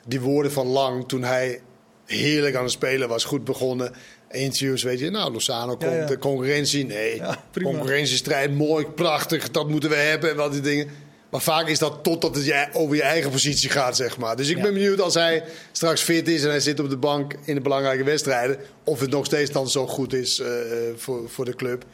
die 0.06 0.20
woorden 0.20 0.52
van 0.52 0.66
Lang 0.66 1.08
toen 1.08 1.22
hij 1.22 1.60
heerlijk 2.06 2.56
aan 2.56 2.62
het 2.62 2.72
spelen 2.72 3.08
was, 3.08 3.24
goed 3.24 3.44
begonnen. 3.44 3.92
Interviews, 4.30 4.82
weet 4.82 4.98
je, 4.98 5.10
nou, 5.10 5.32
Lozano 5.32 5.76
komt, 5.76 5.82
Ja, 5.92 5.96
ja. 5.98 6.06
de 6.06 6.18
concurrentie, 6.18 6.84
nee. 6.86 7.22
Concurrentiestrijd, 7.62 8.54
mooi, 8.54 8.86
prachtig, 8.86 9.50
dat 9.50 9.68
moeten 9.68 9.90
we 9.90 9.96
hebben 9.96 10.30
en 10.30 10.36
wat 10.36 10.52
die 10.52 10.60
dingen. 10.60 10.88
Maar 11.30 11.40
vaak 11.40 11.68
is 11.68 11.78
dat 11.78 11.98
totdat 12.02 12.34
het 12.34 12.44
je, 12.44 12.66
over 12.72 12.96
je 12.96 13.02
eigen 13.02 13.30
positie 13.30 13.70
gaat, 13.70 13.96
zeg 13.96 14.16
maar. 14.18 14.36
Dus 14.36 14.48
ik 14.48 14.56
Ja. 14.56 14.62
ben 14.62 14.72
benieuwd 14.74 15.00
als 15.00 15.14
hij 15.14 15.44
straks 15.72 16.02
fit 16.02 16.28
is 16.28 16.42
en 16.42 16.48
hij 16.50 16.60
zit 16.60 16.80
op 16.80 16.90
de 16.90 16.96
bank 16.96 17.34
in 17.44 17.54
de 17.54 17.60
belangrijke 17.60 18.04
wedstrijden. 18.04 18.56
Of 18.84 19.00
het 19.00 19.10
nog 19.10 19.24
steeds 19.26 19.50
dan 19.50 19.68
zo 19.70 19.86
goed 19.86 20.12
is 20.12 20.38
eh, 20.40 20.48
voor, 20.96 21.28
voor 21.30 21.44
de 21.44 21.54
club. 21.56 21.84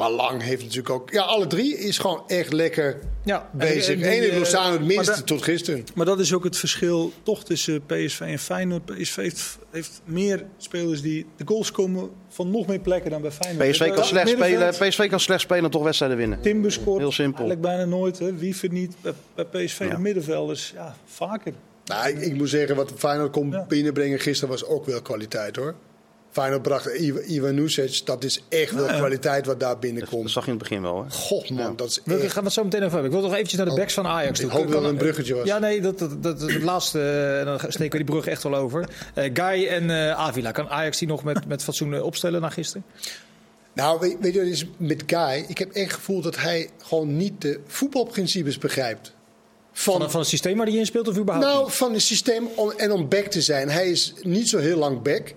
Maar 0.00 0.10
Lang 0.10 0.42
heeft 0.42 0.62
natuurlijk 0.62 0.90
ook... 0.90 1.10
Ja, 1.10 1.22
alle 1.22 1.46
drie 1.46 1.78
is 1.78 1.98
gewoon 1.98 2.22
echt 2.26 2.52
lekker 2.52 2.98
Ja, 3.24 3.50
bezig. 3.52 3.94
en- 4.00 4.06
Eén 4.06 4.12
en 4.12 4.20
heeft 4.20 4.38
Lozano 4.38 4.72
het 4.72 4.80
eh, 4.80 4.86
minste 4.86 5.14
da- 5.14 5.20
tot 5.22 5.42
gisteren. 5.42 5.84
Maar 5.94 6.06
dat 6.06 6.20
is 6.20 6.34
ook 6.34 6.44
het 6.44 6.56
verschil 6.56 7.12
toch 7.22 7.44
tussen 7.44 7.82
PSV 7.86 8.20
en 8.20 8.38
Feyenoord. 8.38 8.84
PSV 8.84 9.16
heeft, 9.16 9.58
heeft 9.70 10.00
meer 10.04 10.44
spelers 10.56 11.02
die 11.02 11.26
de 11.36 11.44
goals 11.46 11.70
komen 11.70 12.10
van 12.28 12.50
nog 12.50 12.66
meer 12.66 12.78
plekken 12.80 13.10
dan 13.10 13.22
bij 13.22 13.30
Feyenoord. 13.30 13.70
PSV 13.70 13.90
kan, 13.94 14.04
slecht 14.04 14.28
spelen, 14.28 14.70
PSV 14.70 15.08
kan 15.08 15.20
slecht 15.20 15.40
spelen 15.40 15.64
en 15.64 15.70
toch 15.70 15.82
wedstrijden 15.82 16.16
winnen. 16.16 16.40
Timber 16.40 16.72
scoort 16.72 16.98
Heel 16.98 17.12
simpel. 17.12 17.38
eigenlijk 17.44 17.68
bijna 17.76 17.84
nooit. 17.96 18.18
Hè. 18.18 18.34
Wiever 18.36 18.72
niet. 18.72 18.94
Bij, 19.00 19.12
bij 19.34 19.44
PSV 19.64 19.78
Ja. 19.80 19.88
de 19.88 19.98
middenvelders, 19.98 20.72
ja, 20.74 20.96
vaker. 21.04 21.52
Nou, 21.84 22.08
ik, 22.08 22.20
ik 22.20 22.34
moet 22.34 22.48
zeggen, 22.48 22.76
wat 22.76 22.92
Feyenoord 22.96 23.30
kon 23.32 23.50
Ja. 23.50 23.64
binnenbrengen 23.68 24.18
gisteren 24.20 24.50
was 24.50 24.64
ook 24.64 24.86
wel 24.86 25.02
kwaliteit 25.02 25.56
hoor. 25.56 25.74
Feyenoord 26.30 26.62
bracht 26.62 26.86
Ivan 26.98 27.22
Ivan 27.26 27.54
Nusic, 27.54 28.00
dat 28.06 28.24
is 28.24 28.42
echt 28.48 28.72
wel 28.72 28.86
kwaliteit 28.86 29.46
wat 29.46 29.60
daar 29.60 29.78
binnenkomt. 29.78 30.22
dat 30.22 30.30
zag 30.32 30.44
je 30.46 30.50
in 30.50 30.58
het 30.58 30.68
begin 30.68 30.82
wel. 30.82 31.04
Hè? 31.04 31.10
God 31.10 31.50
man, 31.50 31.76
dat 31.76 31.88
is 31.88 32.00
Wil 32.04 32.16
ik 32.16 32.22
echt... 32.22 32.32
gaan 32.32 32.40
we 32.42 32.48
het 32.48 32.56
zo 32.58 32.64
meteen 32.64 32.80
over 32.80 32.92
hebben. 32.92 33.10
Ik 33.10 33.16
wil 33.18 33.26
nog 33.26 33.32
eventjes 33.34 33.56
naar 33.58 33.66
de 33.66 33.72
Oh, 33.72 33.78
backs 33.78 33.94
van 33.94 34.06
Ajax 34.06 34.40
ik 34.40 34.48
toe. 34.50 34.58
hoop 34.58 34.70
dat 34.70 34.84
een 34.84 34.96
bruggetje 34.96 35.34
was. 35.34 35.46
Ja, 35.46 35.58
nee, 35.58 35.80
dat, 35.80 35.98
dat, 35.98 36.22
dat, 36.22 36.40
het 36.40 36.62
laatste, 36.62 37.00
eh, 37.38 37.44
dan 37.44 37.58
steken 37.72 37.98
we 37.98 38.04
die 38.04 38.14
brug 38.14 38.26
echt 38.26 38.42
wel 38.42 38.54
over. 38.54 38.88
Eh 39.14 39.30
Guy 39.34 39.66
en 39.66 39.90
eh, 39.90 40.10
Avila, 40.10 40.50
kan 40.50 40.68
Ajax 40.68 40.98
die 40.98 41.08
nog 41.08 41.24
met, 41.24 41.46
met 41.46 41.62
fatsoen 41.62 42.02
opstellen 42.02 42.40
na 42.40 42.48
gisteren? 42.50 42.84
Nou, 43.72 44.00
weet, 44.00 44.16
weet 44.20 44.32
je 44.32 44.38
wat 44.38 44.48
het 44.48 44.56
is 44.56 44.66
met 44.76 45.02
Guy? 45.06 45.44
Ik 45.48 45.58
heb 45.58 45.68
echt 45.72 45.84
het 45.84 45.92
gevoel 45.94 46.20
dat 46.20 46.36
hij 46.36 46.68
gewoon 46.82 47.16
niet 47.16 47.40
de 47.40 47.60
voetbalprincipes 47.66 48.58
begrijpt. 48.58 49.12
Van, 49.72 50.10
van 50.10 50.20
het 50.20 50.28
systeem 50.28 50.56
waar 50.56 50.66
hij 50.66 50.76
in 50.76 50.86
speelt 50.86 51.08
of 51.08 51.16
überhaupt 51.18 51.46
Nou, 51.48 51.64
niet? 51.64 51.74
van 51.74 51.92
het 51.92 52.02
systeem 52.02 52.48
om, 52.56 52.70
en 52.70 52.92
om 52.92 53.08
back 53.08 53.26
te 53.26 53.40
zijn. 53.42 53.68
Hij 53.68 53.90
is 53.90 54.14
niet 54.22 54.48
zo 54.48 54.58
heel 54.58 54.78
lang 54.78 55.02
back. 55.02 55.34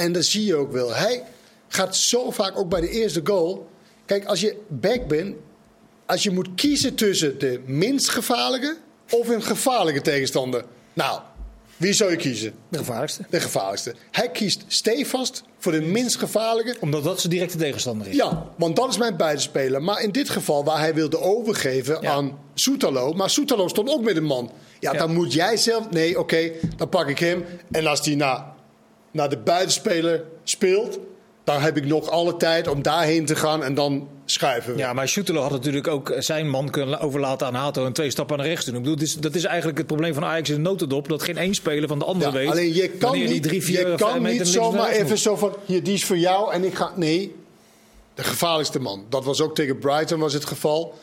En 0.00 0.12
dat 0.12 0.24
zie 0.24 0.44
je 0.44 0.54
ook 0.56 0.72
wel. 0.72 0.94
Hij 0.94 1.22
gaat 1.68 1.96
zo 1.96 2.30
vaak 2.30 2.58
ook 2.58 2.68
bij 2.68 2.80
de 2.80 2.88
eerste 2.90 3.20
goal. 3.24 3.68
Kijk, 4.06 4.24
als 4.24 4.40
je 4.40 4.56
back 4.68 5.06
bent, 5.08 5.36
als 6.06 6.22
je 6.22 6.30
moet 6.30 6.48
kiezen 6.54 6.94
tussen 6.94 7.38
de 7.38 7.60
minst 7.66 8.08
gevaarlijke 8.08 8.76
of 9.10 9.28
een 9.28 9.42
gevaarlijke 9.42 10.00
tegenstander. 10.00 10.64
Nou, 10.92 11.20
wie 11.76 11.92
zou 11.92 12.10
je 12.10 12.16
kiezen? 12.16 12.52
De 12.68 12.78
gevaarlijkste. 12.78 13.24
De 13.30 13.40
gevaarlijkste. 13.40 13.94
Hij 14.10 14.30
kiest 14.30 14.64
stevast 14.66 15.42
voor 15.58 15.72
de 15.72 15.80
minst 15.80 16.16
gevaarlijke. 16.16 16.76
Omdat 16.80 17.04
dat 17.04 17.20
zijn 17.20 17.32
directe 17.32 17.56
tegenstander 17.58 18.06
is. 18.08 18.14
Ja, 18.16 18.46
want 18.56 18.76
dat 18.76 18.88
is 18.88 18.98
mijn 18.98 19.16
buitenspeler. 19.16 19.82
Maar 19.82 20.02
in 20.02 20.10
dit 20.10 20.28
geval 20.30 20.64
waar 20.64 20.78
hij 20.78 20.94
wilde 20.94 21.18
overgeven 21.20 21.98
Ja. 22.00 22.10
aan 22.12 22.38
Soetalo. 22.54 23.12
Maar 23.12 23.30
Soetalo 23.30 23.68
stond 23.68 23.90
ook 23.90 24.02
met 24.02 24.16
een 24.16 24.24
man. 24.24 24.50
Ja, 24.80 24.92
Ja. 24.92 24.98
dan 24.98 25.14
moet 25.14 25.32
jij 25.32 25.56
zelf... 25.56 25.90
Nee, 25.90 26.18
oké, 26.18 26.50
dan 26.76 26.88
pak 26.88 27.08
ik 27.08 27.18
hem. 27.18 27.44
En 27.70 27.86
als 27.86 28.00
hij 28.06 28.14
naar, 28.14 28.44
naar 29.10 29.28
de 29.28 29.38
buitenspeler 29.38 30.24
speelt... 30.44 30.98
dan 31.44 31.60
heb 31.60 31.76
ik 31.76 31.86
nog 31.86 32.10
alle 32.10 32.36
tijd 32.36 32.68
om 32.68 32.82
daarheen 32.82 33.26
te 33.26 33.36
gaan 33.36 33.64
en 33.64 33.74
dan 33.74 34.08
schuiven 34.24 34.72
we. 34.72 34.78
Ja, 34.78 34.92
maar 34.92 35.08
Schutelo 35.08 35.40
had 35.40 35.50
natuurlijk 35.50 35.88
ook 35.88 36.14
zijn 36.18 36.48
man 36.48 36.70
kunnen 36.70 37.00
overlaten 37.00 37.46
aan 37.46 37.54
Hato 37.54 37.86
en 37.86 37.92
twee 37.92 38.10
stappen 38.10 38.36
naar 38.36 38.46
rechts 38.46 38.64
doen. 38.64 38.74
Ik 38.74 38.80
bedoel, 38.80 38.96
dat 38.96 39.06
is, 39.06 39.14
dat 39.14 39.34
is 39.34 39.44
eigenlijk 39.44 39.78
het 39.78 39.86
probleem 39.86 40.14
van 40.14 40.24
Ajax 40.24 40.48
in 40.48 40.54
de 40.54 40.60
notendop. 40.60 41.08
Dat 41.08 41.22
geen 41.22 41.38
één 41.38 41.54
speler 41.54 41.88
van 41.88 41.98
de 41.98 42.04
andere 42.04 42.30
Ja, 42.30 42.36
weet. 42.36 42.50
alleen 42.50 42.74
je 42.74 42.88
kan 42.88 43.12
die 43.12 43.28
niet, 43.28 43.42
drie, 43.42 43.62
vier, 43.62 43.90
je 43.90 43.94
kan 43.94 44.22
niet 44.22 44.46
zomaar 44.46 44.90
even 44.90 45.08
moet. 45.08 45.18
zo 45.18 45.36
van... 45.36 45.56
Hier, 45.64 45.82
die 45.82 45.94
is 45.94 46.04
voor 46.04 46.18
jou 46.18 46.52
en 46.52 46.64
ik 46.64 46.74
ga... 46.74 46.92
Nee, 46.96 47.34
de 48.14 48.22
gevaarlijkste 48.24 48.78
man. 48.78 49.04
Dat 49.08 49.24
was 49.24 49.40
ook 49.40 49.54
tegen 49.54 49.78
Brighton 49.78 50.18
was 50.18 50.32
het 50.32 50.44
geval. 50.44 50.94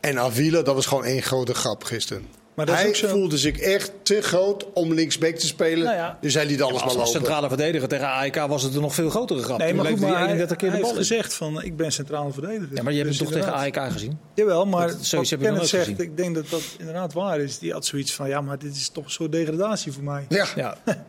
En 0.00 0.18
Avila, 0.18 0.62
dat 0.62 0.74
was 0.74 0.86
gewoon 0.86 1.04
één 1.04 1.22
grote 1.22 1.54
grap 1.54 1.84
gisteren. 1.84 2.26
Maar 2.56 2.66
hij 2.66 2.94
zo- 2.94 3.08
voelde 3.08 3.38
zich 3.38 3.58
echt 3.58 3.92
te 4.02 4.22
groot 4.22 4.66
om 4.72 4.92
linksback 4.94 5.34
te 5.34 5.46
spelen. 5.46 5.84
Nou 5.84 5.96
ja. 5.96 6.18
Dus 6.20 6.34
hij 6.34 6.46
liet 6.46 6.62
alles 6.62 6.72
Als, 6.74 6.80
maar 6.82 6.90
als 6.90 7.12
lopen. 7.12 7.20
centrale 7.20 7.48
verdediger 7.48 7.88
tegen 7.88 8.06
AEK 8.08 8.34
was 8.36 8.62
het 8.62 8.74
een 8.74 8.80
nog 8.80 8.94
veel 8.94 9.10
grotere 9.10 9.42
grap. 9.42 9.58
Nee, 9.58 9.74
maar 9.74 9.86
goed, 9.86 10.00
maar 10.00 10.08
hij 10.08 10.18
hij, 10.18 10.26
31 10.26 10.56
keer 10.56 10.68
hij 10.68 10.76
de 10.78 10.84
bal 10.84 10.94
heeft 10.94 11.08
gezegd 11.08 11.34
van 11.34 11.62
ik 11.62 11.76
ben 11.76 11.92
centrale 11.92 12.32
verdediger. 12.32 12.76
Ja, 12.76 12.82
maar 12.82 12.92
je 12.92 12.98
hebt 12.98 13.10
Dus 13.10 13.18
hem 13.20 13.28
toch 13.30 13.38
tegen. 13.38 13.52
AEK 13.54 13.92
gezien? 13.92 14.18
Jawel, 14.34 14.66
maar 14.66 14.86
Dat- 14.88 15.04
zoiets 15.04 15.30
heb 15.30 15.40
je 15.40 15.50
nooit 15.50 15.68
zegt, 15.68 15.84
gezien. 15.88 16.00
ik 16.04 16.16
denk 16.16 16.34
dat 16.34 16.50
dat 16.50 16.62
inderdaad 16.78 17.12
waar 17.12 17.40
is. 17.40 17.58
Die 17.58 17.72
had 17.72 17.86
zoiets 17.86 18.12
van, 18.12 18.28
ja, 18.28 18.40
maar 18.40 18.58
dit 18.58 18.76
is 18.76 18.88
toch 18.88 19.04
een 19.04 19.10
soort 19.10 19.32
degradatie 19.32 19.92
voor 19.92 20.02
mij. 20.04 20.24
Ja. 20.28 20.46
Ja. 20.56 20.76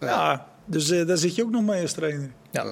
Ja, 0.00 0.46
dus 0.66 0.90
eh, 0.90 1.06
daar 1.06 1.16
zit 1.16 1.34
je 1.34 1.42
ook 1.42 1.50
nog 1.50 1.62
mee 1.62 1.82
als 1.82 1.92
trainer. 1.92 2.30
ja. 2.50 2.62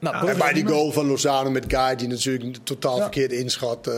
Nou, 0.00 0.26
Ja, 0.26 0.32
En 0.32 0.38
bij 0.38 0.52
die 0.52 0.66
goal 0.66 0.92
van 0.92 1.06
Lozano 1.06 1.50
met 1.50 1.64
Guy, 1.68 1.96
die 1.96 2.08
natuurlijk 2.08 2.56
totaal 2.64 2.96
Ja. 2.96 3.02
verkeerd 3.02 3.32
inschat. 3.32 3.90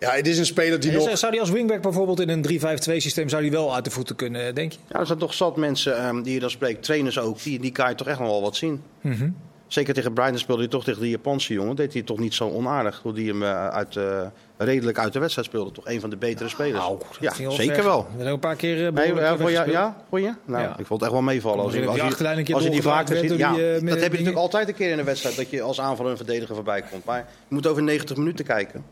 Ja, 0.00 0.10
het 0.10 0.26
is 0.26 0.38
een 0.38 0.46
speler 0.46 0.80
die 0.80 0.90
Ja, 0.90 0.96
nog... 0.98 1.18
Zou 1.18 1.32
die 1.32 1.40
als 1.40 1.50
wingback 1.50 1.82
bijvoorbeeld 1.82 2.20
in 2.20 2.28
een 2.28 2.60
3-5-2 2.60 2.96
systeem 2.96 3.28
zou 3.28 3.42
die 3.42 3.50
wel 3.50 3.74
uit 3.74 3.84
de 3.84 3.90
voeten 3.90 4.16
kunnen, 4.16 4.54
denk 4.54 4.72
je? 4.72 4.78
Ja, 4.88 4.98
er 5.00 5.06
zijn 5.06 5.18
toch 5.18 5.34
zat 5.34 5.56
mensen 5.56 5.96
ehm, 5.96 6.22
die 6.22 6.34
je 6.34 6.40
dan 6.40 6.50
spreekt, 6.50 6.82
trainers 6.82 7.18
ook, 7.18 7.42
die, 7.42 7.60
die 7.60 7.72
kan 7.72 7.88
je 7.88 7.94
toch 7.94 8.06
echt 8.06 8.18
nog 8.18 8.28
wel 8.28 8.42
wat 8.42 8.56
zien. 8.56 8.82
Mhm. 9.00 9.30
Zeker 9.66 9.94
tegen 9.94 10.12
Brighton 10.12 10.38
speelde 10.38 10.62
hij 10.62 10.70
toch 10.70 10.84
tegen 10.84 11.00
die 11.00 11.10
Japanse 11.10 11.52
jongen. 11.52 11.76
Deed 11.76 11.92
hij 11.92 12.02
toch 12.02 12.18
niet 12.18 12.34
zo 12.34 12.48
onaardig. 12.48 13.00
Hoe 13.02 13.12
die 13.12 13.28
hem 13.28 13.42
eh, 13.42 13.68
uit, 13.68 13.96
eh, 13.96 14.20
redelijk 14.56 14.98
uit 14.98 15.12
de 15.12 15.18
wedstrijd 15.18 15.46
speelde. 15.48 15.72
Toch 15.72 15.86
een 15.86 16.00
van 16.00 16.10
de 16.10 16.16
betere 16.16 16.48
spelers. 16.48 16.78
Nou, 16.84 16.98
ja, 17.20 17.50
zeker 17.50 17.84
wel. 17.84 18.06
We 18.16 18.24
een 18.24 18.38
paar 18.38 18.56
keer 18.56 18.86
eh, 18.86 18.92
Nee, 18.92 19.14
ja, 19.14 19.36
vond 19.36 19.50
je, 19.50 19.64
ja, 19.70 19.96
vond 20.08 20.22
je? 20.22 20.32
Nou, 20.44 20.62
Ja. 20.62 20.70
ik 20.78 20.86
vond 20.86 20.88
het 20.88 21.02
echt 21.02 21.10
wel 21.12 21.22
meevallen. 21.22 21.64
Als, 21.64 21.72
je- 21.72 21.86
als, 21.86 21.98
een 22.00 22.36
je, 22.36 22.42
keer 22.42 22.54
als 22.54 22.64
je 22.64 22.70
die 22.70 22.82
vaker 22.82 23.16
ziet. 23.16 23.36
Ja, 23.36 23.52
die, 23.54 23.62
dat 23.64 23.82
heb 23.82 24.02
je 24.02 24.08
natuurlijk 24.08 24.36
altijd 24.36 24.68
een 24.68 24.74
keer 24.74 24.90
in 24.90 24.98
een 24.98 25.04
wedstrijd. 25.04 25.36
Dat 25.36 25.50
je 25.50 25.62
als 25.62 25.80
aanvaller 25.80 26.10
en 26.10 26.16
verdediger 26.16 26.54
voorbij 26.54 26.82
komt. 26.90 27.04
Maar 27.04 27.18
je 27.18 27.54
moet 27.54 27.66
over 27.66 27.82
90 27.82 28.16
minuten 28.16 28.44
kijken. 28.44 28.84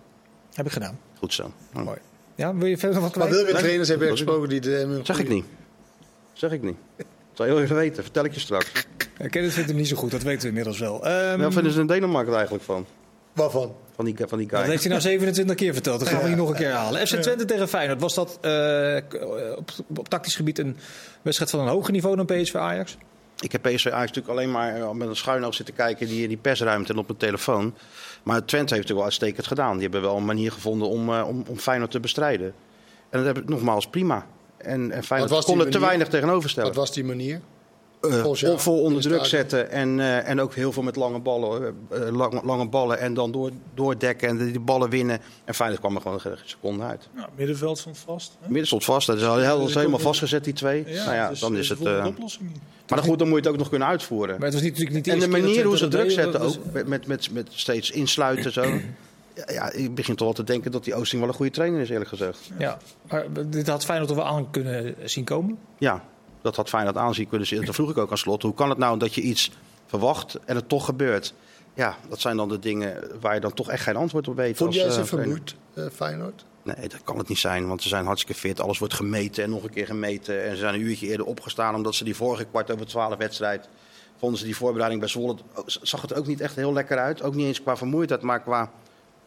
Heb 0.59 0.67
ik 0.67 0.73
gedaan. 0.73 0.99
Goed 1.19 1.35
zo. 1.35 1.53
Hm. 1.73 1.83
Mooi. 1.83 1.99
Ja, 2.35 2.55
wil 2.55 2.67
je 2.67 2.79
verder 2.79 3.01
nog 3.01 3.15
wat 3.15 3.17
Maar 3.17 3.43
kwijt? 3.43 3.59
trainers 3.59 3.89
heb 3.89 4.01
je 4.01 4.09
gesproken 4.09 4.49
die... 4.49 4.61
De, 4.61 5.01
Zeg 5.03 5.19
ik 5.19 5.29
niet. 5.29 5.45
Zeg 6.33 6.51
ik 6.53 6.63
niet. 6.63 6.77
Dat 6.97 7.07
zou 7.33 7.49
je 7.49 7.55
heel 7.55 7.65
even 7.65 7.77
weten. 7.77 8.03
Vertel 8.03 8.25
ik 8.25 8.35
je 8.35 8.41
straks. 8.41 8.73
Ja, 9.19 9.29
Kenneth 9.29 9.53
vindt 9.53 9.69
hem 9.69 9.79
niet 9.79 9.89
zo 9.89 9.97
goed, 9.97 10.11
dat 10.11 10.23
weten 10.23 10.43
we 10.43 10.49
inmiddels 10.49 10.79
wel. 10.79 11.07
Ehm, 11.07 11.41
Wat 11.41 11.53
vinden 11.53 11.73
ze 11.73 11.81
in 11.81 11.87
Denemarken 11.87 12.31
er 12.31 12.37
eigenlijk 12.37 12.65
van? 12.65 12.87
Waarvan? 13.33 13.75
Van 13.95 14.05
die, 14.05 14.15
van 14.27 14.39
die 14.39 14.49
guy. 14.49 14.59
dat 14.59 14.69
heeft 14.69 14.81
hij 14.83 14.91
nou 14.91 15.03
27 15.03 15.57
keer 15.57 15.73
verteld. 15.73 15.99
Dat 16.01 16.09
gaan 16.09 16.23
we 16.23 16.29
hier 16.29 16.37
nog 16.37 16.49
een 16.49 16.55
keer 16.55 16.73
halen. 16.73 17.07
FC 17.07 17.17
Twente 17.17 17.45
tegen 17.45 17.69
Feyenoord. 17.69 18.01
Was 18.01 18.15
dat 18.15 18.39
eh, 18.41 18.97
op, 19.57 19.71
op 19.97 20.09
tactisch 20.09 20.37
gebied 20.37 20.59
een 20.59 20.77
wedstrijd 21.23 21.51
van 21.51 21.61
een 21.61 21.69
hoger 21.69 21.93
niveau 21.93 22.17
dan 22.17 22.27
PSV 22.27 22.55
Ajax? 22.55 22.97
Ik 23.41 23.53
heb 23.53 23.63
PSV 23.63 23.87
Ajax 23.87 24.07
natuurlijk 24.07 24.29
alleen 24.29 24.51
maar 24.51 24.77
eh, 24.77 24.91
met 24.91 25.09
een 25.09 25.17
schuin 25.17 25.45
oog 25.45 25.55
zitten 25.55 25.75
kijken 25.75 26.07
die, 26.07 26.23
in 26.23 26.29
die 26.29 26.37
persruimte 26.37 26.93
en 26.93 26.99
op 26.99 27.07
mijn 27.07 27.19
telefoon. 27.19 27.75
Maar 28.23 28.45
Twente 28.45 28.57
heeft 28.57 28.71
natuurlijk 28.71 28.95
wel 28.95 29.05
uitstekend 29.05 29.47
gedaan. 29.47 29.73
Die 29.73 29.83
hebben 29.83 30.03
wel 30.03 30.17
een 30.17 30.25
manier 30.25 30.53
gevonden 30.53 30.89
om, 30.89 31.15
eh, 31.15 31.29
om, 31.29 31.45
om 31.49 31.57
Feyenoord 31.59 31.91
te 31.91 32.01
bestrijden. 32.01 32.55
En 33.11 33.19
dat 33.19 33.25
heb 33.25 33.39
ik 33.39 33.49
nogmaals 33.49 33.87
prima. 33.87 34.27
En, 34.57 34.91
en 34.91 35.05
Feyenoord 35.05 35.45
kon 35.45 35.61
er 35.61 35.71
te 35.71 35.79
weinig 35.79 36.09
tegenover 36.09 36.51
stellen. 36.51 36.69
Wat 36.69 36.79
was 36.79 36.93
die 36.93 37.05
manier? 37.05 37.41
Eh, 38.01 38.35
jou? 38.35 38.59
vol 38.59 38.83
onder 38.83 39.03
druk 39.03 39.25
zetten 39.25 39.71
en, 39.71 40.01
eh, 40.01 40.29
en 40.29 40.41
ook 40.41 40.55
heel 40.55 40.73
veel 40.73 40.83
met 40.83 40.97
lange 40.97 41.19
ballen. 41.19 41.77
eh, 41.91 42.01
lange, 42.11 42.41
lange 42.45 42.69
ballen 42.69 42.99
en 42.99 43.15
dan 43.15 43.33
door, 43.33 43.51
doordekken 43.75 44.29
en 44.29 44.37
die, 44.37 44.61
ballen 44.61 44.91
winnen. 44.91 45.21
En 45.45 45.55
Feyenoord 45.55 45.81
kwam 45.81 45.95
er 45.95 46.01
gewoon 46.01 46.21
een 46.25 46.37
seconde 46.45 46.85
uit. 46.85 47.09
Nou, 47.15 47.29
middenveld 47.37 47.79
stond 47.79 47.99
vast. 47.99 48.37
Hè? 48.41 48.47
Midden 48.47 48.67
stond 48.67 48.85
vast. 48.85 49.07
Dat 49.07 49.17
is 49.17 49.25
al 49.25 49.39
heel, 49.39 49.59
dat 49.59 49.69
is 49.69 49.75
helemaal 49.75 49.99
vastgezet, 49.99 50.45
die 50.45 50.53
twee. 50.53 50.85
nou 50.85 51.15
ja, 51.15 51.29
dus, 51.29 51.41
dan 51.41 51.57
is 51.57 51.69
het... 51.69 51.85
eh, 51.85 52.05
oplossing 52.07 52.49
niet. 52.49 52.61
maar 52.89 52.99
dan 52.99 53.09
goed, 53.09 53.19
dan 53.19 53.29
moet 53.29 53.37
je 53.37 53.43
het 53.43 53.53
ook 53.53 53.59
nog 53.61 53.69
kunnen 53.69 53.89
uitvoeren. 53.89 54.35
Maar 54.35 54.45
het 54.45 54.55
was 54.55 54.63
niet, 54.63 54.71
natuurlijk 54.71 54.97
niet 54.97 55.05
de 55.05 55.27
En 55.27 55.31
de 55.31 55.39
manier 55.41 55.55
dat 55.57 55.65
hoe 55.65 55.77
ze 55.77 55.89
druk 55.89 56.05
dat 56.05 56.13
zetten 56.13 56.41
Dat 56.41 56.59
ook, 56.75 56.87
met, 56.87 57.07
met, 57.07 57.31
met 57.31 57.49
steeds 57.51 57.91
insluiten 57.91 58.53
zo. 58.53 58.63
Ja, 59.35 59.53
ja, 59.53 59.73
ik 59.73 59.95
begin 59.95 60.15
toch 60.17 60.27
wel 60.27 60.37
te 60.37 60.45
denken 60.45 60.71
dat 60.71 60.85
die 60.85 60.95
Oosting 60.95 61.21
wel 61.21 61.31
een 61.31 61.37
goede 61.37 61.53
trainer 61.53 61.81
is, 61.81 61.89
eerlijk 61.89 62.09
gezegd. 62.09 62.51
Ja, 62.59 62.79
maar 63.09 63.27
dit 63.47 63.69
had 63.69 63.85
Feyenoord 63.85 64.09
toch 64.09 64.19
wel 64.19 64.27
aan 64.27 64.51
kunnen 64.51 64.95
zien 65.05 65.25
komen? 65.25 65.59
Ja, 65.79 66.05
dat 66.43 66.57
had 66.57 66.69
Feyenoord 66.69 66.97
aanzien 66.97 67.29
kunnen 67.29 67.47
zien. 67.47 67.65
Dat 67.65 67.75
vroeg 67.75 67.91
ik 67.91 67.99
ook 67.99 68.11
aan 68.11 68.19
slot. 68.19 68.43
Hoe 68.43 68.55
kan 68.55 68.69
het 68.69 68.79
nou 68.79 68.99
dat 68.99 69.15
je 69.15 69.21
iets 69.21 69.51
verwacht 69.87 70.39
en 70.45 70.57
het 70.57 70.69
toch 70.69 70.85
gebeurt? 70.85 71.35
Ja, 71.75 71.97
dat 72.09 72.21
zijn 72.21 72.37
dan 72.37 72.49
de 72.49 72.59
dingen 72.59 73.11
waar 73.21 73.35
je 73.35 73.41
dan 73.41 73.53
toch 73.53 73.71
echt 73.71 73.83
geen 73.83 73.97
antwoord 73.97 74.29
op 74.29 74.37
weet. 74.37 74.57
Vond 74.57 74.75
jij 74.75 74.87
eh, 74.87 74.93
ze 74.93 75.05
vermoeid, 75.05 75.55
eh, 75.75 75.85
Feyenoord? 75.93 76.45
Nee, 76.63 76.89
dat 76.89 77.03
kan 77.05 77.19
het 77.19 77.29
niet 77.29 77.39
zijn, 77.39 77.69
want 77.69 77.83
ze 77.83 77.89
zijn 77.89 78.05
hartstikke 78.05 78.41
fit. 78.41 78.61
Alles 78.61 78.79
wordt 78.79 78.95
gemeten 78.95 79.45
en 79.45 79.51
nog 79.51 79.63
een 79.63 79.71
keer 79.71 79.87
gemeten. 79.87 80.45
En 80.45 80.51
ze 80.51 80.57
zijn 80.57 80.75
een 80.75 80.81
uurtje 80.81 81.07
eerder 81.07 81.27
opgestaan 81.27 81.75
omdat 81.75 81.95
ze 81.95 82.05
die 82.05 82.17
vorige 82.17 82.45
kwart 82.45 82.71
over 82.71 82.87
twaalf 82.87 83.17
wedstrijd... 83.17 83.69
vonden 84.19 84.39
ze 84.39 84.45
die 84.45 84.57
voorbereiding 84.57 85.01
bij 85.01 85.11
Zwolle... 85.11 85.37
zag 85.67 86.03
het 86.03 86.15
ook 86.15 86.27
niet 86.27 86.41
echt 86.41 86.57
heel 86.57 86.73
lekker 86.73 86.99
uit. 86.99 87.23
Ook 87.23 87.35
niet 87.35 87.47
eens 87.47 87.63
qua 87.63 87.77
vermoeidheid, 87.77 88.23
maar 88.23 88.43
qua 88.43 88.71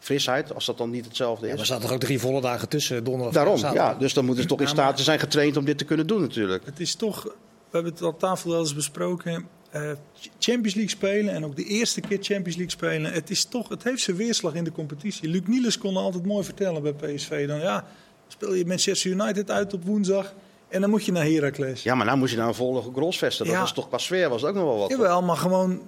frisheid. 0.02 0.54
Als 0.54 0.66
dat 0.66 0.78
dan 0.78 0.90
niet 0.90 1.04
hetzelfde 1.04 1.46
Ja, 1.46 1.52
is. 1.54 1.60
er 1.60 1.66
zaten 1.66 1.82
toch 1.84 1.92
ook 1.92 2.00
drie 2.00 2.18
volle 2.20 2.40
dagen 2.40 2.68
tussen 2.68 3.04
donderdag 3.04 3.34
Daarom, 3.34 3.52
en 3.54 3.58
zaterdag. 3.58 3.92
ja. 3.92 3.98
Dus 3.98 4.14
dan 4.14 4.24
moeten 4.24 4.42
ze 4.42 4.48
toch 4.48 4.60
in 4.60 4.68
staat 4.68 5.00
zijn 5.00 5.18
getraind 5.18 5.56
om 5.56 5.64
dit 5.64 5.78
te 5.78 5.84
kunnen 5.84 6.06
doen 6.06 6.20
natuurlijk. 6.20 6.64
Het 6.66 6.80
is 6.80 6.94
toch, 6.94 7.22
we 7.22 7.30
hebben 7.70 7.92
het 7.92 8.02
op 8.02 8.18
tafel 8.18 8.50
wel 8.50 8.60
eens 8.60 8.74
besproken. 8.74 9.46
eh, 9.70 9.90
Champions 10.38 10.74
League 10.74 10.88
spelen 10.88 11.34
en 11.34 11.44
ook 11.44 11.56
de 11.56 11.64
eerste 11.64 12.00
keer 12.00 12.18
Champions 12.20 12.56
League 12.56 12.70
spelen. 12.70 13.12
Het, 13.12 13.30
is 13.30 13.44
toch, 13.44 13.68
het 13.68 13.82
heeft 13.82 14.02
zijn 14.02 14.16
weerslag 14.16 14.54
in 14.54 14.64
de 14.64 14.72
competitie. 14.72 15.28
Luc 15.28 15.42
Niels 15.46 15.78
kon 15.78 15.96
altijd 15.96 16.26
mooi 16.26 16.44
vertellen 16.44 16.82
bij 16.82 16.92
PSV. 16.92 17.46
Dan 17.46 17.58
ja, 17.60 17.84
speel 18.28 18.54
je 18.54 18.66
Manchester 18.66 19.10
United 19.10 19.50
uit 19.50 19.74
op 19.74 19.84
woensdag 19.84 20.34
en 20.68 20.80
dan 20.80 20.90
moet 20.90 21.04
je 21.04 21.12
naar 21.12 21.24
Heracles. 21.24 21.82
Ja, 21.82 21.94
maar 21.94 22.06
nou 22.06 22.18
moest 22.18 22.30
je 22.30 22.36
nou 22.36 22.48
een 22.48 22.54
volle 22.54 22.82
grolsvesten. 22.94 23.44
Dat 23.46 23.54
Ja. 23.54 23.60
was 23.60 23.72
toch 23.72 23.88
qua 23.88 23.98
sfeer 23.98 24.28
was 24.28 24.40
het 24.40 24.50
ook 24.50 24.56
nog 24.56 24.64
wel 24.64 24.78
wat. 24.78 24.90
Jawel, 24.90 25.22
maar 25.22 25.36
gewoon, 25.36 25.80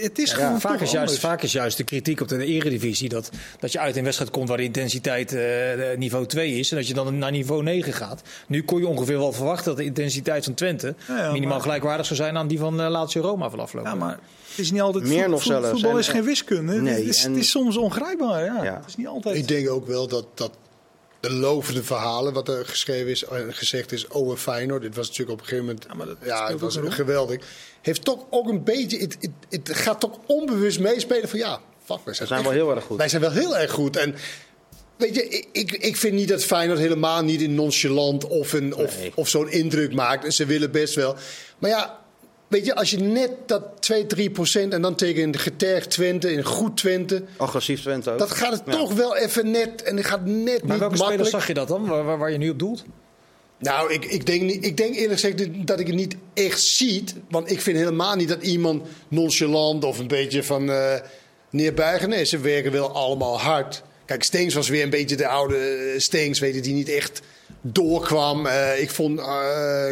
het 0.00 0.18
is 0.18 0.32
gewoon 0.32 0.60
vaak, 0.60 0.72
is 0.80 0.90
juist, 0.90 0.96
anders. 0.96 1.18
vaak 1.18 1.42
is 1.42 1.52
juist 1.52 1.76
de 1.76 1.84
kritiek 1.84 2.20
op 2.20 2.28
de 2.28 2.44
eredivisie 2.44 3.08
dat, 3.08 3.30
dat 3.58 3.72
je 3.72 3.78
uit 3.78 3.96
een 3.96 4.04
wedstrijd 4.04 4.30
komt 4.30 4.48
waar 4.48 4.56
de 4.56 4.62
intensiteit 4.62 5.32
eh, 5.32 5.42
niveau 5.96 6.26
2 6.26 6.52
is 6.58 6.70
en 6.70 6.76
dat 6.76 6.86
je 6.88 6.94
dan 6.94 7.18
naar 7.18 7.30
niveau 7.30 7.62
9 7.62 7.92
gaat. 7.92 8.22
Nu 8.46 8.62
kon 8.62 8.78
je 8.80 8.86
ongeveer 8.86 9.18
wel 9.18 9.32
verwachten 9.32 9.64
dat 9.64 9.76
de 9.76 9.84
intensiteit 9.84 10.44
van 10.44 10.54
Twente 10.54 10.94
Ja, 11.08 11.16
ja, 11.16 11.32
minimaal 11.32 11.52
maar- 11.54 11.60
gelijkwaardig 11.62 12.06
zou 12.06 12.18
zijn 12.18 12.36
aan 12.36 12.48
die 12.48 12.58
van 12.58 12.80
eh 12.80 12.88
Lazio 12.90 13.22
Roma 13.22 13.50
van 13.50 13.60
afgelopen. 13.60 13.90
Ja, 13.90 13.96
maar 13.96 14.18
het 14.48 14.58
is 14.58 14.70
niet 14.70 14.80
altijd... 14.80 15.04
Meer 15.04 15.28
nog 15.28 15.42
zelfs. 15.42 15.68
Voetbal 15.68 15.90
En- 15.90 15.98
is 15.98 16.08
geen 16.08 16.24
wiskunde. 16.24 16.80
Nee, 16.80 16.94
het, 16.94 17.04
is, 17.04 17.24
en- 17.24 17.30
het 17.32 17.40
is 17.40 17.50
soms 17.50 17.76
ongrijpbaar. 17.76 18.44
Ja. 18.44 18.62
Ja. 18.64 18.74
Het 18.76 18.88
is 18.88 18.96
niet 18.96 19.06
altijd... 19.06 19.36
Ik 19.36 19.48
denk 19.48 19.68
ook 19.70 19.86
wel 19.86 20.06
dat, 20.08 20.26
dat 20.34 20.50
de 21.20 21.30
lovende 21.32 21.82
verhalen, 21.82 22.32
wat 22.32 22.48
er 22.48 22.66
geschreven 22.66 23.10
is 23.10 23.24
en 23.24 23.54
gezegd 23.54 23.92
is 23.92 24.10
over 24.10 24.36
Feyenoord. 24.36 24.82
Dit 24.82 24.94
was 24.94 25.06
natuurlijk 25.08 25.32
op 25.32 25.40
een 25.40 25.48
gegeven 25.48 25.66
moment, 25.66 25.84
Ja, 25.88 25.94
maar 25.94 26.06
dat 26.06 26.16
ja, 26.24 26.48
het 26.48 26.60
was 26.60 26.78
geweldig. 26.82 27.44
Heeft 27.82 28.04
toch 28.04 28.24
ook 28.30 28.48
een 28.48 28.64
beetje, 28.64 28.98
het, 28.98 29.16
het, 29.20 29.30
het 29.68 29.76
gaat 29.76 30.00
toch 30.00 30.18
onbewust 30.26 30.78
meespelen 30.80 31.28
van 31.28 31.38
ja, 31.38 31.60
fuck, 31.84 31.98
wij 32.04 32.14
zijn, 32.14 32.28
We 32.28 32.34
zijn 32.34 32.40
echt- 32.40 32.42
wel 32.48 32.52
heel 32.66 32.74
erg 32.74 32.84
goed. 32.84 32.96
Wij 32.98 33.08
zijn 33.08 33.22
wel 33.22 33.30
heel 33.32 33.56
erg 33.58 33.70
goed. 33.70 33.96
En 33.96 34.14
weet 34.96 35.14
je, 35.14 35.28
ik- 35.28 35.48
ik, 35.52 35.72
ik 35.72 35.96
vind 35.96 36.14
niet 36.14 36.28
dat 36.28 36.44
Feyenoord 36.44 36.78
helemaal 36.78 37.22
niet 37.22 37.40
in 37.40 37.54
nonchalant 37.54 38.26
of, 38.26 38.52
een, 38.52 38.74
of, 38.74 38.98
Nee. 38.98 39.12
of 39.14 39.28
zo'n 39.28 39.50
indruk 39.50 39.92
maakt. 39.94 40.24
En 40.24 40.32
ze 40.32 40.46
willen 40.46 40.70
best 40.70 40.94
wel. 40.94 41.16
Maar 41.58 41.70
ja, 41.70 41.99
weet 42.50 42.66
je, 42.66 42.74
als 42.74 42.90
je 42.90 42.98
net 42.98 43.30
dat 43.46 43.62
2, 43.80 44.06
3 44.06 44.30
procent 44.30 44.72
en 44.72 44.82
dan 44.82 44.94
tegen 44.94 45.22
een 45.22 45.38
getergd 45.38 45.90
Twente, 45.90 46.32
een 46.36 46.44
goed 46.44 46.76
Twente. 46.76 47.22
Agressief 47.36 47.80
Twente 47.80 48.10
ook. 48.10 48.18
Dat 48.18 48.30
gaat 48.30 48.52
het 48.52 48.62
Ja. 48.66 48.72
toch 48.72 48.92
wel 48.92 49.16
even 49.16 49.50
net. 49.50 49.82
En 49.82 49.96
het 49.96 50.06
gaat 50.06 50.24
net 50.24 50.62
maar 50.62 50.70
niet 50.70 50.78
welke 50.78 50.96
spelers 50.96 51.30
zag 51.30 51.46
je 51.46 51.54
dat 51.54 51.68
dan, 51.68 51.86
waar, 52.18 52.30
je 52.30 52.38
nu 52.38 52.50
op 52.50 52.58
doelt? 52.58 52.84
Nou, 53.58 53.92
ik, 53.92 54.04
ik, 54.04 54.26
denk, 54.26 54.42
niet- 54.42 54.64
ik 54.64 54.76
denk 54.76 54.94
eerlijk 54.94 55.20
gezegd 55.20 55.66
dat 55.66 55.80
ik 55.80 55.86
het 55.86 55.96
niet 55.96 56.16
echt 56.34 56.60
zie. 56.62 57.04
Want 57.30 57.50
ik 57.50 57.60
vind 57.60 57.76
helemaal 57.78 58.16
niet 58.16 58.28
dat 58.28 58.42
iemand 58.42 58.82
nonchalant 59.08 59.84
of 59.84 59.98
een 59.98 60.06
beetje 60.08 60.42
van 60.42 60.70
eh 60.70 60.94
neerbuigen. 61.50 62.08
Nee, 62.08 62.24
ze 62.24 62.38
werken 62.38 62.72
wel 62.72 62.90
allemaal 62.92 63.40
hard. 63.40 63.82
Kijk, 64.04 64.22
Steens 64.22 64.54
was 64.54 64.68
weer 64.68 64.82
een 64.82 64.90
beetje 64.90 65.16
de 65.16 65.26
oude 65.26 65.56
eh, 65.56 65.98
Steens, 66.00 66.38
weet 66.38 66.54
je, 66.54 66.60
die 66.60 66.74
niet 66.74 66.88
echt 66.88 67.20
doorkwam. 67.60 68.46
Eh, 68.46 68.80
ik 68.82 68.90
vond 68.90 69.18
eh, 69.18 69.88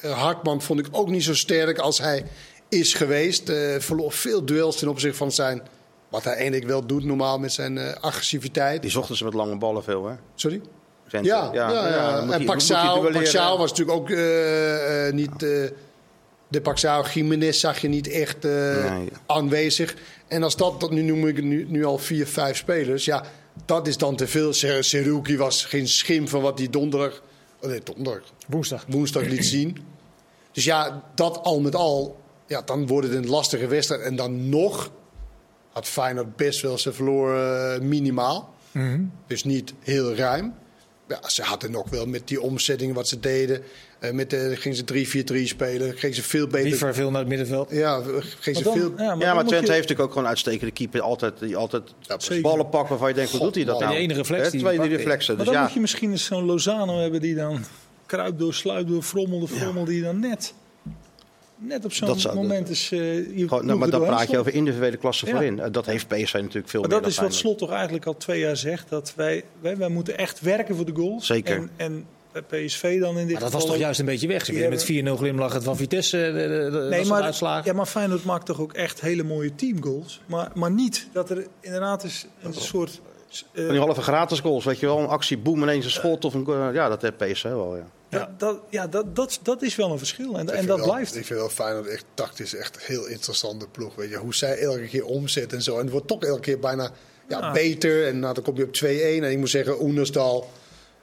Hartman 0.00 0.62
vond 0.62 0.80
ik 0.80 0.86
ook 0.90 1.08
niet 1.08 1.22
zo 1.24 1.34
sterk 1.34 1.78
als 1.78 1.98
hij 1.98 2.24
is 2.68 2.94
geweest. 2.94 3.48
Eh 3.48 3.74
verloor 3.78 4.12
veel 4.12 4.44
duels 4.44 4.76
ten 4.78 4.88
opzichte 4.88 5.16
van 5.16 5.32
zijn... 5.32 5.62
Wat 6.08 6.24
hij 6.24 6.32
eigenlijk 6.34 6.66
wel 6.66 6.86
doet 6.86 7.04
normaal 7.04 7.38
met 7.38 7.52
zijn 7.52 7.78
eh, 7.78 7.92
agressiviteit. 8.00 8.82
Die 8.82 8.90
zochten 8.90 9.16
ze 9.16 9.24
met 9.24 9.34
lange 9.34 9.56
ballen 9.56 9.82
veel, 9.84 10.06
hè? 10.06 10.14
Sorry? 10.34 10.60
Ja, 11.08 11.20
ja, 11.22 11.52
ja, 11.52 12.26
en. 12.32 12.44
Paxao 12.44 13.56
was 13.58 13.70
natuurlijk 13.70 13.98
ook 13.98 14.10
eh, 14.10 15.06
eh, 15.08 15.14
niet... 15.14 15.42
eh, 15.42 15.48
de 16.48 16.60
Paxao 16.60 17.04
Jiménez 17.14 17.60
zag 17.60 17.78
je 17.80 17.88
niet 17.88 18.08
echt 18.08 18.44
eh, 18.44 18.90
Nee. 18.90 19.08
aanwezig. 19.26 19.94
En 20.28 20.42
als 20.42 20.56
dat, 20.56 20.80
dat 20.80 20.90
nu 20.90 21.02
noem 21.02 21.26
ik 21.28 21.42
nu, 21.42 21.66
nu 21.68 21.84
al 21.84 21.98
vier, 21.98 22.26
vijf 22.26 22.56
spelers. 22.56 23.04
Ja, 23.04 23.24
dat 23.64 23.86
is 23.86 23.96
dan 23.96 24.16
te 24.16 24.26
veel. 24.26 24.52
Ser- 24.52 24.84
Seruki 24.84 25.36
was 25.36 25.64
geen 25.64 25.88
schim 25.88 26.28
van 26.28 26.40
wat 26.42 26.58
hij 26.58 26.70
donderdag... 26.70 27.22
Oh 27.66 27.72
nee, 27.72 27.80
donderdag. 27.82 28.32
Woensdag. 28.48 28.84
Woensdag 28.88 29.22
liet 29.22 29.44
zien. 29.56 29.76
Dus 30.52 30.64
ja, 30.64 31.04
dat 31.14 31.38
al 31.42 31.60
met 31.60 31.74
al... 31.74 32.20
Ja, 32.46 32.62
dan 32.62 32.86
wordt 32.86 33.08
het 33.08 33.16
een 33.16 33.28
lastige 33.28 33.66
wedstrijd. 33.66 34.02
En 34.02 34.16
dan 34.16 34.48
nog 34.48 34.90
had 35.72 35.86
Feyenoord 35.86 36.36
best 36.36 36.60
wel 36.60 36.78
zijn 36.78 36.94
verloren 36.94 37.74
eh, 37.74 37.80
minimaal. 37.80 38.54
Dus 39.26 39.44
niet 39.44 39.74
heel 39.80 40.14
ruim. 40.14 40.54
Ja, 41.08 41.28
ze 41.28 41.42
hadden 41.42 41.70
nog 41.70 41.90
wel 41.90 42.06
met 42.06 42.28
die 42.28 42.40
omzetting 42.40 42.94
wat 42.94 43.08
ze 43.08 43.20
deden. 43.20 43.62
Eh, 43.98 44.10
met 44.12 44.30
de, 44.30 44.52
gingen 44.56 44.76
ze 44.76 44.84
3-4-3 44.84 45.42
spelen. 45.48 45.94
Kregen 45.94 46.14
ze 46.16 46.22
veel 46.22 46.46
beter. 46.46 46.68
Liever 46.68 46.94
veel 46.94 47.10
naar 47.10 47.20
het 47.20 47.28
middenveld. 47.28 47.70
Ja, 47.70 48.00
gingen 48.02 48.22
ze 48.42 48.52
Maar 48.52 48.62
dan- 48.62 48.72
veel. 48.72 48.90
ja, 48.90 48.94
maar 48.96 49.06
Ja, 49.06 49.06
dan 49.06 49.18
maar 49.18 49.34
moet 49.34 49.46
Twente 49.46 49.66
je- 49.66 49.72
heeft 49.72 49.82
natuurlijk 49.88 50.00
ook 50.00 50.12
gewoon 50.12 50.28
uitstekende 50.28 50.72
keeper. 50.72 51.00
Altijd, 51.00 51.38
die 51.38 51.56
altijd 51.56 51.82
precies. 52.06 52.40
ballen 52.40 52.68
pakken 52.68 52.88
waarvan 52.88 53.08
je 53.08 53.14
denkt, 53.14 53.30
hoe 53.30 53.40
doet 53.40 53.54
hij 53.54 53.64
dat 53.64 53.80
nou? 53.80 53.90
die 53.92 54.00
ene 54.00 54.14
reflex 54.14 54.50
die 54.50 54.60
Twee 54.60 54.76
pakt. 54.76 54.88
reflexen. 54.88 55.36
Maar 55.36 55.44
Dus 55.44 55.52
dan 55.52 55.54
ja, 55.62 55.62
moet 55.66 55.74
je 55.74 55.80
misschien 55.80 56.10
eens 56.10 56.24
zo'n 56.24 56.44
Lozano 56.44 56.98
hebben 57.00 57.20
die 57.20 57.34
dan 57.34 57.64
kruipt 58.06 58.38
door, 58.38 58.54
sluit 58.54 58.88
door, 58.88 59.02
frommel 59.02 59.38
door, 59.38 59.48
frommel. 59.48 59.84
Die 59.84 60.02
dan 60.02 60.20
net, 60.20 60.54
net 61.58 61.84
op 61.84 61.92
zo'n 61.92 62.34
moment 62.34 62.68
is... 62.68 62.88
eh 62.92 63.36
je 63.38 63.48
gewoon, 63.48 63.66
nou, 63.66 63.78
maar 63.78 63.90
dan 63.90 64.04
praat 64.04 64.30
je 64.30 64.38
over 64.38 64.54
individuele 64.54 64.96
klasse 64.96 65.26
Ja. 65.26 65.32
voorin. 65.32 65.60
Eh, 65.60 65.66
Dat 65.72 65.86
heeft 65.86 66.08
PSV 66.08 66.32
natuurlijk 66.34 66.68
veel 66.68 66.80
Maar 66.80 66.90
meer 66.90 67.00
dat 67.00 67.08
is 67.10 67.16
dan 67.16 67.24
wat. 67.24 67.34
Slot 67.34 67.58
toch 67.58 67.70
eigenlijk 67.70 68.04
al 68.06 68.16
twee 68.16 68.40
jaar 68.40 68.56
zegt. 68.56 68.88
Dat 68.88 69.12
wij, 69.16 69.44
wij, 69.60 69.76
wij 69.76 69.88
moeten 69.88 70.18
echt 70.18 70.40
werken 70.40 70.76
voor 70.76 70.84
de 70.86 70.94
goals. 70.94 71.26
Zeker. 71.26 71.56
En, 71.56 71.70
en 71.76 72.06
PSV 72.42 73.00
dan 73.00 73.18
in 73.18 73.24
dit 73.26 73.32
Maar 73.32 73.42
dat 73.42 73.52
was 73.52 73.66
toch 73.66 73.76
juist 73.76 74.00
een 74.00 74.06
beetje 74.06 74.26
weg. 74.28 74.44
Ze 74.44 74.52
winnen 74.52 74.70
met 74.70 74.84
4-0 74.84 75.16
glimlachend 75.18 75.64
van 75.64 75.76
Vitesse. 75.76 76.26
eh, 76.26 76.32
de- 76.32 76.38
de- 76.38 76.64
de- 76.64 76.70
dat 76.70 76.88
Nee, 76.90 76.98
soort 76.98 77.08
maar, 77.08 77.22
uitslagen. 77.22 77.64
ja, 77.70 77.72
maar 77.72 77.86
Feyenoord 77.86 78.24
maakt 78.24 78.46
toch 78.46 78.60
ook 78.60 78.72
echt 78.72 79.00
hele 79.00 79.22
mooie 79.22 79.54
teamgoals. 79.54 80.20
Maar, 80.26 80.50
maar 80.54 80.70
niet 80.70 81.08
dat 81.12 81.30
er 81.30 81.46
inderdaad 81.60 82.04
is 82.04 82.26
een 82.42 82.54
soort... 82.54 83.00
eh, 83.52 83.64
Van 83.64 83.68
die 83.74 83.78
halve 83.80 84.02
gratis 84.02 84.40
goals, 84.40 84.64
weet 84.64 84.80
je 84.80 84.86
wel. 84.86 84.98
Een 84.98 85.06
actie, 85.06 85.38
boem, 85.38 85.62
ineens 85.62 85.84
een 85.84 85.90
schot 85.90 86.24
of 86.24 86.34
een... 86.34 86.72
Ja, 86.72 86.88
dat 86.88 87.02
heeft 87.02 87.16
PSV 87.16 87.42
wel, 87.44 87.76
ja. 87.76 87.86
dat, 88.08 88.40
dat, 88.40 88.58
ja, 88.70 88.86
dat, 88.86 89.16
dat, 89.16 89.38
dat 89.42 89.62
is 89.62 89.76
wel 89.76 89.90
een 89.92 89.98
verschil. 89.98 90.38
En, 90.38 90.50
en 90.54 90.66
dat 90.66 90.78
wel- 90.78 90.86
blijft. 90.88 91.16
Ik 91.16 91.24
vind 91.26 91.38
wel 91.38 91.48
Feyenoord 91.48 91.86
echt 91.86 92.04
tactisch 92.14 92.54
echt 92.54 92.74
een 92.76 92.82
heel 92.84 93.06
interessante 93.06 93.66
ploeg. 93.68 93.94
Weet 93.94 94.10
je, 94.10 94.16
hoe 94.16 94.34
zij 94.34 94.58
elke 94.58 94.86
keer 94.86 95.04
omzet 95.04 95.52
en 95.52 95.62
zo. 95.62 95.74
En 95.74 95.82
het 95.82 95.90
wordt 95.90 96.06
toch 96.08 96.22
elke 96.22 96.40
keer 96.40 96.58
bijna 96.58 96.90
ja, 97.28 97.38
Ja. 97.38 97.52
beter. 97.52 98.06
En 98.06 98.18
nou, 98.18 98.34
dan 98.34 98.42
kom 98.42 98.56
je 98.56 98.64
op 98.64 98.72
2-1. 98.72 99.24
En 99.24 99.30
ik 99.30 99.38
moet 99.38 99.50
zeggen, 99.50 99.82
Oenerstal... 99.82 100.48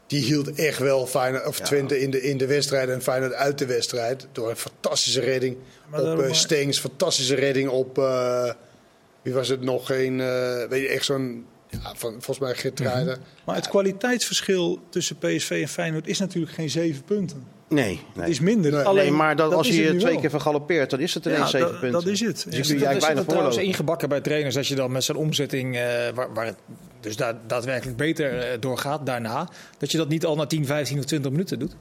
Die 0.08 0.24
hield 0.24 0.54
echt 0.54 0.80
wel 0.80 1.08
Feyenoord, 1.08 1.48
of 1.48 1.60
Twente 1.60 2.00
in 2.00 2.12
de, 2.12 2.22
in 2.22 2.38
de 2.38 2.46
wedstrijd 2.46 2.90
en 2.90 3.02
Feyenoord 3.02 3.34
uit 3.34 3.58
de 3.58 3.66
wedstrijd. 3.66 4.28
Door 4.32 4.50
een 4.50 4.56
fantastische 4.56 5.20
redding 5.20 5.58
Maar 5.90 6.18
op 6.18 6.34
Stengs. 6.36 6.80
Fantastische 6.80 7.36
redding 7.36 7.70
op... 7.70 7.98
eh, 7.98 8.52
wie 9.22 9.34
was 9.34 9.48
het 9.48 9.62
nog? 9.62 9.92
Een, 9.92 10.22
eh, 10.22 10.64
weet 10.70 10.82
je, 10.82 10.88
echt 10.88 11.06
zo'n... 11.06 11.46
Ja, 11.70 11.94
van, 11.96 12.12
volgens 12.12 12.40
mij 12.40 12.56
Geertruiden. 12.56 13.18
Maar 13.46 13.56
het 13.56 13.68
kwaliteitsverschil 13.68 14.80
tussen 14.90 15.18
PSV 15.18 15.60
en 15.62 15.68
Feyenoord 15.68 16.08
is 16.08 16.20
natuurlijk 16.20 16.54
geen 16.54 16.70
zeven 16.70 17.04
punten. 17.04 17.48
Nee, 17.74 17.86
nee. 17.86 18.00
Het 18.16 18.30
is 18.30 18.40
minder. 18.40 18.72
Nee. 18.72 18.82
Alleen, 18.82 19.04
nee, 19.04 19.12
maar 19.14 19.36
dat, 19.36 19.54
als 19.54 19.68
je 19.68 19.74
twee 19.98 20.12
wel. 20.12 20.20
keer 20.20 20.30
vergalopeert, 20.30 20.90
dan 20.90 21.00
is 21.00 21.14
het 21.14 21.26
ineens 21.26 21.40
Ja, 21.40 21.48
zeven 21.48 21.68
dat- 21.68 21.80
punten. 21.80 22.00
dat 22.04 22.10
is 22.12 22.20
het. 22.20 22.46
Dus 22.50 22.68
Ja, 22.68 22.78
bijna 22.78 23.14
dat 23.14 23.28
trouwens 23.28 23.58
ingebakken 23.58 24.10
bij 24.10 24.22
trainers 24.22 24.56
dat 24.56 24.68
je 24.68 24.76
dan 24.76 24.92
met 24.92 25.04
zijn 25.04 25.18
omzetting, 25.18 25.76
eh, 25.76 25.84
waar, 26.14 26.34
waar 26.34 26.46
het 26.46 26.58
dus 27.00 27.16
daar 27.16 27.36
daadwerkelijk 27.48 27.98
beter 27.98 28.38
eh, 28.40 28.60
doorgaat 28.60 29.06
daarna, 29.06 29.50
dat 29.78 29.92
je 29.92 29.98
dat 29.98 30.10
niet 30.10 30.26
al 30.26 30.36
na 30.36 30.46
10, 30.46 30.66
15 30.66 30.98
of 31.00 31.06
20 31.06 31.32
minuten 31.32 31.60
doet? 31.60 31.76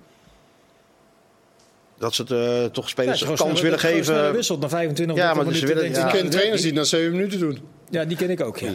Dat 2.03 2.15
ze 2.15 2.23
het 2.23 2.31
eh, 2.31 2.65
toch 2.65 2.85
Ja, 2.85 2.91
spelers 2.91 3.21
gewoon 3.21 3.37
kans 3.37 3.61
willen 3.61 3.79
geven. 3.79 4.33
wisselt 4.33 4.61
na 4.61 4.69
25 4.69 5.17
Ja, 5.17 5.23
of 5.31 5.37
30 5.37 5.37
maar 5.37 5.45
minuten. 5.63 5.91
willen- 5.93 6.07
Ik 6.07 6.21
ken 6.21 6.31
trainers 6.31 6.61
die 6.61 6.71
het 6.71 6.79
na 6.79 6.85
7 6.85 7.11
minuten 7.13 7.39
doen. 7.39 7.59
Ja, 7.91 8.05
die 8.05 8.17
ken 8.17 8.31
ik 8.31 8.41
ook. 8.41 8.59
Ja, 8.59 8.71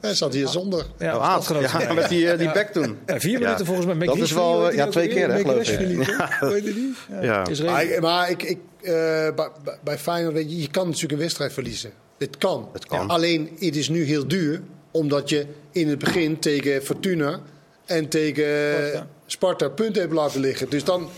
Hij 0.00 0.14
zat 0.14 0.34
hier 0.34 0.48
zonder. 0.48 0.86
ja, 0.98 1.16
Oh, 1.16 1.60
ja, 1.80 1.92
met 1.92 2.08
die, 2.08 2.30
eh, 2.30 2.38
die 2.38 2.52
back 2.52 2.68
toen. 2.72 2.96
Ja, 3.06 3.20
vier 3.20 3.32
Ja. 3.32 3.38
minuten 3.38 3.66
volgens 3.66 3.86
mij. 3.86 4.06
Dat 4.06 4.16
is 4.16 4.32
wel, 4.32 4.68
eh, 4.70 4.76
ja, 4.76 4.86
twee 4.86 5.08
keer 5.08 5.30
hè, 5.32 5.40
geloof 5.40 5.68
ik. 5.68 6.06
Ja. 6.06 7.22
Ja. 7.22 7.46
Is 7.46 7.62
Maar, 7.62 7.84
ik- 7.84 8.00
maar 8.00 8.30
ik, 8.30 8.42
ik, 8.42 8.58
eh, 8.82 8.92
bij, 9.34 9.48
bij- 9.84 9.98
Feyenoord, 9.98 10.34
weet 10.34 10.50
je, 10.50 10.60
je 10.60 10.70
kan 10.70 10.84
natuurlijk 10.86 11.12
een 11.12 11.18
wedstrijd 11.18 11.52
verliezen. 11.52 11.90
Het 12.18 12.36
kan. 12.38 12.68
Het 12.72 12.86
kan. 12.86 13.08
Alleen, 13.08 13.50
het 13.58 13.76
is 13.76 13.88
nu 13.88 14.04
heel 14.04 14.28
duur. 14.28 14.60
Omdat 14.90 15.28
je 15.28 15.46
in 15.72 15.88
het 15.88 15.98
begin 15.98 16.38
tegen 16.38 16.82
Fortuna 16.82 17.40
en 17.86 18.08
tegen 18.08 18.44
Sparta. 18.44 19.06
Sparta, 19.26 19.68
punten 19.68 20.02
hebt 20.02 20.14
laten 20.14 20.40
liggen. 20.40 20.68
Dus 20.70 20.84
dan, 20.84 21.08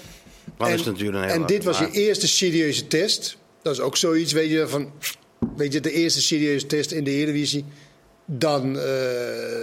En, 0.58 0.66
is 0.66 0.80
het 0.80 0.86
natuurlijk 0.86 1.16
een 1.16 1.22
hele 1.22 1.40
en 1.40 1.46
dit 1.46 1.64
was 1.64 1.78
je 1.78 1.90
eerste 1.90 2.28
serieuze 2.28 2.86
test. 2.86 3.36
Dat 3.62 3.72
is 3.72 3.80
ook 3.80 3.96
zoiets, 3.96 4.32
weet 4.32 4.50
je, 4.50 4.68
van... 4.68 4.92
Weet 5.56 5.72
je, 5.72 5.80
de 5.80 5.92
eerste 5.92 6.22
serieuze 6.22 6.66
test 6.66 6.90
in 6.90 7.04
de 7.04 7.10
Eredivisie. 7.10 7.64
Dan... 8.30 8.78
eh, 8.78 8.84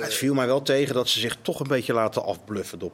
Het 0.01 0.13
viel 0.13 0.33
mij 0.33 0.45
wel 0.45 0.61
tegen 0.61 0.93
dat 0.95 1.07
ze 1.09 1.19
zich 1.19 1.37
toch 1.41 1.59
een 1.59 1.67
beetje 1.67 1.93
laten 1.93 2.23
afbluffen 2.25 2.79
door 2.79 2.91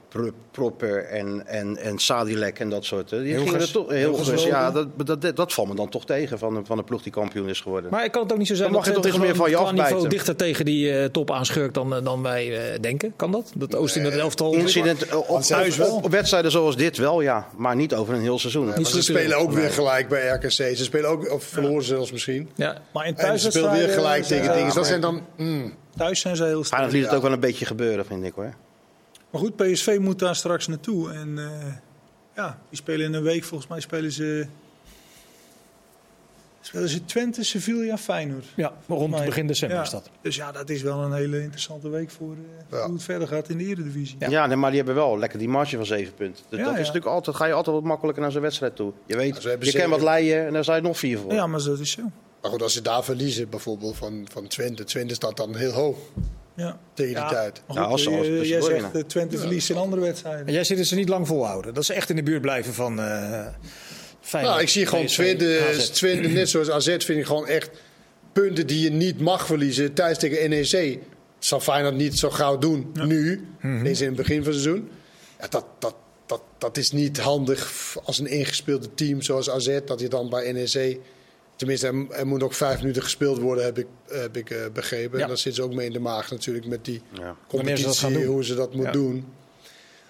Propper 0.51 1.05
en, 1.05 1.47
en, 1.47 1.77
en 1.77 1.99
Sadilek 1.99 2.59
en 2.59 2.69
dat 2.69 2.85
soort. 2.85 3.09
Die 3.09 3.19
Hilgers. 3.19 3.43
gingen 3.43 3.59
er 3.61 3.71
toch, 3.71 3.89
heel 3.89 4.25
wel, 4.25 4.39
ja, 4.39 4.47
ja. 4.47 4.71
dat, 4.71 4.87
dat, 5.05 5.21
dat, 5.21 5.35
dat 5.35 5.53
valt 5.53 5.67
me 5.67 5.75
dan 5.75 5.89
toch 5.89 6.05
tegen 6.05 6.39
van, 6.39 6.55
een- 6.55 6.65
van 6.65 6.77
een 6.77 6.83
ploeg 6.83 7.01
die 7.01 7.11
kampioen 7.11 7.49
is 7.49 7.59
geworden. 7.59 7.91
Maar 7.91 8.09
kan 8.09 8.23
het 8.23 8.31
ook 8.31 8.37
niet 8.37 8.47
zo 8.47 8.55
zijn 8.55 8.67
Dan 8.71 8.77
mag 8.77 8.85
dat 8.93 9.03
je 9.03 9.09
toch 9.11 9.19
meer 9.21 9.35
van 9.35 9.49
je 9.49 9.55
niveau 9.55 9.79
afbijten. 9.81 10.09
dichter 10.09 10.35
tegen 10.35 10.65
die 10.65 10.97
eh, 10.99 11.05
top 11.05 11.31
aanschurkt 11.31 11.73
dan, 11.73 11.95
eh, 11.95 12.03
dan 12.03 12.21
wij 12.21 12.73
eh, 12.73 12.79
denken? 12.81 13.13
Kan 13.15 13.31
dat? 13.31 13.51
Dat 13.55 13.75
Oost 13.75 13.95
in 13.95 14.03
het 14.03 14.15
elftal... 14.17 14.53
Incident 14.53 15.15
op, 15.15 15.41
thuis 15.41 15.77
wel. 15.77 15.95
op, 15.95 16.03
op 16.05 16.11
wedstrijden 16.11 16.51
zoals 16.51 16.75
dit 16.75 16.97
wel, 16.97 17.21
ja. 17.21 17.47
Maar 17.57 17.75
niet 17.75 17.93
over 17.93 18.13
een 18.13 18.21
heel 18.21 18.39
seizoen. 18.39 18.85
ze 18.85 19.01
spelen 19.01 19.37
ook 19.37 19.51
weer 19.51 19.69
gelijk 19.69 20.07
bij 20.09 20.27
RKC. 20.27 20.49
Ze 20.51 20.75
spelen 20.75 21.09
ook, 21.09 21.31
of 21.31 21.43
verloren 21.43 21.83
zelfs 21.83 22.11
misschien. 22.11 22.49
Ja. 22.55 22.77
Maar 22.93 23.07
in 23.07 23.17
En 23.17 23.39
ze 23.39 23.51
spelen 23.51 23.71
weer 23.71 23.89
gelijk 23.89 24.23
tegen 24.23 24.53
dingen. 24.53 24.75
Dat 24.75 24.87
zijn 24.87 25.01
dan... 25.01 25.21
Thuis 25.97 26.19
zijn 26.19 26.35
ze 26.35 26.43
heel 26.43 26.63
sterk. 26.63 26.67
Feyenoord 26.67 26.93
liet 26.93 27.05
het 27.05 27.13
ook 27.15 27.21
wel 27.21 27.31
een 27.31 27.39
beetje 27.39 27.65
gebeuren, 27.65 28.05
vind 28.05 28.23
ik 28.23 28.33
hoor. 28.33 28.53
Maar 29.29 29.41
goed, 29.41 29.55
PSV 29.55 29.97
moet 30.01 30.19
daar 30.19 30.35
straks 30.35 30.67
naartoe. 30.67 31.11
En 31.11 31.37
eh, 31.37 31.73
ja, 32.35 32.59
die 32.69 32.77
spelen 32.77 33.05
in 33.05 33.13
een 33.13 33.23
week. 33.23 33.43
Volgens 33.43 33.69
mij 33.69 33.79
spelen 33.79 34.11
ze... 34.11 34.47
Spelen 36.63 36.89
ze 36.89 37.05
Twente, 37.05 37.43
Sevilla, 37.43 37.97
Feyenoord. 37.97 38.45
ja, 38.55 38.73
rond 38.87 39.09
Maar- 39.11 39.25
begin 39.25 39.47
december 39.47 39.77
ja. 39.77 39.83
is 39.83 39.89
dat. 39.89 40.09
Dus 40.21 40.35
ja, 40.35 40.51
dat 40.51 40.69
is 40.69 40.81
wel 40.81 40.99
een 41.03 41.13
hele 41.13 41.41
interessante 41.41 41.89
week 41.89 42.09
voor 42.11 42.31
eh, 42.33 42.77
Ja. 42.77 42.83
hoe 42.85 42.93
het 42.93 43.03
verder 43.03 43.27
gaat 43.27 43.49
in 43.49 43.57
de 43.57 43.63
Eredivisie. 43.65 44.15
Ja. 44.19 44.29
Ja, 44.29 44.45
nee, 44.45 44.55
maar 44.55 44.69
die 44.69 44.77
hebben 44.77 44.95
wel 44.95 45.17
lekker 45.19 45.39
die 45.39 45.47
marge 45.49 45.75
van 45.75 45.85
zeven 45.85 46.13
punten. 46.13 46.43
Dus 46.49 46.59
Ja, 46.59 46.65
dat 46.65 46.73
is 46.73 46.79
natuurlijk 46.79 47.05
altijd, 47.05 47.35
ga 47.35 47.45
je 47.45 47.53
altijd 47.53 47.75
wat 47.75 47.85
makkelijker 47.85 48.21
naar 48.21 48.31
zo'n 48.31 48.41
wedstrijd 48.41 48.75
toe. 48.75 48.93
Je 49.05 49.15
weet, 49.15 49.35
je 49.35 49.41
zeven- 49.59 49.79
kan 49.81 49.89
wat 49.89 50.01
leiden 50.01 50.45
en 50.45 50.53
daar 50.53 50.63
zijn 50.63 50.83
nog 50.83 50.97
vier 50.97 51.17
voor. 51.19 51.33
Ja, 51.33 51.47
maar 51.47 51.63
dat 51.63 51.79
is 51.79 51.91
zo. 51.91 52.01
Maar 52.41 52.51
goed, 52.51 52.61
als 52.61 52.73
ze 52.73 52.81
daar 52.81 53.03
verliezen, 53.03 53.49
bijvoorbeeld 53.49 53.97
van, 53.97 54.27
van 54.31 54.47
Twente. 54.47 54.83
Twente 54.83 55.13
staat 55.13 55.37
dan 55.37 55.55
heel 55.55 55.71
hoog 55.71 55.97
Ja. 56.55 56.79
tegen 56.93 57.13
die 57.13 57.23
Ja. 57.23 57.29
tijd. 57.29 57.61
Ja, 57.73 57.81
als 57.81 58.03
ze- 58.03 58.09
als- 58.09 58.27
eh, 58.27 58.39
als 58.39 58.47
jij 58.47 58.61
zegt 58.61 58.95
eh, 58.95 59.01
Twente 59.03 59.37
verliest 59.37 59.69
in 59.69 59.75
andere 59.75 60.01
wedstrijden. 60.01 60.47
En 60.47 60.53
jij 60.53 60.63
zit 60.63 60.77
het 60.77 60.87
ze 60.87 60.95
niet 60.95 61.09
lang 61.09 61.27
volhouden. 61.27 61.73
Dat 61.73 61.85
ze 61.85 61.93
echt 61.93 62.09
in 62.09 62.15
de 62.15 62.23
buurt 62.23 62.41
blijven 62.41 62.73
van 62.73 62.99
uh, 62.99 63.47
Feyenoord. 64.21 64.53
Nou, 64.53 64.61
ik 64.61 64.69
zie 64.69 64.85
gewoon 64.85 65.05
Twente, 65.05 65.67
AZ. 65.69 65.89
Twente, 65.89 66.27
net 66.27 66.49
zoals 66.49 66.69
AZ, 66.69 66.85
vind 66.87 67.09
ik 67.19 67.25
gewoon 67.25 67.47
echt 67.47 67.69
punten 68.33 68.67
die 68.67 68.81
je 68.83 68.89
niet 68.91 69.19
mag 69.19 69.45
verliezen. 69.45 69.93
Thuis 69.93 70.17
tegen 70.17 70.49
NEC. 70.49 70.71
Dat 70.71 70.99
zal 71.39 71.59
Feyenoord 71.59 71.95
niet 71.95 72.19
zo 72.19 72.29
gauw 72.29 72.57
doen 72.57 72.91
nu, 72.93 73.47
Mhm. 73.61 73.83
deze 73.83 74.01
in 74.01 74.07
het 74.07 74.17
begin 74.17 74.43
van 74.43 74.51
het 74.53 74.61
seizoen. 74.61 74.89
Ja, 75.39 75.47
dat, 75.47 75.65
dat, 75.79 75.95
dat, 76.25 76.41
dat 76.57 76.77
is 76.77 76.91
niet 76.91 77.19
handig 77.19 77.71
als 78.03 78.19
een 78.19 78.27
ingespeelde 78.27 78.93
team 78.93 79.21
zoals 79.21 79.49
AZ. 79.49 79.79
Dat 79.85 79.99
je 79.99 80.07
dan 80.07 80.29
bij 80.29 80.51
NEC... 80.51 80.97
Tenminste, 81.61 81.87
er, 81.87 82.05
er 82.19 82.27
moet 82.27 82.43
ook 82.43 82.53
vijf 82.53 82.79
minuten 82.79 83.01
gespeeld 83.01 83.39
worden, 83.39 83.63
heb 83.63 83.77
ik, 83.77 83.87
heb 84.07 84.37
ik 84.37 84.49
eh, 84.49 84.57
begrepen. 84.73 85.17
Ja. 85.17 85.23
En 85.23 85.27
dan 85.27 85.37
zit 85.37 85.55
ze 85.55 85.63
ook 85.63 85.73
mee 85.73 85.85
in 85.85 85.93
de 85.93 85.99
maag 85.99 86.31
natuurlijk 86.31 86.65
met 86.65 86.85
die 86.85 87.01
Ja. 87.11 87.19
Ze 87.19 87.47
competitie, 87.47 88.25
hoe 88.25 88.45
ze 88.45 88.55
dat 88.55 88.73
moet 88.73 88.85
Ja. 88.85 88.91
doen. 88.91 89.25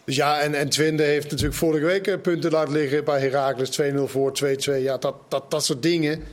Dus 0.03 0.15
ja, 0.15 0.39
en, 0.39 0.53
en 0.53 0.69
Twente 0.69 1.03
heeft 1.03 1.31
natuurlijk 1.31 1.57
vorige 1.57 1.85
week 1.85 2.07
eh, 2.07 2.21
punten 2.21 2.51
laten 2.51 2.73
liggen 2.73 3.03
bij 3.03 3.19
Heracles. 3.19 3.81
2-0 3.81 3.83
voor, 4.05 4.31
2-2. 4.43 4.81
Ja, 4.81 4.97
dat, 4.97 5.15
dat, 5.27 5.51
dat 5.51 5.65
soort 5.65 5.83
dingen. 5.83 6.23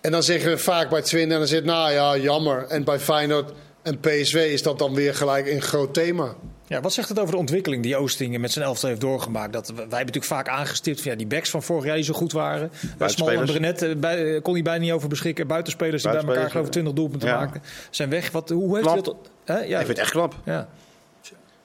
En 0.00 0.10
dan 0.10 0.22
zeggen 0.22 0.50
we 0.50 0.58
vaak 0.58 0.90
bij 0.90 1.02
Twente, 1.02 1.32
en 1.32 1.38
dan 1.38 1.48
zit 1.48 1.64
nou 1.64 1.92
ja, 1.92 2.16
jammer. 2.16 2.66
En 2.66 2.84
bij 2.84 2.98
Feyenoord 2.98 3.52
en 3.82 4.00
PSV 4.00 4.48
is 4.52 4.62
dat 4.62 4.78
dan 4.78 4.94
weer 4.94 5.14
gelijk 5.14 5.46
een 5.46 5.62
groot 5.62 5.94
thema. 5.94 6.34
Ja, 6.70 6.80
wat 6.80 6.92
zegt 6.92 7.08
het 7.08 7.18
over 7.18 7.32
de 7.32 7.38
ontwikkeling 7.38 7.82
die 7.82 7.96
Oostingen 7.96 8.40
met 8.40 8.52
zijn 8.52 8.64
elftal 8.64 8.88
heeft 8.88 9.00
doorgemaakt? 9.00 9.52
Dat, 9.52 9.66
wij 9.66 9.76
hebben 9.76 9.98
natuurlijk 9.98 10.24
vaak 10.24 10.48
aangestipt 10.48 11.00
van 11.00 11.10
ja, 11.10 11.16
die 11.16 11.26
backs 11.26 11.50
van 11.50 11.62
vorig 11.62 11.84
jaar 11.84 11.94
die 11.94 12.04
zo 12.04 12.12
goed 12.12 12.32
waren. 12.32 12.70
Smal 13.04 13.30
en. 13.30 13.44
Brenet 13.44 13.82
eh, 13.82 13.96
bij, 13.96 14.34
eh, 14.34 14.42
kon 14.42 14.54
hij 14.54 14.62
bijna 14.62 14.84
niet 14.84 14.92
over 14.92 15.08
beschikken. 15.08 15.46
Buitenspelers 15.46 16.02
die 16.02 16.12
bij 16.12 16.20
elkaar 16.20 16.50
geloof 16.50 16.66
ik 16.66 16.72
20 16.72 16.92
doelpunten 16.92 17.28
ja. 17.28 17.36
maakten. 17.36 17.62
Zijn 17.90 18.10
weg. 18.10 18.30
Wat, 18.30 18.48
hoe 18.48 18.76
heeft 18.76 18.88
hij 18.88 19.02
dat... 19.02 19.16
Hè? 19.44 19.58
Ja, 19.58 19.62
Ik 19.62 19.86
vind 19.86 19.88
het 19.88 19.98
echt 19.98 20.10
knap. 20.10 20.34
ja. 20.44 20.68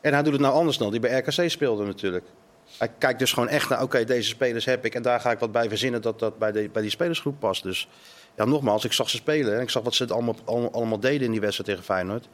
En 0.01 0.13
hij 0.13 0.23
doet 0.23 0.33
het 0.33 0.41
nou 0.41 0.53
anders 0.53 0.77
dan 0.77 0.91
die 0.91 0.99
bij 0.99 1.17
RKC 1.17 1.49
speelde 1.49 1.85
natuurlijk. 1.85 2.25
Hij 2.77 2.91
kijkt 2.97 3.19
dus 3.19 3.33
gewoon 3.33 3.49
echt 3.49 3.69
naar, 3.69 3.81
oké, 3.81 4.03
deze 4.03 4.29
spelers 4.29 4.65
heb 4.65 4.85
ik. 4.85 4.95
En 4.95 5.01
daar 5.01 5.19
ga 5.19 5.31
ik 5.31 5.39
wat 5.39 5.51
bij 5.51 5.69
verzinnen 5.69 6.01
dat 6.01 6.19
dat 6.19 6.37
bij, 6.37 6.51
de, 6.51 6.69
bij 6.73 6.81
die 6.81 6.91
spelersgroep 6.91 7.39
past. 7.39 7.63
Dus 7.63 7.87
ja, 8.35 8.45
nogmaals, 8.45 8.85
ik 8.85 8.93
zag 8.93 9.09
ze 9.09 9.17
spelen. 9.17 9.55
En 9.55 9.61
ik 9.61 9.69
zag 9.69 9.83
wat 9.83 9.95
ze 9.95 10.03
het 10.03 10.11
allemaal, 10.11 10.35
allemaal, 10.45 10.71
allemaal 10.71 10.99
deden 10.99 11.25
in 11.25 11.31
die 11.31 11.41
wedstrijd 11.41 11.69
tegen 11.69 11.83
Feyenoord. 11.83 12.27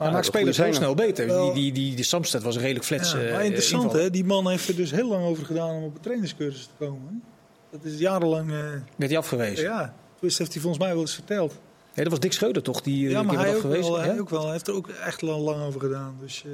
Maar 0.00 0.08
hij 0.08 0.16
maakt 0.18 0.32
dat 0.32 0.34
spelers 0.40 0.56
heel 0.56 0.74
snel 0.74 0.94
beter. 0.94 1.26
Wel- 1.26 1.44
Die, 1.52 1.62
die, 1.62 1.72
die, 1.72 1.94
die 1.94 2.04
Samsted 2.04 2.42
was 2.42 2.54
een 2.54 2.60
redelijk 2.60 2.84
flats. 2.84 3.12
Ja, 3.12 3.18
eh, 3.20 3.32
maar 3.32 3.44
interessant 3.44 3.92
hè, 3.92 4.10
die 4.10 4.24
man 4.24 4.48
heeft 4.50 4.68
er 4.68 4.76
dus 4.76 4.90
heel 4.90 5.08
lang 5.08 5.24
over 5.24 5.44
gedaan 5.46 5.70
om 5.70 5.82
op 5.84 5.94
een 5.94 6.00
trainingscursus 6.00 6.62
te 6.64 6.84
komen. 6.84 7.22
Dat 7.70 7.80
is 7.84 7.98
jarenlang, 7.98 8.50
eh, 8.50 8.56
Werd 8.96 9.10
hij 9.10 9.18
afgewezen? 9.18 9.64
ja, 9.64 9.94
dus 10.20 10.38
heeft 10.38 10.52
hij 10.52 10.62
volgens 10.62 10.82
mij 10.82 10.92
wel 10.92 11.00
eens 11.02 11.14
verteld. 11.14 11.50
Nee, 11.94 12.04
dat 12.04 12.08
was 12.10 12.20
Dick 12.20 12.32
Schreuder 12.32 12.62
toch? 12.62 12.80
Die 12.82 13.06
eh, 13.06 13.10
Ja, 13.12 13.22
maar 13.22 13.38
hij 13.38 13.56
ook, 13.56 13.62
wel, 13.62 13.98
Ja? 13.98 14.04
hij 14.04 14.20
ook 14.20 14.30
wel. 14.30 14.42
Hij 14.42 14.52
heeft 14.52 14.68
er 14.68 14.74
ook 14.74 14.88
echt 14.88 15.22
lang, 15.22 15.42
lang 15.42 15.62
over 15.64 15.80
gedaan. 15.80 16.16
Dus, 16.20 16.42
eh, 16.46 16.50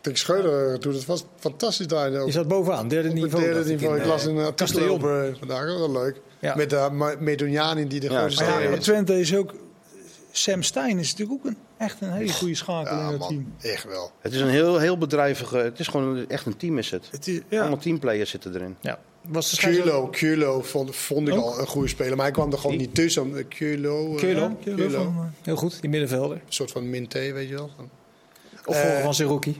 Dick 0.00 0.16
Schreuder 0.16 0.80
doet 0.80 0.94
het 0.94 1.04
was 1.06 1.24
fantastisch 1.38 1.86
daar. 1.86 2.10
Je 2.26 2.32
zat 2.32 2.48
bovenaan, 2.48 2.88
derde 2.88 3.08
niveau. 3.12 3.42
derde 3.44 3.58
dacht 3.58 3.70
ik, 3.70 3.72
niveau. 3.80 3.96
in, 3.96 4.02
Ik 4.02 4.08
las 4.08 4.24
een 4.24 4.38
artikel 4.38 4.88
over 4.88 5.36
vandaag. 5.38 5.66
Dat 5.66 5.78
was 5.78 5.90
wel 5.92 6.02
leuk. 6.02 6.20
Ja. 6.40 6.54
Met 6.56 6.70
de 6.70 7.16
Medonianin 7.20 7.88
die 7.88 8.00
de 8.00 8.10
Ja, 8.10 8.18
grootste 8.18 8.44
ja, 8.44 8.50
maar 8.50 8.62
ja, 8.62 8.68
maar 8.70 8.78
Twente 8.78 9.20
is 9.20 9.36
ook... 9.36 9.54
Sam 10.36 10.62
Stein 10.62 10.98
is 10.98 11.10
natuurlijk 11.10 11.38
ook 11.38 11.50
een, 11.50 11.56
echt 11.78 12.00
een 12.00 12.12
hele 12.12 12.32
goede 12.32 12.54
schakel 12.54 12.96
Ja, 12.96 13.04
in 13.04 13.10
dat 13.10 13.18
man, 13.18 13.28
team. 13.28 13.52
echt 13.60 13.84
wel. 13.84 14.10
Het 14.20 14.32
is 14.32 14.40
een 14.40 14.48
heel, 14.48 14.78
heel 14.78 14.98
bedrijvige, 14.98 15.56
het 15.56 15.78
is 15.78 15.86
gewoon 15.88 16.28
echt 16.28 16.46
een 16.46 16.56
team 16.56 16.78
is 16.78 16.90
het. 16.90 17.08
Het 17.10 17.26
is, 17.28 17.40
ja, 17.48 17.60
Allemaal 17.60 17.78
teamplayers 17.78 18.30
zitten 18.30 18.54
erin. 18.54 18.76
Ja. 18.80 18.98
Was 19.28 19.50
de 19.50 19.56
Culo, 19.56 20.08
Culo 20.10 20.62
vond, 20.62 20.96
vond 20.96 21.28
ik 21.28 21.34
Ook? 21.34 21.40
al 21.44 21.58
een 21.60 21.66
goede 21.66 21.88
speler. 21.88 22.16
Maar 22.16 22.24
hij 22.24 22.34
kwam 22.34 22.52
er 22.52 22.58
gewoon 22.58 22.76
niet 22.76 22.94
tussen. 22.94 23.36
Eh, 23.36 23.44
Culo, 23.48 24.12
eh, 24.16 24.20
Culo. 24.20 24.56
van, 24.90 25.02
eh, 25.16 25.20
Heel 25.42 25.56
goed, 25.56 25.80
die 25.80 25.90
middenvelder. 25.90 26.36
Een 26.36 26.42
soort 26.52 26.70
van 26.70 26.90
min 26.90 27.08
T, 27.08 27.12
weet 27.12 27.48
je 27.48 27.54
wel. 27.54 27.70
Opvolger 28.64 28.96
Eh, 28.96 29.02
van 29.02 29.14
Seruki. 29.14 29.56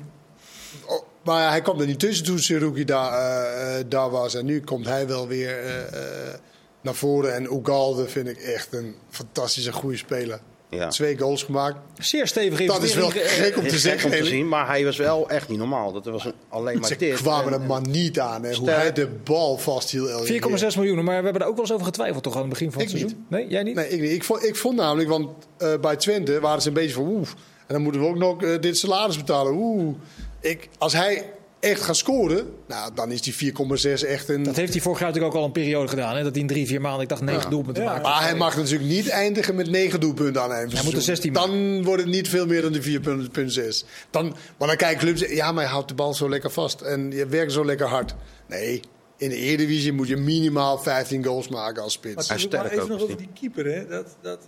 Oh, 0.87 1.03
maar 1.25 1.43
ja, 1.43 1.49
hij 1.51 1.61
kwam 1.63 1.81
er 1.81 1.87
niet 1.87 1.99
tussen 1.99 2.25
toen 2.25 2.39
Seruki 2.39 2.85
daar, 2.85 3.13
eh, 3.13 3.79
eh, 3.79 3.85
daar 3.89 4.11
was. 4.11 4.35
En 4.35 4.45
nu 4.45 4.61
komt 4.61 4.87
hij 4.87 5.07
wel 5.07 5.29
weer 5.29 5.59
eh, 5.59 5.87
eh, 6.29 6.35
naar 6.81 6.95
voren. 6.95 7.35
En 7.35 7.45
Ugalde 7.45 8.09
vind 8.09 8.29
ik 8.29 8.37
echt 8.39 8.73
een 8.73 8.95
fantastische 9.11 9.73
goede 9.73 9.97
speler. 9.97 10.41
Ja. 10.71 10.89
Twee 10.89 11.19
goals 11.19 11.43
gemaakt. 11.43 11.77
Zeer 11.99 12.27
stevig 12.27 12.67
Dat 12.67 12.83
is 12.83 12.95
wel 12.95 13.11
gek 13.15 13.57
om 13.57 13.67
te 13.69 13.79
zeggen. 13.79 14.11
om 14.11 14.17
te 14.17 14.25
zien, 14.25 14.49
maar 14.49 14.67
hij 14.67 14.85
was 14.85 14.97
wel 14.97 15.29
echt 15.29 15.49
niet 15.49 15.59
normaal. 15.59 15.93
Dat 15.93 16.05
was 16.05 16.25
een, 16.25 16.33
alleen 16.49 16.79
maar 16.79 16.89
Ze 16.89 16.97
dit. 16.97 17.15
kwamen 17.15 17.53
En- 17.53 17.61
er 17.61 17.67
maar 17.67 17.81
niet 17.89 18.21
aan. 18.21 18.43
Hè. 18.45 18.55
Hoe 18.55 18.71
hij 18.71 18.93
de 18.93 19.07
bal 19.25 19.59
vasthield. 19.59 20.09
elke 20.09 20.27
4,6 20.27 20.75
keer. 20.75 20.83
miljoen, 20.83 21.05
maar 21.05 21.19
we 21.19 21.25
hebben 21.25 21.43
er 21.43 21.49
ook 21.49 21.55
wel 21.55 21.65
eens 21.65 21.73
over 21.73 21.87
getwijfeld 21.87 22.23
toch 22.23 22.35
aan 22.35 22.41
het 22.41 22.49
begin 22.49 22.73
van 22.73 22.81
het 22.83 22.91
Ik 22.93 22.99
seizoen? 22.99 23.25
Nee, 23.29 23.47
jij 23.49 23.63
niet? 23.63 23.75
Nee, 23.75 23.89
ik, 23.89 24.01
niet. 24.01 24.11
Ik, 24.11 24.25
vond, 24.25 24.45
ik 24.45 24.57
vond 24.57 24.77
namelijk, 24.77 25.09
want 25.09 25.29
eh, 25.59 25.75
bij 25.81 25.97
Twente 25.97 26.41
waren 26.41 26.63
ze 26.63 26.69
een 26.69 26.75
beetje 26.75 26.95
van 26.95 27.07
oeh. 27.07 27.29
En 27.67 27.75
dan 27.75 27.83
moeten 27.83 28.01
we 28.01 28.07
ook 28.07 28.17
nog 28.19 28.43
eh, 28.43 28.61
dit 28.61 28.79
salaris 28.79 29.17
betalen. 29.17 29.53
Oeh. 29.53 29.95
Ik, 30.41 30.69
als 30.79 30.93
hij 30.93 31.31
echt 31.67 31.81
gaat 31.83 31.97
scoren, 31.97 32.47
nou, 32.69 32.91
dan 32.95 33.11
is 33.13 33.23
die 33.23 33.53
4,6 33.53 34.09
echt 34.09 34.29
een... 34.29 34.43
Dat 34.43 34.57
heeft 34.57 34.73
hij 34.73 34.83
vorig 34.83 34.99
jaar 34.99 35.09
natuurlijk 35.09 35.35
ook 35.35 35.41
al 35.41 35.47
een 35.47 35.53
periode 35.53 35.89
gedaan. 35.89 36.17
Hè? 36.17 36.23
Dat 36.23 36.33
hij 36.33 36.41
in 36.41 36.47
drie, 36.47 36.67
vier 36.67 36.81
maanden, 36.81 37.03
ik 37.03 37.09
dacht, 37.09 37.23
negen 37.23 37.43
Ja. 37.43 37.49
doelpunten 37.49 37.83
Ja. 37.83 37.89
maakte. 37.89 38.09
Maar 38.09 38.23
hij 38.23 38.35
mag 38.35 38.57
natuurlijk 38.57 38.91
niet 38.91 39.09
eindigen 39.09 39.55
met 39.55 39.71
9 39.71 40.01
doelpunten 40.01 40.43
aan 40.43 40.51
een 40.51 40.71
Hij 40.71 40.85
moet 40.85 40.95
er 40.95 41.03
16 41.03 41.33
Dan 41.33 41.85
wordt 41.85 42.03
het 42.03 42.11
niet 42.11 42.29
veel 42.29 42.47
meer 42.47 42.63
dan 42.63 42.73
de 42.73 42.83
4,6. 42.83 43.85
Dan, 44.11 44.37
maar 44.59 44.69
dan 44.69 44.77
kijken 44.77 44.99
clubs, 44.99 45.21
ja, 45.21 45.53
maar 45.53 45.63
hij 45.63 45.73
houdt 45.73 45.89
de 45.89 45.95
bal 45.95 46.15
zo 46.15 46.29
lekker 46.29 46.51
vast. 46.51 46.81
En 46.81 47.11
je 47.11 47.27
werkt 47.27 47.53
zo 47.53 47.65
lekker 47.65 47.87
hard. 47.87 48.15
Nee, 48.49 48.81
in 49.17 49.29
de 49.29 49.37
Eredivisie 49.37 49.93
moet 49.93 50.09
je 50.09 50.17
minimaal 50.17 50.79
15 50.79 51.25
goals 51.25 51.49
maken 51.49 51.83
als 51.83 51.99
Maar 52.03 52.13
spits. 52.13 52.29
Maar 52.29 52.41
sterk 52.41 52.73
even 52.73 52.89
nog 52.89 53.03
over 53.03 53.17
die 53.17 53.29
keeper. 53.41 53.65
Hè. 53.65 53.87
Dat, 53.87 54.17
dat, 54.23 54.39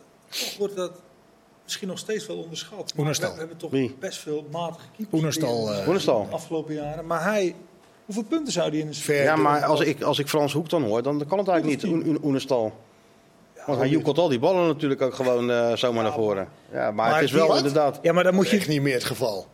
wordt 0.58 0.76
dat 0.76 0.92
misschien 1.68 1.88
nog 1.88 1.98
steeds 1.98 2.26
wel 2.26 2.36
onderschat. 2.36 2.92
Maar. 2.96 3.14
We 3.14 3.38
hebben 3.38 3.56
toch 3.56 3.70
Wie? 3.70 3.96
best 3.98 4.18
veel 4.18 4.46
matige 4.50 4.86
keepers 4.96 5.18
Oenerstal, 5.18 5.72
eh, 5.72 5.86
Oenerstal. 5.86 6.26
de 6.28 6.34
afgelopen 6.34 6.74
jaren. 6.74 7.06
Maar 7.06 7.24
hij, 7.24 7.54
hoeveel 8.04 8.24
punten 8.24 8.52
zou 8.52 8.70
hij 8.70 8.78
in 8.78 8.86
een 8.86 8.94
Ver 8.94 9.22
Ja, 9.22 9.36
maar 9.36 9.64
als 9.64 9.80
ik, 9.80 10.02
als 10.02 10.18
ik 10.18 10.28
Frans 10.28 10.52
Hoek 10.52 10.68
dan 10.68 10.82
hoor, 10.82 11.02
dan 11.02 11.26
kan 11.28 11.38
het 11.38 11.48
eigenlijk 11.48 11.82
niet, 11.82 11.92
Oen-. 12.24 12.72
Want 13.66 13.80
hij 13.80 13.88
joekelt 13.88 14.18
al 14.18 14.28
die 14.28 14.38
ballen 14.38 14.66
natuurlijk 14.66 15.02
ook 15.02 15.14
gewoon 15.14 15.50
eh, 15.50 15.72
zomaar 15.72 16.02
naar 16.02 16.12
voren. 16.12 16.48
Ja, 16.72 16.78
maar, 16.78 16.94
Maar 16.94 17.14
het 17.14 17.24
is 17.24 17.32
wel 17.32 17.46
wat? 17.46 17.56
inderdaad... 17.56 17.98
Ja, 18.02 18.12
maar 18.12 18.24
dan 18.24 18.34
moet 18.34 18.48
je... 18.48 18.56
echt 18.56 18.68
niet 18.68 18.82
meer 18.82 18.94
het 18.94 19.04
geval. 19.04 19.46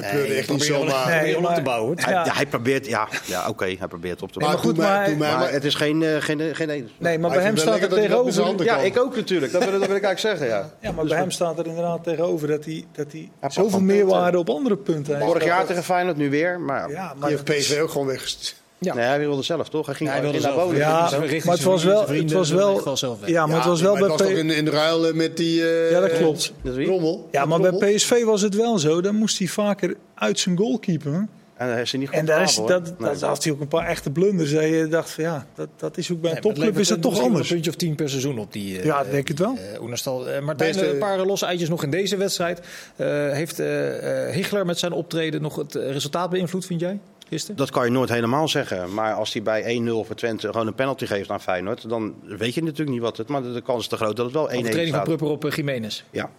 Nee, 0.00 0.10
gebeurde 0.10 0.34
echt 0.34 0.48
niet 0.50 0.62
zomaar. 0.64 1.22
Nee, 1.22 1.36
op 1.48 1.54
te 1.54 1.62
bouwen. 1.62 1.98
Hij, 2.00 2.12
Ja. 2.12 2.26
hij 2.32 2.46
probeert, 2.46 2.86
ja, 2.86 3.08
ja 3.24 3.48
oké, 3.48 3.64
hij 3.78 3.88
probeert 3.88 4.22
op 4.22 4.32
te 4.32 4.38
Maar, 4.38 4.48
maar 4.48 4.56
bouwen. 4.74 5.06
goed, 5.08 5.18
maar- 5.18 5.50
het 5.52 5.64
is 5.64 5.74
geen... 5.74 6.02
eh, 6.02 6.16
geen, 6.18 6.54
geen 6.54 6.68
Nee, 6.98 7.18
maar 7.18 7.30
Hij 7.30 7.38
bij 7.38 7.46
hem 7.48 7.56
staat 7.56 7.74
er 7.74 7.80
hij 7.80 7.88
tegenover... 7.88 8.64
ja, 8.64 8.76
ik 8.78 8.98
ook 8.98 9.16
natuurlijk. 9.16 9.52
Dat 9.52 9.62
wil, 9.68 9.78
dat 9.78 9.86
wil 9.86 9.96
ik 9.96 10.02
eigenlijk 10.04 10.38
zeggen, 10.38 10.46
ja. 10.58 10.70
Ja, 10.80 10.92
maar 10.92 11.04
bij 11.04 11.18
hem 11.18 11.30
staat 11.30 11.58
er 11.58 11.66
inderdaad 11.66 12.04
tegenover 12.04 12.48
dat 12.48 12.64
hij, 12.64 12.84
dat 12.92 13.12
hij 13.12 13.30
zoveel 13.48 13.80
meerwaarde 13.80 14.38
op 14.38 14.48
andere 14.50 14.76
punten 14.76 15.14
heeft. 15.14 15.26
Vorig 15.26 15.44
jaar 15.44 15.66
tegen 15.66 15.84
Feyenoord, 15.84 16.16
nu 16.16 16.30
weer. 16.30 16.60
Maar 16.60 16.90
Ja, 16.90 17.08
Die 17.10 17.20
maar 17.20 17.28
heeft 17.30 17.46
dat 17.46 17.56
is- 17.56 17.66
PSV 17.68 17.80
ook 17.80 17.90
gewoon 17.90 18.06
weggestuurd. 18.06 18.64
Ja. 18.78 18.94
nee, 18.94 19.04
hij 19.04 19.18
wilde 19.18 19.42
zelf, 19.42 19.68
toch? 19.68 19.86
Hij 19.86 19.94
ging, 19.94 20.08
Ja, 20.08 20.14
hij 20.14 20.24
wilde 20.24 20.40
naar 20.40 20.54
boven. 20.54 20.76
Ja, 20.76 21.00
maar 21.10 21.20
het 21.54 21.62
was 21.62 21.84
wel, 21.84 22.08
het 22.08 22.32
was 22.32 22.50
wel, 22.50 22.82
ja, 23.24 23.46
maar 23.46 23.56
het 23.56 23.64
was 23.66 23.80
wel 23.80 23.92
maar 23.92 24.00
bij 24.00 24.10
was 24.10 24.20
in, 24.20 24.50
in 24.50 24.68
ruil 24.68 25.06
eh, 25.08 25.14
met 25.14 25.36
die... 25.36 25.62
eh, 25.68 25.90
Ja, 25.90 26.00
dat 26.00 26.12
klopt. 26.12 26.52
Rommel. 26.64 27.28
Ja, 27.30 27.44
maar 27.44 27.58
Rommel. 27.60 27.78
bij 27.80 27.94
PSV 27.94 28.24
was 28.24 28.42
het 28.42 28.54
wel 28.54 28.78
zo. 28.78 29.00
Dan 29.00 29.14
moest 29.14 29.38
hij 29.38 29.46
vaker 29.46 29.94
uit 30.14 30.38
zijn 30.38 30.56
goal 30.56 30.78
keepen. 30.78 31.28
En 31.56 31.66
daar 31.68 31.80
is 31.80 31.90
hij 31.90 32.00
niet 32.00 32.08
goed 32.08 32.18
En 32.18 32.26
daar, 32.26 32.42
is, 32.42 32.60
dat, 32.66 33.20
had 33.20 33.44
hij 33.44 33.52
ook 33.52 33.60
een 33.60 33.68
paar 33.68 33.86
echte 33.86 34.10
blunders. 34.10 34.52
Dat 34.52 34.62
je 34.62 34.86
dacht 34.90 35.10
van 35.10 35.24
ja, 35.24 35.46
dat, 35.54 35.68
dat 35.76 35.96
is 35.96 36.12
ook 36.12 36.20
bij 36.20 36.30
een 36.30 36.36
Nee, 36.36 36.44
maar 36.44 36.54
topclub 36.54 36.78
is 36.78 36.88
dat 36.88 37.02
toch 37.02 37.20
anders. 37.20 37.48
Een 37.48 37.52
puntje 37.54 37.70
of 37.70 37.76
tien 37.76 37.94
per 37.94 38.08
seizoen 38.08 38.38
op 38.38 38.52
die. 38.52 38.78
eh, 38.78 38.84
Ja, 38.84 39.00
ik 39.02 39.10
denk 39.10 39.28
het 39.28 39.38
wel. 39.38 39.56
eh, 39.74 39.82
Oenerstal. 39.82 40.28
Eh, 40.28 40.40
Martijn, 40.42 40.72
Beste- 40.72 40.88
een 40.90 40.98
paar 40.98 41.18
losse 41.26 41.46
eitjes 41.46 41.68
nog 41.68 41.82
in 41.82 41.90
deze 41.90 42.16
wedstrijd. 42.16 42.60
Eh, 42.96 43.06
heeft 43.32 43.58
eh, 43.58 44.26
eh, 44.28 44.34
Hichler 44.34 44.66
met 44.66 44.78
zijn 44.78 44.92
optreden 44.92 45.42
nog 45.42 45.56
het 45.56 45.74
eh, 45.74 45.90
resultaat 45.90 46.30
beïnvloed, 46.30 46.66
vind 46.66 46.80
jij? 46.80 46.98
Gisteren? 47.28 47.56
Dat 47.56 47.70
kan 47.70 47.84
je 47.84 47.90
nooit 47.90 48.08
helemaal 48.08 48.48
zeggen. 48.48 48.94
Maar 48.94 49.14
als 49.14 49.32
hij 49.32 49.42
bij 49.42 49.80
1-0 49.80 49.90
voor 50.06 50.14
Twente 50.14 50.46
gewoon 50.46 50.66
een 50.66 50.74
penalty 50.74 51.06
geeft 51.06 51.30
aan 51.30 51.40
Feyenoord... 51.40 51.88
dan 51.88 52.14
weet 52.22 52.54
je 52.54 52.62
natuurlijk 52.62 52.90
niet 52.90 53.00
wat 53.00 53.16
het... 53.16 53.28
Maar 53.28 53.42
de 53.42 53.60
kans 53.60 53.82
is 53.82 53.88
te 53.88 53.96
groot 53.96 54.16
dat 54.16 54.24
het 54.24 54.34
wel 54.34 54.48
1-1 54.50 54.52
Overtreding 54.52 54.78
van 54.78 54.88
staat. 54.88 55.04
Prupper 55.04 55.28
op 55.28 55.44
eh, 55.44 55.50
Jiménez. 55.50 56.04
Ja. 56.10 56.30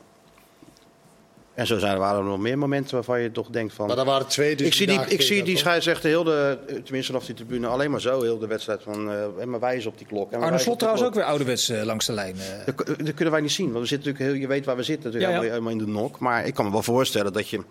En 1.53 1.67
zo 1.67 1.77
zijn 1.77 1.93
er, 1.93 1.99
waren 1.99 2.19
er 2.19 2.25
nog 2.25 2.39
meer 2.39 2.57
momenten 2.57 2.93
waarvan 2.93 3.21
je 3.21 3.31
toch 3.31 3.47
denkt 3.49 3.73
van... 3.73 3.87
Maar 3.87 3.95
daar 3.95 4.05
waren 4.05 4.27
twee 4.27 4.55
dus 4.55 4.67
ik 4.67 4.73
zie 4.73 4.87
die, 4.87 4.99
ik 4.99 5.21
zie 5.21 5.43
die 5.43 5.57
scheidsrechter 5.57 6.09
heel 6.09 6.23
de, 6.23 6.57
tenminste 6.65 7.11
vanaf 7.11 7.25
die 7.25 7.35
tribune, 7.35 7.67
alleen 7.67 7.91
maar 7.91 8.01
zo, 8.01 8.21
heel 8.21 8.37
de 8.37 8.47
wedstrijd 8.47 8.83
van, 8.83 9.11
eh 9.11 9.45
maar 9.45 9.59
wijzen 9.59 9.91
op 9.91 9.97
die 9.97 10.07
klok. 10.07 10.31
En 10.31 10.39
maar 10.39 10.47
Arne 10.47 10.59
Slot 10.59 10.79
trouwens 10.79 11.05
ook 11.05 11.13
weer 11.13 11.23
ouderwets 11.23 11.69
eh, 11.69 11.83
langs 11.83 12.05
de 12.05 12.13
lijn. 12.13 12.35
Dat, 12.65 12.77
dat 12.87 13.13
kunnen 13.13 13.31
wij 13.31 13.41
niet 13.41 13.51
zien, 13.51 13.71
want 13.71 13.79
we 13.79 13.87
zitten 13.87 14.07
natuurlijk 14.07 14.31
heel, 14.31 14.41
je 14.41 14.47
weet 14.47 14.65
waar 14.65 14.75
we 14.75 14.83
zitten, 14.83 15.11
natuurlijk 15.11 15.33
Ja, 15.33 15.43
ja. 15.43 15.49
helemaal 15.49 15.71
in 15.71 15.77
de 15.77 15.87
nok. 15.87 16.19
Maar 16.19 16.45
ik 16.45 16.53
kan 16.53 16.65
me 16.65 16.71
wel 16.71 16.83
voorstellen 16.83 17.33
dat 17.33 17.49
je 17.49 17.61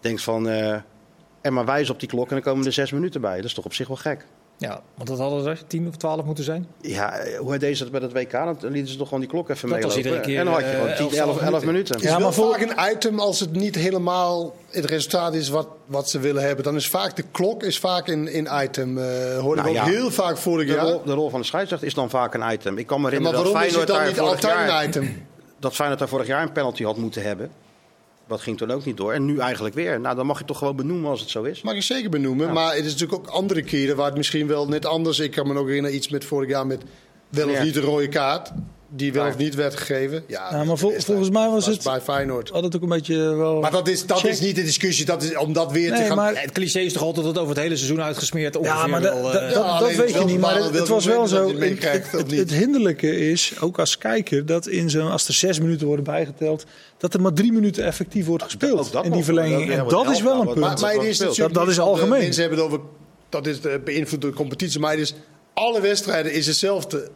denkt 0.00 0.22
van, 0.22 0.48
eh 0.48 0.76
en 1.40 1.52
maar 1.52 1.64
wijzen 1.64 1.94
op 1.94 2.00
die 2.00 2.08
klok 2.08 2.28
en 2.28 2.32
dan 2.34 2.40
komen 2.42 2.66
er 2.66 2.72
zes 2.72 2.92
minuten 2.92 3.20
bij. 3.20 3.36
Dat 3.36 3.44
is 3.44 3.54
toch 3.54 3.64
op 3.64 3.74
zich 3.74 3.88
wel 3.88 3.96
gek. 3.96 4.26
Ja, 4.60 4.80
want 4.94 5.08
dat 5.08 5.18
hadden 5.18 5.46
er 5.46 5.62
10 5.66 5.88
of 5.88 5.96
12 5.96 6.24
moeten 6.24 6.44
zijn. 6.44 6.66
Ja, 6.80 7.12
eh, 7.18 7.38
hoe 7.38 7.58
deed 7.58 7.76
ze 7.76 7.82
dat 7.82 7.92
bij 7.92 8.00
het 8.00 8.12
WK? 8.12 8.60
Dan 8.60 8.72
lieten 8.72 8.92
ze 8.92 8.96
toch 8.98 9.04
gewoon 9.08 9.20
die 9.22 9.28
klok 9.32 9.48
even 9.48 9.68
Dat 9.68 9.82
was 9.82 9.94
meelopen. 9.94 9.96
iedere 10.04 10.20
keer, 10.20 10.38
en 10.38 10.44
dan 10.44 10.54
had 10.54 10.62
je 10.62 10.70
gewoon 10.70 10.88
eh, 10.88 10.96
10, 10.96 11.06
11, 11.06 11.14
11, 11.14 11.26
11 11.28 11.40
minuten. 11.40 11.66
minuten. 11.66 11.94
Het 11.94 12.04
is 12.04 12.10
Ja, 12.10 12.18
maar 12.18 12.32
voor- 12.32 12.52
vaak 12.58 12.60
een 12.86 12.92
item 12.96 13.18
als 13.20 13.40
het 13.40 13.52
niet 13.52 13.74
helemaal 13.74 14.54
het 14.70 14.84
resultaat 14.84 15.34
is 15.34 15.48
wat, 15.48 15.68
wat 15.86 16.08
ze 16.10 16.18
willen 16.20 16.42
hebben. 16.42 16.64
Dan 16.64 16.76
is 16.76 16.88
vaak 16.88 17.16
de 17.16 17.24
klok 17.32 17.62
is 17.62 17.78
vaak 17.78 18.08
een, 18.08 18.36
een 18.36 18.48
item. 18.64 18.98
eh 18.98 19.04
hoorde 19.38 19.62
Nou 19.62 19.74
ik 19.74 19.80
ook 19.80 19.86
ja. 19.86 19.92
heel 19.92 20.10
vaak 20.10 20.36
vorig 20.36 20.66
De 20.66 20.72
jaar. 20.72 20.84
rol, 20.86 21.02
de 21.04 21.12
rol 21.12 21.30
van 21.30 21.40
de 21.40 21.46
scheidsrechter 21.46 21.88
is 21.88 21.94
dan 21.94 22.10
vaak 22.10 22.34
een 22.34 22.52
item. 22.52 22.78
Ik 22.78 22.86
kan 22.86 23.00
me 23.00 23.10
Ja, 23.10 23.20
maar 23.20 23.22
herinneren 23.32 23.44
dat 23.44 23.52
waarom 23.52 23.68
is 23.68 23.74
het 23.76 23.84
Feyenoord 23.84 23.86
dan 23.86 23.96
daar 23.96 24.06
niet 24.06 24.16
vorig 24.16 24.60
altijd 24.66 24.68
jaar, 24.70 24.82
een 24.82 24.88
item? 24.88 25.26
dat 25.58 25.74
Feyenoord 25.74 25.98
daar 26.00 26.08
vorig 26.08 26.26
jaar 26.26 26.42
een 26.42 26.52
penalty 26.52 26.84
had 26.84 26.96
moeten 26.96 27.22
hebben. 27.22 27.50
Dat 28.28 28.40
ging 28.40 28.58
toen 28.58 28.70
ook 28.70 28.84
niet 28.84 28.96
door. 28.96 29.12
En 29.12 29.24
nu 29.24 29.38
eigenlijk 29.38 29.74
weer. 29.74 30.00
Nou, 30.00 30.16
dan 30.16 30.26
mag 30.26 30.38
je 30.38 30.44
toch 30.44 30.58
gewoon 30.58 30.76
benoemen 30.76 31.10
als 31.10 31.20
het 31.20 31.30
zo 31.30 31.42
is. 31.42 31.62
Mag 31.62 31.74
je 31.74 31.80
zeker 31.80 32.10
benoemen. 32.10 32.52
Maar 32.52 32.74
het 32.74 32.84
is 32.84 32.92
natuurlijk 32.92 33.18
ook 33.18 33.26
andere 33.26 33.62
keren 33.62 33.96
waar 33.96 34.06
het 34.06 34.16
misschien 34.16 34.46
wel 34.46 34.68
net 34.68 34.86
anders... 34.86 35.18
Ik 35.18 35.30
kan 35.30 35.46
me 35.46 35.52
nog 35.52 35.66
herinneren 35.66 35.96
iets 35.96 36.08
met 36.08 36.24
vorig 36.24 36.48
jaar 36.48 36.66
met 36.66 36.82
wel 37.28 37.48
of 37.48 37.62
niet 37.62 37.76
een 37.76 37.82
rode 37.82 38.08
kaart. 38.08 38.52
Die 38.90 39.12
wel 39.12 39.26
of 39.26 39.36
niet 39.36 39.54
werd 39.54 39.74
gegeven. 39.76 40.24
Ja, 40.26 40.48
Ja, 40.50 40.64
maar 40.64 40.76
vol- 40.78 40.88
dat 40.88 40.98
is 40.98 41.04
volgens 41.04 41.30
mij 41.30 41.48
was 41.48 41.66
het- 41.66 41.82
bij 41.84 42.00
Feyenoord. 42.00 42.48
Had 42.50 42.62
het 42.62 42.76
ook 42.76 42.82
een 42.82 42.88
beetje 42.88 43.16
wel... 43.16 43.60
Maar 43.60 43.70
dat 43.70 43.88
is, 43.88 44.06
dat 44.06 44.18
Check. 44.18 44.30
is 44.30 44.40
niet 44.40 44.56
de 44.56 44.62
discussie. 44.62 45.04
Dat 45.04 45.22
is, 45.22 45.36
om 45.36 45.52
dat 45.52 45.72
weer 45.72 45.94
te 45.94 46.02
gaan... 46.02 46.16
maar- 46.16 46.40
het 46.42 46.52
cliché 46.52 46.78
is 46.80 46.92
toch 46.92 47.02
altijd 47.02 47.26
dat 47.26 47.38
over 47.38 47.48
het 47.54 47.62
hele 47.62 47.76
seizoen 47.76 48.02
uitgesmeerd. 48.02 48.58
Ja, 48.62 48.86
maar 48.86 49.00
da- 49.02 49.14
wel, 49.14 49.22
da- 49.22 49.28
eh, 49.28 49.40
dat, 49.40 49.52
Ja, 49.52 49.58
dat 49.78 49.82
alleen 49.82 49.96
weet 49.96 50.12
je 50.12 50.24
niet. 50.24 50.38
Maar 50.40 50.56
het, 50.56 50.74
het 50.74 50.88
was 50.88 51.04
wel 51.04 51.26
zo. 51.26 51.52
het 52.28 52.52
hinderlijke 52.52 53.16
is, 53.30 53.52
ook 53.60 53.78
als 53.78 53.98
kijker, 53.98 54.46
dat 54.46 54.66
in 54.66 54.90
zo'n, 54.90 55.10
als 55.10 55.28
er 55.28 55.34
zes 55.34 55.58
minuten 55.60 55.86
worden 55.86 56.04
bijgeteld, 56.04 56.64
dat 56.98 57.14
er 57.14 57.20
maar 57.20 57.32
drie 57.32 57.52
minuten 57.52 57.84
effectief 57.84 58.26
wordt 58.26 58.42
gespeeld 58.44 58.94
in 59.02 59.12
die 59.12 59.24
verlenging. 59.24 59.66
Ja, 59.72 59.78
En 59.78 59.88
dat 59.88 60.10
is 60.10 60.22
wel 60.22 60.32
een 60.40 60.46
punt. 60.46 60.58
nou, 60.58 60.80
Maar, 60.80 61.52
Dat- 61.52 61.68
is 61.68 61.78
algemeen. 61.80 62.18
Mensen 62.20 62.40
hebben 62.42 62.58
het 62.58 62.68
over... 62.72 62.80
Dat 63.28 63.46
is 63.46 63.60
de 63.60 63.80
beïnvloed 63.84 64.20
door 64.20 64.30
de 64.30 64.36
competitie. 64.36 64.80
Maar 64.80 64.90
het 64.90 65.00
is, 65.00 65.14
alle 65.54 65.80
wedstrijden 65.80 66.32
is 66.32 66.46
hetzelfde. 66.46 67.08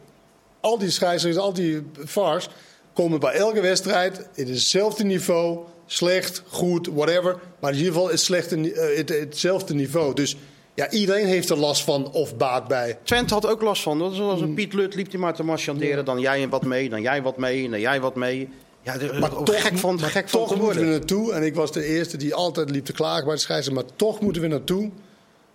Al 0.63 0.77
die 0.77 0.89
scheidsrechters, 0.89 1.45
al 1.45 1.53
die 1.53 1.81
VARs... 2.03 2.49
komen 2.93 3.19
bij 3.19 3.33
elke 3.33 3.61
wedstrijd 3.61 4.27
in 4.33 4.47
hetzelfde 4.47 5.03
niveau. 5.03 5.59
Slecht, 5.85 6.43
goed, 6.47 6.87
whatever. 6.93 7.39
Maar 7.59 7.71
in 7.71 7.77
ieder 7.77 7.93
geval 7.93 8.09
het 8.09 8.19
slechte, 8.19 8.73
eh, 8.73 8.97
het, 8.97 9.09
hetzelfde 9.09 9.73
niveau. 9.73 10.13
Dus 10.13 10.35
ja, 10.73 10.89
iedereen 10.91 11.25
heeft 11.25 11.49
er 11.49 11.57
last 11.57 11.83
van 11.83 12.11
of 12.11 12.37
baat 12.37 12.67
bij. 12.67 12.97
Twente 13.03 13.33
had 13.33 13.47
ook 13.47 13.61
last 13.61 13.81
van. 13.81 13.99
Dat 13.99 14.09
was 14.09 14.19
als 14.19 14.39
Mm. 14.41 14.47
een 14.47 14.53
Piet 14.53 14.73
Lut 14.73 14.95
liep 14.95 15.11
hij 15.11 15.19
maar 15.19 15.33
te 15.33 15.43
marchanderen. 15.43 16.05
Dan 16.05 16.19
jij 16.19 16.49
wat 16.49 16.63
mee, 16.65 16.89
dan 16.89 17.01
jij 17.01 17.21
wat 17.21 17.37
mee, 17.37 17.69
dan 17.69 17.79
jij 17.79 18.01
wat 18.01 18.15
mee. 18.15 18.49
Ja, 18.81 18.97
de, 18.97 19.13
Maar 19.19 19.29
toch, 19.43 19.61
gek 19.61 19.77
van, 19.77 19.95
maar 19.95 20.09
gek 20.09 20.27
toch 20.27 20.47
te 20.49 20.55
moeten 20.55 20.81
we 20.81 20.87
naartoe. 20.87 21.33
En 21.33 21.43
ik 21.43 21.55
was 21.55 21.71
de 21.71 21.85
eerste 21.85 22.17
die 22.17 22.33
altijd 22.33 22.69
liep 22.69 22.85
te 22.85 22.93
klagen 22.93 23.25
bij 23.25 23.33
de 23.33 23.39
scheidsrechter. 23.39 23.83
Maar 23.83 23.95
toch 23.95 24.19
moeten 24.19 24.41
we 24.41 24.47
naartoe 24.47 24.89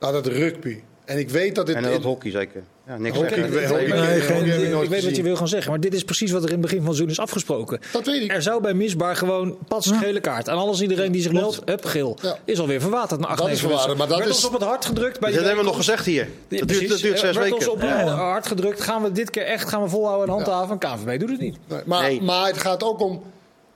naar 0.01 0.13
dat 0.13 0.27
rugby. 0.27 0.81
En 1.05 1.19
ik 1.19 1.31
weet 1.31 1.55
dat 1.55 1.67
dit... 1.67 1.77
En 1.77 1.83
dat 1.83 2.03
hockey 2.03 2.31
zeker. 2.31 2.63
Ja, 2.89 2.99
niks 2.99 3.19
ik 3.19 3.29
weet- 3.31 3.51
nee. 3.51 4.21
Geen- 4.21 4.83
ik 4.83 5.03
wat 5.03 5.17
je 5.17 5.23
wil 5.23 5.37
gaan 5.37 5.49
zeggen, 5.49 5.71
maar 5.71 5.81
dit 5.81 5.95
is 5.95 6.05
precies 6.05 6.31
wat 6.31 6.43
er 6.43 6.47
in 6.49 6.53
het 6.53 6.63
begin 6.63 6.79
van 6.79 6.87
het 6.87 6.97
seizoen 6.97 7.17
is 7.17 7.23
afgesproken. 7.31 7.81
Dat 7.93 8.07
weet 8.07 8.23
ik. 8.23 8.33
Er 8.33 8.43
zou 8.43 8.63
bij 8.63 8.75
misbaar 8.75 9.17
gewoon 9.17 9.57
pas 9.69 9.91
gele 9.91 10.21
kaart. 10.21 10.49
En 10.49 10.55
alles 10.55 10.81
iedereen 10.81 11.13
die 11.13 11.23
zich 11.23 11.33
meldt, 11.33 11.61
hup, 11.65 11.85
geel. 11.85 12.19
Ja. 12.23 12.39
Is 12.45 12.59
alweer 12.61 12.81
verwaterd 12.81 13.21
na 13.21 13.27
acht, 13.27 13.39
Dat 13.39 13.49
is 13.49 13.61
verwaterd, 13.61 13.99
maar 13.99 14.09
dat 14.09 14.19
Werd 14.19 14.31
is- 14.31 14.37
ons 14.37 14.45
op 14.47 14.53
het 14.53 14.63
hart 14.63 14.85
gedrukt. 14.85 15.21
Bij 15.21 15.31
Dat 15.33 15.41
hebben 15.45 15.59
we 15.59 15.67
nog 15.69 15.77
gezegd 15.77 16.05
hier. 16.07 16.29
Ja, 16.49 16.59
Dat 16.59 16.69
duurt, 16.69 16.89
dat 16.89 16.99
duurt 17.01 17.19
zes 17.19 17.35
Er 17.37 17.41
werd 17.41 17.53
ons 17.53 17.69
op 17.69 17.83
ja. 17.83 18.05
hart 18.07 18.47
gedrukt. 18.47 18.81
Gaan 18.81 19.03
we 19.03 19.13
dit 19.13 19.31
keer 19.31 19.45
echt 19.45 19.69
gaan 19.69 19.83
we 19.83 19.89
volhouden 19.89 20.27
en 20.29 20.33
handhaven? 20.33 20.79
KNVB 20.79 21.19
doet 21.21 21.31
het 21.31 21.41
niet. 21.41 21.57
Nee, 21.69 21.81
maar, 21.87 22.03
Nee. 22.03 22.23
maar 22.23 22.47
het 22.47 22.59
gaat 22.59 22.83
ook 22.83 23.01
om. 23.01 23.23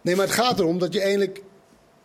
Nee, 0.01 0.17
maar 0.17 0.27
het 0.27 0.35
gaat 0.35 0.59
erom 0.59 0.79
dat 0.79 0.93
je 0.93 1.01
eigenlijk. 1.01 1.41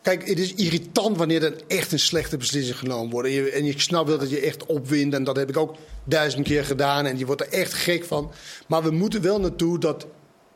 Kijk, 0.08 0.28
het 0.28 0.40
is 0.40 0.54
irritant 0.54 1.18
wanneer 1.18 1.44
er 1.44 1.56
echt 1.68 1.92
een 1.92 2.00
slechte 2.00 2.38
beslissing 2.38 2.78
genomen 2.78 3.10
wordt. 3.10 3.28
En 3.28 3.34
je, 3.34 3.50
en 3.52 3.66
je 3.66 3.74
snapt 3.78 4.08
wel 4.10 4.18
dat 4.18 4.30
je 4.30 4.40
echt 4.40 4.66
opwint. 4.66 5.14
En 5.14 5.24
dat 5.24 5.36
heb 5.36 5.50
ik 5.50 5.58
ook 5.58 5.76
duizend 6.04 6.48
keer 6.48 6.66
gedaan. 6.66 7.06
En 7.06 7.18
je 7.18 7.26
wordt 7.26 7.42
er 7.42 7.50
echt 7.50 7.74
gek 7.74 8.06
van. 8.06 8.32
Maar 8.68 8.84
we 8.84 8.92
moeten 8.92 9.22
wel 9.22 9.40
naartoe 9.40 9.80
dat 9.80 10.08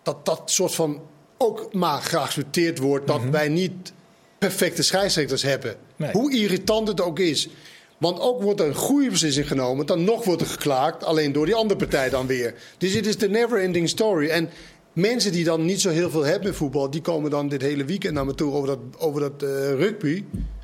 dat, 0.04 0.26
dat 0.26 0.42
soort 0.46 0.76
van 0.76 1.02
ook 1.38 1.74
maar 1.74 2.02
geaccepteerd 2.02 2.78
wordt. 2.78 3.08
Dat 3.08 3.22
wij 3.32 3.48
niet 3.48 3.94
perfecte 4.38 4.84
scheidsrechters 4.84 5.42
hebben. 5.42 5.76
Nee. 5.96 6.12
Hoe 6.12 6.34
irritant 6.34 6.88
het 6.88 7.02
ook 7.02 7.20
is. 7.20 7.50
Want 7.98 8.20
ook 8.20 8.42
wordt 8.42 8.60
er 8.60 8.68
een 8.68 8.76
goede 8.76 9.10
beslissing 9.10 9.48
genomen. 9.48 9.86
Dan 9.86 10.04
nog 10.04 10.24
wordt 10.24 10.42
er 10.42 10.48
geklaagd. 10.48 11.04
Alleen 11.04 11.32
door 11.32 11.46
die 11.46 11.56
andere 11.56 11.80
partij 11.80 12.10
dan 12.10 12.28
weer. 12.28 12.54
Dus 12.78 12.94
het 12.94 13.08
is 13.08 13.18
de 13.18 13.30
never 13.30 13.62
ending 13.62 13.90
story. 13.90 14.30
En 14.30 14.50
mensen 14.94 15.32
die 15.32 15.44
dan 15.44 15.66
niet 15.66 15.82
zo 15.82 15.90
heel 15.90 16.10
veel 16.10 16.26
hebben 16.26 16.48
met 16.48 16.58
voetbal. 16.58 16.90
Die 16.90 17.02
komen 17.02 17.30
dan 17.32 17.48
dit 17.50 17.62
hele 17.62 17.86
weekend 17.86 18.14
naar 18.14 18.26
me 18.26 18.36
toe 18.36 18.54
over 18.54 18.68
dat, 18.68 18.80
over 18.98 19.22
dat 19.22 19.44
eh, 19.44 19.74
rugby. 19.74 20.24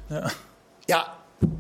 Ja. 0.09 0.32
Ja, 0.86 1.13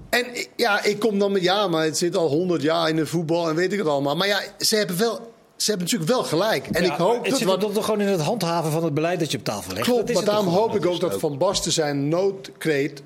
en 0.09 0.25
ik- 0.35 0.49
ja, 0.55 0.83
ik 0.83 0.99
kom 0.99 1.19
dan 1.19 1.31
met 1.31 1.41
ja, 1.41 1.67
maar 1.67 1.83
het 1.83 1.97
zit 1.97 2.15
al 2.15 2.27
honderd 2.29 2.61
jaar 2.61 2.89
in 2.89 2.97
het 2.97 3.09
voetbal 3.09 3.49
en 3.49 3.55
weet 3.55 3.71
ik 3.73 3.79
het 3.79 3.87
allemaal. 3.87 4.15
Maar 4.15 4.27
ja, 4.27 4.39
ze 4.59 4.75
hebben, 4.75 4.97
wel, 4.97 5.33
ze 5.55 5.69
hebben 5.69 5.87
natuurlijk 5.89 6.11
wel 6.11 6.23
gelijk. 6.23 6.67
En 6.67 6.83
Ja, 6.83 6.91
ik 6.93 6.97
hoop 6.99 7.15
het 7.21 7.29
dat 7.29 7.37
zit 7.39 7.47
wat. 7.47 7.59
toch 7.73 7.85
gewoon 7.85 8.01
in 8.01 8.07
het 8.07 8.21
handhaven 8.21 8.71
van 8.71 8.83
het 8.83 8.93
beleid 8.93 9.19
dat 9.19 9.31
je 9.31 9.37
op 9.37 9.43
tafel 9.43 9.73
legt. 9.73 9.85
Klopt, 9.85 9.99
Dat 9.99 10.09
is 10.09 10.15
maar 10.15 10.25
daarom 10.25 10.47
hoop 10.47 10.75
ik 10.75 10.85
ook 10.85 10.99
dat 10.99 11.19
Van 11.19 11.37
Basten 11.37 11.71
zijn 11.71 12.07
noodkreet 12.07 13.01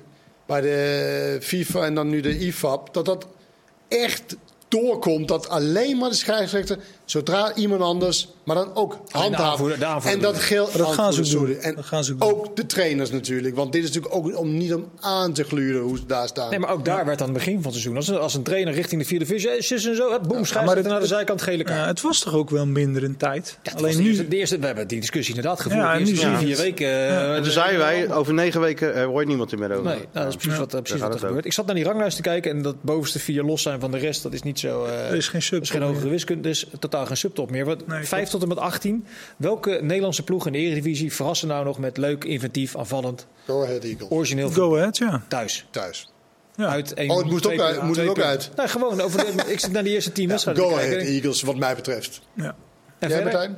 bij 0.46 0.60
de 0.60 1.38
FIFA 1.42 1.84
en 1.84 1.94
dan 1.94 2.08
nu 2.08 2.20
de 2.20 2.38
IFAB, 2.38 2.94
dat 2.94 3.04
dat 3.04 3.26
echt 3.88 4.36
doorkomt. 4.68 5.28
Dat 5.28 5.48
alleen 5.48 5.96
maar 5.98 6.08
de 6.10 6.16
scheidsrechter, 6.16 6.78
zodra 7.12 7.54
iemand 7.54 7.80
anders, 7.82 8.28
maar 8.44 8.56
dan 8.56 8.74
ook 8.74 8.98
handhaven. 9.10 10.10
En 10.10 10.20
dat 10.20 10.38
geldt. 10.38 10.74
Maar 10.76 10.86
dat 10.86 10.94
gaan 10.94 11.12
ze 11.12 11.22
doen. 11.30 11.56
En 11.58 11.74
Dat 11.74 11.84
gaan 11.84 12.04
ze 12.04 12.16
doen. 12.16 12.28
ook 12.30 12.56
de 12.56 12.66
trainers 12.66 13.10
natuurlijk. 13.10 13.54
Want 13.56 13.72
dit 13.72 13.82
is 13.84 13.88
natuurlijk 13.92 14.14
ook 14.14 14.38
om 14.38 14.56
niet 14.56 14.74
om 14.74 14.90
aan 15.00 15.32
te 15.32 15.44
gluren 15.44 15.80
hoe 15.82 15.96
ze 15.96 16.06
daar 16.06 16.28
staan. 16.28 16.50
Nee, 16.50 16.58
maar 16.58 16.70
ook 16.70 16.84
daar 16.84 17.04
werd 17.06 17.20
aan 17.20 17.28
het 17.28 17.36
begin 17.36 17.54
van 17.54 17.62
het 17.62 17.72
seizoen. 17.72 17.96
Als 17.96 18.08
een, 18.08 18.18
als 18.18 18.34
een 18.34 18.42
trainer 18.42 18.74
richting 18.74 19.00
de 19.00 19.06
vierde 19.06 19.24
divisie. 19.24 19.50
eh, 19.50 19.60
zus 19.62 19.84
en 19.86 19.96
zo. 19.96 20.08
Boem, 20.08 20.36
maar 20.36 20.46
scheidsrechter 20.46 20.76
het- 20.76 20.86
naar 20.92 21.00
de 21.00 21.06
zijkant, 21.06 21.42
gele 21.42 21.64
kaart. 21.64 21.80
Ja, 21.80 21.86
het 21.86 22.00
was 22.00 22.18
toch 22.20 22.34
ook 22.34 22.50
wel 22.50 22.66
minder 22.66 23.02
in 23.02 23.16
tijd. 23.16 23.58
Ja, 23.62 23.72
Alleen 23.76 23.96
de 23.96 24.02
nu. 24.02 24.08
eerste, 24.08 24.28
de 24.28 24.36
eerste, 24.36 24.58
we 24.58 24.66
hebben 24.66 24.88
die 24.88 25.00
discussie 25.00 25.34
inderdaad 25.34 25.60
gevoerd. 25.60 25.80
Ja, 25.82 25.92
en 25.94 25.98
nu 26.02 26.06
zie 26.16 26.28
je 26.30 26.36
vier 26.36 26.56
weken. 26.56 26.86
eh, 26.86 27.34
En 27.36 27.42
toen 27.42 27.52
zeiden 27.52 27.78
wij, 27.78 28.12
over 28.12 28.34
negen 28.34 28.60
weken 28.60 28.94
eh, 28.94 29.04
hoort 29.04 29.26
niemand 29.26 29.52
er 29.52 29.58
meer 29.58 29.70
over. 29.72 29.84
Nee, 29.84 29.94
nou, 29.94 30.06
dat 30.12 30.26
is 30.28 30.36
precies 30.36 30.58
wat, 30.58 30.74
eh, 30.74 30.80
precies 30.80 31.00
wat 31.00 31.14
er 31.14 31.20
gebeurt. 31.20 31.44
Ik 31.44 31.52
zat 31.52 31.66
naar 31.66 31.74
die 31.74 31.84
ranglijst 31.84 32.16
te 32.16 32.22
kijken 32.22 32.50
en 32.50 32.62
dat 32.62 32.82
bovenste 32.82 33.18
vier 33.18 33.42
los 33.42 33.62
zijn 33.62 33.80
van 33.80 33.90
de 33.90 33.98
rest, 33.98 34.22
dat 34.22 34.32
is 34.32 34.42
niet 34.42 34.58
zo. 34.58 34.84
eh, 34.84 35.08
Er 35.10 35.16
is 35.16 35.24
geen 35.28 35.32
dat 35.32 35.42
subtop 35.42 35.62
is 35.62 35.70
geen 35.70 35.82
hogere 35.82 36.08
wiskunde, 36.08 36.42
dus 36.48 36.66
totaal 36.78 37.01
geen 37.06 37.16
subtop 37.16 37.50
meer. 37.50 37.64
Wat, 37.64 37.86
Nee, 37.86 38.04
5 38.04 38.28
tot 38.28 38.42
en 38.42 38.48
met 38.48 38.58
18. 38.58 39.06
Welke 39.36 39.78
Nederlandse 39.82 40.22
ploeg 40.22 40.46
in 40.46 40.52
de 40.52 40.58
Eredivisie 40.58 41.12
verrassen 41.12 41.48
nou 41.48 41.64
nog 41.64 41.78
met 41.78 41.96
leuk, 41.96 42.24
inventief, 42.24 42.76
aanvallend, 42.76 43.26
Go 43.46 43.62
ahead, 43.62 43.84
Eagles. 43.84 44.10
origineel? 44.10 44.50
Go 44.50 44.76
ahead, 44.76 44.96
ja. 44.98 45.22
thuis? 45.28 45.66
Thuis. 45.70 46.12
ja. 46.56 46.66
Uit 46.68 46.94
één, 46.94 47.10
Oh, 47.10 47.16
het 47.18 47.26
moest 47.26 47.46
ook 47.46 47.60
uit- 47.60 47.82
moet 47.82 47.96
er 47.96 48.02
ook 48.08 48.14
punten. 48.14 48.30
uit? 48.30 48.50
Nee, 48.56 48.68
gewoon. 48.68 49.00
Over 49.00 49.18
de, 49.36 49.42
ik 49.52 49.60
zit 49.60 49.72
naar 49.72 49.82
die 49.84 49.92
eerste 49.92 50.12
tien 50.12 50.28
wedstrijden 50.28 50.64
Go 50.64 50.70
ahead, 50.74 50.88
kijken. 50.90 51.06
Eagles, 51.12 51.42
wat 51.42 51.56
mij 51.56 51.74
betreft. 51.74 52.20
ja. 52.34 52.54
En 52.98 53.08
Jij, 53.08 53.22
verder? 53.22 53.32
Martijn? 53.32 53.56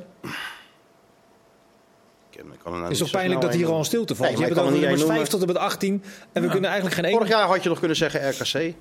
Kan 2.36 2.46
er 2.64 2.70
nou 2.70 2.82
Het 2.82 2.92
is 2.92 2.98
toch 2.98 3.10
pijnlijk 3.10 3.40
dat 3.40 3.54
hier 3.54 3.68
al 3.70 3.78
een 3.78 3.84
stilte 3.84 4.14
valt. 4.14 4.28
Nee, 4.28 4.38
je 4.38 4.44
hebt 4.44 4.56
het 4.56 4.64
over 4.64 4.74
er 4.74 4.80
niet 4.80 4.88
nummers 4.90 5.08
één 5.10 5.18
5 5.18 5.28
tot 5.28 5.40
en 5.40 5.46
met 5.46 5.56
18. 5.58 6.02
En 6.32 6.42
we 6.42 6.48
kunnen 6.48 6.70
eigenlijk 6.70 6.94
geen 6.94 7.04
één... 7.04 7.14
Vorig 7.14 7.28
jaar 7.28 7.46
had 7.46 7.62
je 7.62 7.68
nog 7.68 7.78
kunnen 7.78 7.96
zeggen 7.96 8.28
RKC. 8.30 8.74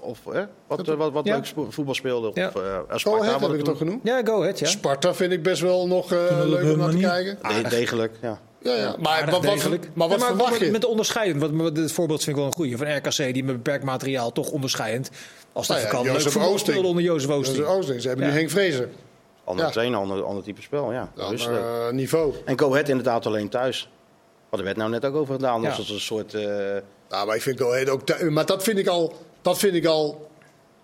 Of 0.00 0.18
hè, 0.32 0.44
wat, 0.66 0.88
eh, 0.88 0.94
wat, 0.94 1.12
wat 1.12 1.24
Ja. 1.24 1.34
leuk 1.34 1.46
voetbal 1.72 1.94
speelde. 1.94 2.28
Of, 2.28 2.34
Ja. 2.34 2.48
eh, 2.48 2.52
Go 2.88 2.96
Sparta, 2.98 3.18
ahead, 3.24 3.32
wat 3.32 3.40
heb 3.40 3.50
ik 3.50 3.56
het 3.56 3.64
toch 3.64 3.78
genoemd? 3.78 4.00
Ja, 4.02 4.20
go 4.24 4.40
ahead, 4.40 4.58
ja. 4.58 4.66
Sparta 4.66 5.14
vind 5.14 5.32
ik 5.32 5.42
best 5.42 5.60
wel 5.62 5.86
nog 5.86 6.12
eh, 6.12 6.38
dat 6.38 6.46
leuk 6.48 6.72
om 6.72 6.78
naar 6.78 6.90
te 6.90 6.96
kijken. 6.96 7.38
De- 7.62 7.68
degelijk, 7.68 8.12
ja. 8.22 8.40
Ja, 8.60 8.74
ja. 8.74 8.96
Maar, 9.00 9.30
wat, 9.30 9.42
degelijk. 9.42 9.88
maar 9.94 10.08
wat 10.08 10.20
Ja, 10.20 10.26
verwacht 10.26 10.50
met, 10.50 10.60
je? 10.60 10.70
Met 10.70 10.80
de 10.80 10.86
onderscheidend. 10.88 11.40
Wat, 11.40 11.50
wat- 11.52 11.76
het 11.76 11.92
voorbeeld 11.92 12.18
vind 12.22 12.30
ik 12.30 12.36
wel 12.36 12.46
een 12.46 12.56
goeie. 12.56 12.76
Van 12.76 12.96
RKC, 12.96 13.16
die 13.34 13.44
met 13.44 13.56
beperkt 13.56 13.84
materiaal 13.84 14.32
toch 14.32 14.50
onderscheidend. 14.50 15.10
Als 15.52 15.66
dat 15.66 15.76
Nou 15.76 15.88
ja, 15.88 15.94
kan. 15.94 16.04
Leuk 16.04 16.12
Jozef 16.12 16.36
Oosting. 16.36 16.58
speelde 16.60 16.88
onder 16.88 17.02
Jozef 17.02 17.30
Oosting. 17.30 17.56
de 17.56 17.64
Oosting. 17.64 18.00
Ze 18.00 18.08
hebben 18.08 18.26
Ja. 18.26 18.32
nu 18.32 18.38
Henk 18.38 18.50
Vrezer. 18.50 18.88
Ander 19.44 19.64
Ja. 19.64 19.70
trainer, 19.70 19.98
ander, 19.98 20.22
ander 20.24 20.44
type 20.44 20.62
spel, 20.62 20.92
ja. 20.92 21.12
Eh, 21.16 21.90
niveau. 21.90 22.34
En 22.44 22.60
Ahead 22.60 22.88
inderdaad 22.88 23.26
alleen 23.26 23.48
thuis. 23.48 23.88
Maar 24.50 24.58
er 24.60 24.64
werd 24.66 24.76
nou 24.76 24.90
net 24.90 25.04
ook 25.04 25.14
over 25.14 25.34
gedaan. 25.34 25.60
Ja. 25.62 25.68
als 25.68 25.78
het 25.78 25.88
een 25.88 26.00
soort... 26.00 26.34
eh, 26.34 26.42
Nou, 27.08 27.26
maar 27.26 27.36
ik 27.36 27.42
vind 27.42 27.60
Ahead 27.62 27.88
ook... 27.88 28.20
Maar 28.30 28.46
dat 28.46 28.62
vind 28.62 28.78
ik 28.78 28.86
al, 28.86 29.14
dat 29.42 29.58
vind 29.58 29.74
ik 29.74 29.86
al 29.86 30.28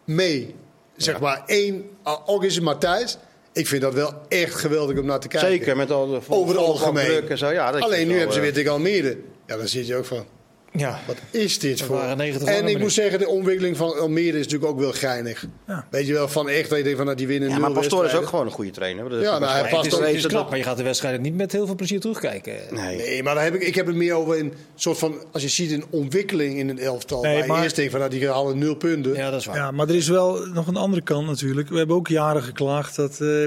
mee. 0.05 0.55
Zeg 0.97 1.21
maar 1.21 1.43
één... 1.47 1.91
Ook 2.27 2.45
is 2.45 2.55
het 2.55 2.65
maar 2.65 2.79
thuis. 2.79 3.19
Ik 3.53 3.67
vind 3.67 3.83
dat 3.83 3.95
wel 3.95 4.13
echt 4.29 4.55
geweldig 4.55 4.99
om 4.99 5.07
naar 5.07 5.21
te 5.21 5.29
kijken. 5.29 5.51
zeker, 5.51 5.77
met 5.77 5.91
al 5.91 6.07
de 6.11 6.21
vol- 6.21 6.37
Over 6.37 6.55
het 6.55 6.65
algemeen. 6.65 7.39
zo. 7.39 7.49
Ja, 7.51 7.71
dat 7.73 7.83
Alleen 7.83 7.99
is 7.99 8.05
nu 8.05 8.09
wel, 8.09 8.17
hebben 8.17 8.33
ze 8.35 8.39
eh, 8.41 8.45
weer 8.45 8.55
tegen 8.55 8.71
Almere. 8.73 9.19
Ja, 9.47 9.57
dan 9.57 9.69
zit 9.69 9.87
je 9.87 9.97
ook 9.97 10.05
van... 10.05 10.25
Ja. 10.73 11.01
Wat 11.07 11.17
is 11.31 11.59
dit 11.59 11.79
Dat 11.79 11.87
voor? 11.87 11.97
waren 11.97 12.17
90 12.17 12.49
En 12.49 12.67
ik 12.69 12.79
moet 12.79 12.93
zeggen, 12.93 13.19
de 13.19 13.29
ontwikkeling 13.29 13.77
van 13.77 13.99
Almere 13.99 14.39
is 14.39 14.45
natuurlijk 14.45 14.73
ook 14.73 14.79
wel 14.79 14.93
geinig. 14.93 15.47
Ja. 15.67 15.87
Weet 15.91 16.07
je 16.07 16.13
wel, 16.13 16.29
van 16.29 16.49
echt 16.49 16.69
dat 16.69 16.79
je 16.79 16.85
denkt 16.85 16.97
van 16.97 17.07
nou, 17.07 17.19
die 17.19 17.27
winnen 17.27 17.49
Ja, 17.49 17.59
maar 17.59 17.73
Pastoor 17.73 18.05
is 18.05 18.15
ook 18.15 18.27
gewoon 18.27 18.47
een 18.47 18.53
goede 18.53 18.71
trainer. 18.71 19.09
Dat 19.09 19.19
is 19.19 19.25
Ja, 19.25 19.39
nou, 19.39 19.53
hij 19.53 19.61
past 19.71 19.75
Het 19.85 19.93
is, 19.93 19.99
ook- 19.99 20.05
het 20.07 20.15
is 20.15 20.23
dat- 20.23 20.31
knap, 20.31 20.49
maar 20.49 20.59
je 20.59 20.65
gaat 20.65 20.77
de 20.77 20.83
wedstrijden 20.83 21.21
niet 21.21 21.35
met 21.35 21.53
heel 21.53 21.67
veel 21.67 21.75
plezier 21.75 22.01
terugkijken. 22.01 22.55
Nee. 22.71 22.97
Nee, 22.97 23.23
maar 23.23 23.35
daar 23.35 23.45
heb 23.45 23.55
ik, 23.55 23.63
ik 23.63 23.75
heb 23.75 23.87
het 23.87 23.97
meer 23.97 24.15
over 24.15 24.39
een 24.39 24.53
soort 24.75 24.99
van... 24.99 25.15
Als 25.33 25.43
je 25.43 25.49
ziet 25.49 25.71
een 25.73 25.85
ontwikkeling 25.91 26.59
in 26.59 26.69
een 26.69 26.79
elftal. 26.79 27.23
Nee, 27.23 27.47
maar- 27.47 27.63
eerst 27.63 27.77
denkt 27.77 27.91
van 27.91 28.01
nou, 28.01 28.13
die 28.13 28.29
halen 28.29 28.59
nul 28.59 28.75
punten. 28.75 29.15
Ja, 29.15 29.31
dat 29.31 29.41
is 29.41 29.47
waar. 29.47 29.57
Ja, 29.57 29.71
maar 29.71 29.89
er 29.89 29.95
is 29.95 30.09
wel 30.09 30.47
nog 30.55 30.67
een 30.67 30.77
andere 30.77 31.03
kant 31.03 31.27
natuurlijk. 31.27 31.69
We 31.69 31.77
hebben 31.79 31.97
ook 31.97 32.09
jaren 32.09 32.43
geklaagd 32.43 32.97
dat, 32.97 33.21
eh, 33.21 33.45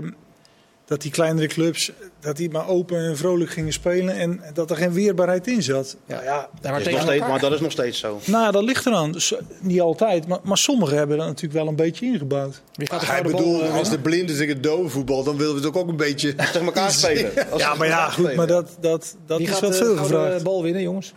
dat 0.93 1.01
die 1.01 1.11
kleinere 1.11 1.47
clubs 1.47 1.91
dat 2.19 2.37
die 2.37 2.49
maar 2.49 2.67
open 2.67 2.97
en 2.97 3.17
vrolijk 3.17 3.49
gingen 3.51 3.73
spelen 3.73 4.15
en 4.15 4.41
dat 4.53 4.69
er 4.69 4.75
geen 4.77 4.91
weerbaarheid 4.93 5.47
in 5.47 5.63
zat. 5.63 5.95
Ja. 6.05 6.13
Nou 6.13 6.25
ja, 6.25 6.49
Ja, 6.61 6.77
Is 6.77 6.83
tegen 6.83 6.91
nog 6.91 7.01
steeds, 7.01 7.11
elkaar. 7.13 7.29
maar 7.29 7.39
dat 7.39 7.51
is 7.51 7.59
nog 7.59 7.71
steeds 7.71 7.99
zo. 7.99 8.19
nou, 8.25 8.51
dat 8.51 8.63
ligt 8.63 8.85
eraan. 8.85 9.11
Dus, 9.11 9.33
niet 9.59 9.81
altijd, 9.81 10.27
maar, 10.27 10.39
maar 10.43 10.57
sommigen 10.57 10.97
hebben 10.97 11.17
dat 11.17 11.27
natuurlijk 11.27 11.53
wel 11.53 11.67
een 11.67 11.75
beetje 11.75 12.05
ingebouwd. 12.05 12.61
Wie 12.73 12.87
gaat 12.89 12.99
de 12.99 13.05
Hij 13.05 13.21
bedoelt, 13.21 13.59
bal, 13.59 13.63
eh, 13.69 13.75
als 13.75 13.89
de 13.89 13.99
blinden 13.99 14.37
tegen 14.37 14.61
dode 14.61 14.89
voetbal, 14.89 15.23
dan 15.23 15.37
willen 15.37 15.53
we 15.53 15.59
het 15.59 15.67
ook, 15.67 15.75
ook 15.75 15.87
een 15.87 15.95
beetje... 15.95 16.35
Tegen 16.53 16.61
elkaar 16.65 16.91
spelen. 17.01 17.51
Als 17.51 17.61
Ja, 17.61 17.73
maar 17.75 17.87
ja, 17.87 18.05
goed, 18.05 18.13
spelen. 18.13 18.35
maar 18.35 18.47
dat, 18.47 18.77
dat, 18.79 19.15
dat 19.25 19.37
Wie 19.37 19.47
is 19.47 19.53
gaat 19.53 19.61
wel 19.61 19.69
de 19.71 19.75
veel 19.75 19.95
gevraagd. 19.97 20.43
bal 20.43 20.63
winnen, 20.63 20.81
jongens? 20.81 21.13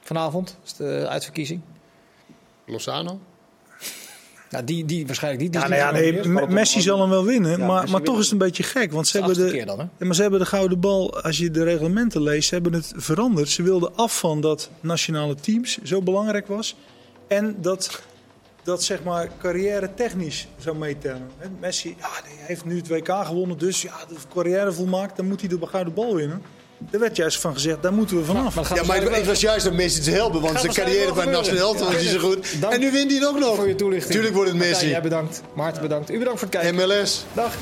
Vanavond 0.00 0.56
is 0.64 0.72
de 0.74 1.06
uitverkiezing. 1.08 1.60
Lozano? 2.66 3.20
Ja, 4.50 4.62
die, 4.62 4.84
die 4.84 5.06
waarschijnlijk 5.06 5.42
niet. 5.42 5.54
Ja, 5.54 5.62
is 5.62 5.68
nou 5.68 5.80
ja, 5.80 5.90
nee, 5.90 6.46
Messi 6.48 6.80
zal 6.80 7.00
hem 7.00 7.10
wel 7.10 7.24
winnen, 7.24 7.58
Ja, 7.58 7.66
maar, 7.66 7.80
Messi 7.80 7.92
maar 7.92 8.02
toch 8.02 8.18
is 8.18 8.22
het 8.22 8.32
een 8.32 8.38
beetje 8.38 8.62
gek. 8.62 8.92
Want 8.92 9.06
ze 9.08 9.12
de 9.20 9.24
hebben, 9.24 9.50
de, 9.50 9.64
dan, 9.64 9.90
maar 9.98 10.14
ze 10.14 10.22
hebben 10.22 10.40
de 10.40 10.46
gouden 10.46 10.80
bal, 10.80 11.22
als 11.22 11.38
je 11.38 11.50
de 11.50 11.64
reglementen 11.64 12.22
leest, 12.22 12.48
ze 12.48 12.54
hebben 12.54 12.72
het 12.72 12.92
veranderd. 12.96 13.48
Ze 13.48 13.62
wilden 13.62 13.96
af 13.96 14.18
van 14.18 14.40
dat 14.40 14.70
nationale 14.80 15.34
teams 15.34 15.78
zo 15.82 16.02
belangrijk 16.02 16.46
was. 16.46 16.76
En 17.28 17.56
dat, 17.60 18.02
dat 18.62 18.82
zeg 18.82 19.02
maar 19.02 19.28
carrière 19.38 19.94
technisch 19.94 20.46
zou 20.58 20.76
meetellen. 20.76 21.30
Messi 21.60 21.88
ja, 21.98 22.08
die 22.28 22.38
heeft 22.38 22.64
nu 22.64 22.76
het 22.76 22.88
WK 22.88 23.08
gewonnen, 23.08 23.58
dus 23.58 23.82
ja, 23.82 23.94
de 24.08 24.14
carrière 24.34 24.72
volmaakt, 24.72 25.16
dan 25.16 25.28
moet 25.28 25.40
hij 25.40 25.48
de 25.48 25.66
gouden 25.66 25.94
bal 25.94 26.14
winnen. 26.14 26.42
Daar 26.78 27.00
werd 27.00 27.16
juist 27.16 27.40
van 27.40 27.52
gezegd, 27.52 27.82
daar 27.82 27.92
moeten 27.92 28.16
we 28.16 28.24
vanaf. 28.24 28.42
Maar 28.42 28.54
dat 28.54 28.66
gaat 28.66 28.76
Ja, 28.76 28.84
maar 28.86 29.12
het 29.12 29.26
was 29.26 29.40
juist 29.40 29.66
om 29.66 29.74
Messi 29.74 30.00
te 30.00 30.10
helpen, 30.10 30.40
want 30.40 30.60
zijn 30.60 30.72
carrière 30.72 31.12
bij 31.12 31.24
Nationaal 31.24 31.76
was 31.76 31.94
niet 31.96 32.08
zo 32.10 32.18
goed. 32.18 32.60
Dank 32.60 32.72
En 32.72 32.80
nu 32.80 32.90
wint 32.90 33.10
hij 33.10 33.20
het 33.20 33.28
ook 33.28 33.38
nog. 33.38 33.56
voor 33.56 33.68
je 33.68 33.74
toelichting. 33.74 34.12
Tuurlijk 34.12 34.34
wordt 34.34 34.50
het 34.50 34.58
Messi. 34.58 34.88
jij 34.88 35.02
bedankt. 35.02 35.42
Maarten 35.54 35.82
bedankt. 35.82 36.10
U 36.10 36.18
bedankt 36.18 36.40
voor 36.40 36.48
het 36.50 36.58
kijken. 36.60 36.86
MLS, 36.88 37.24
Dag. 37.32 37.52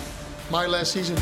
my 0.50 0.66
last 0.66 0.90
season. 0.90 1.14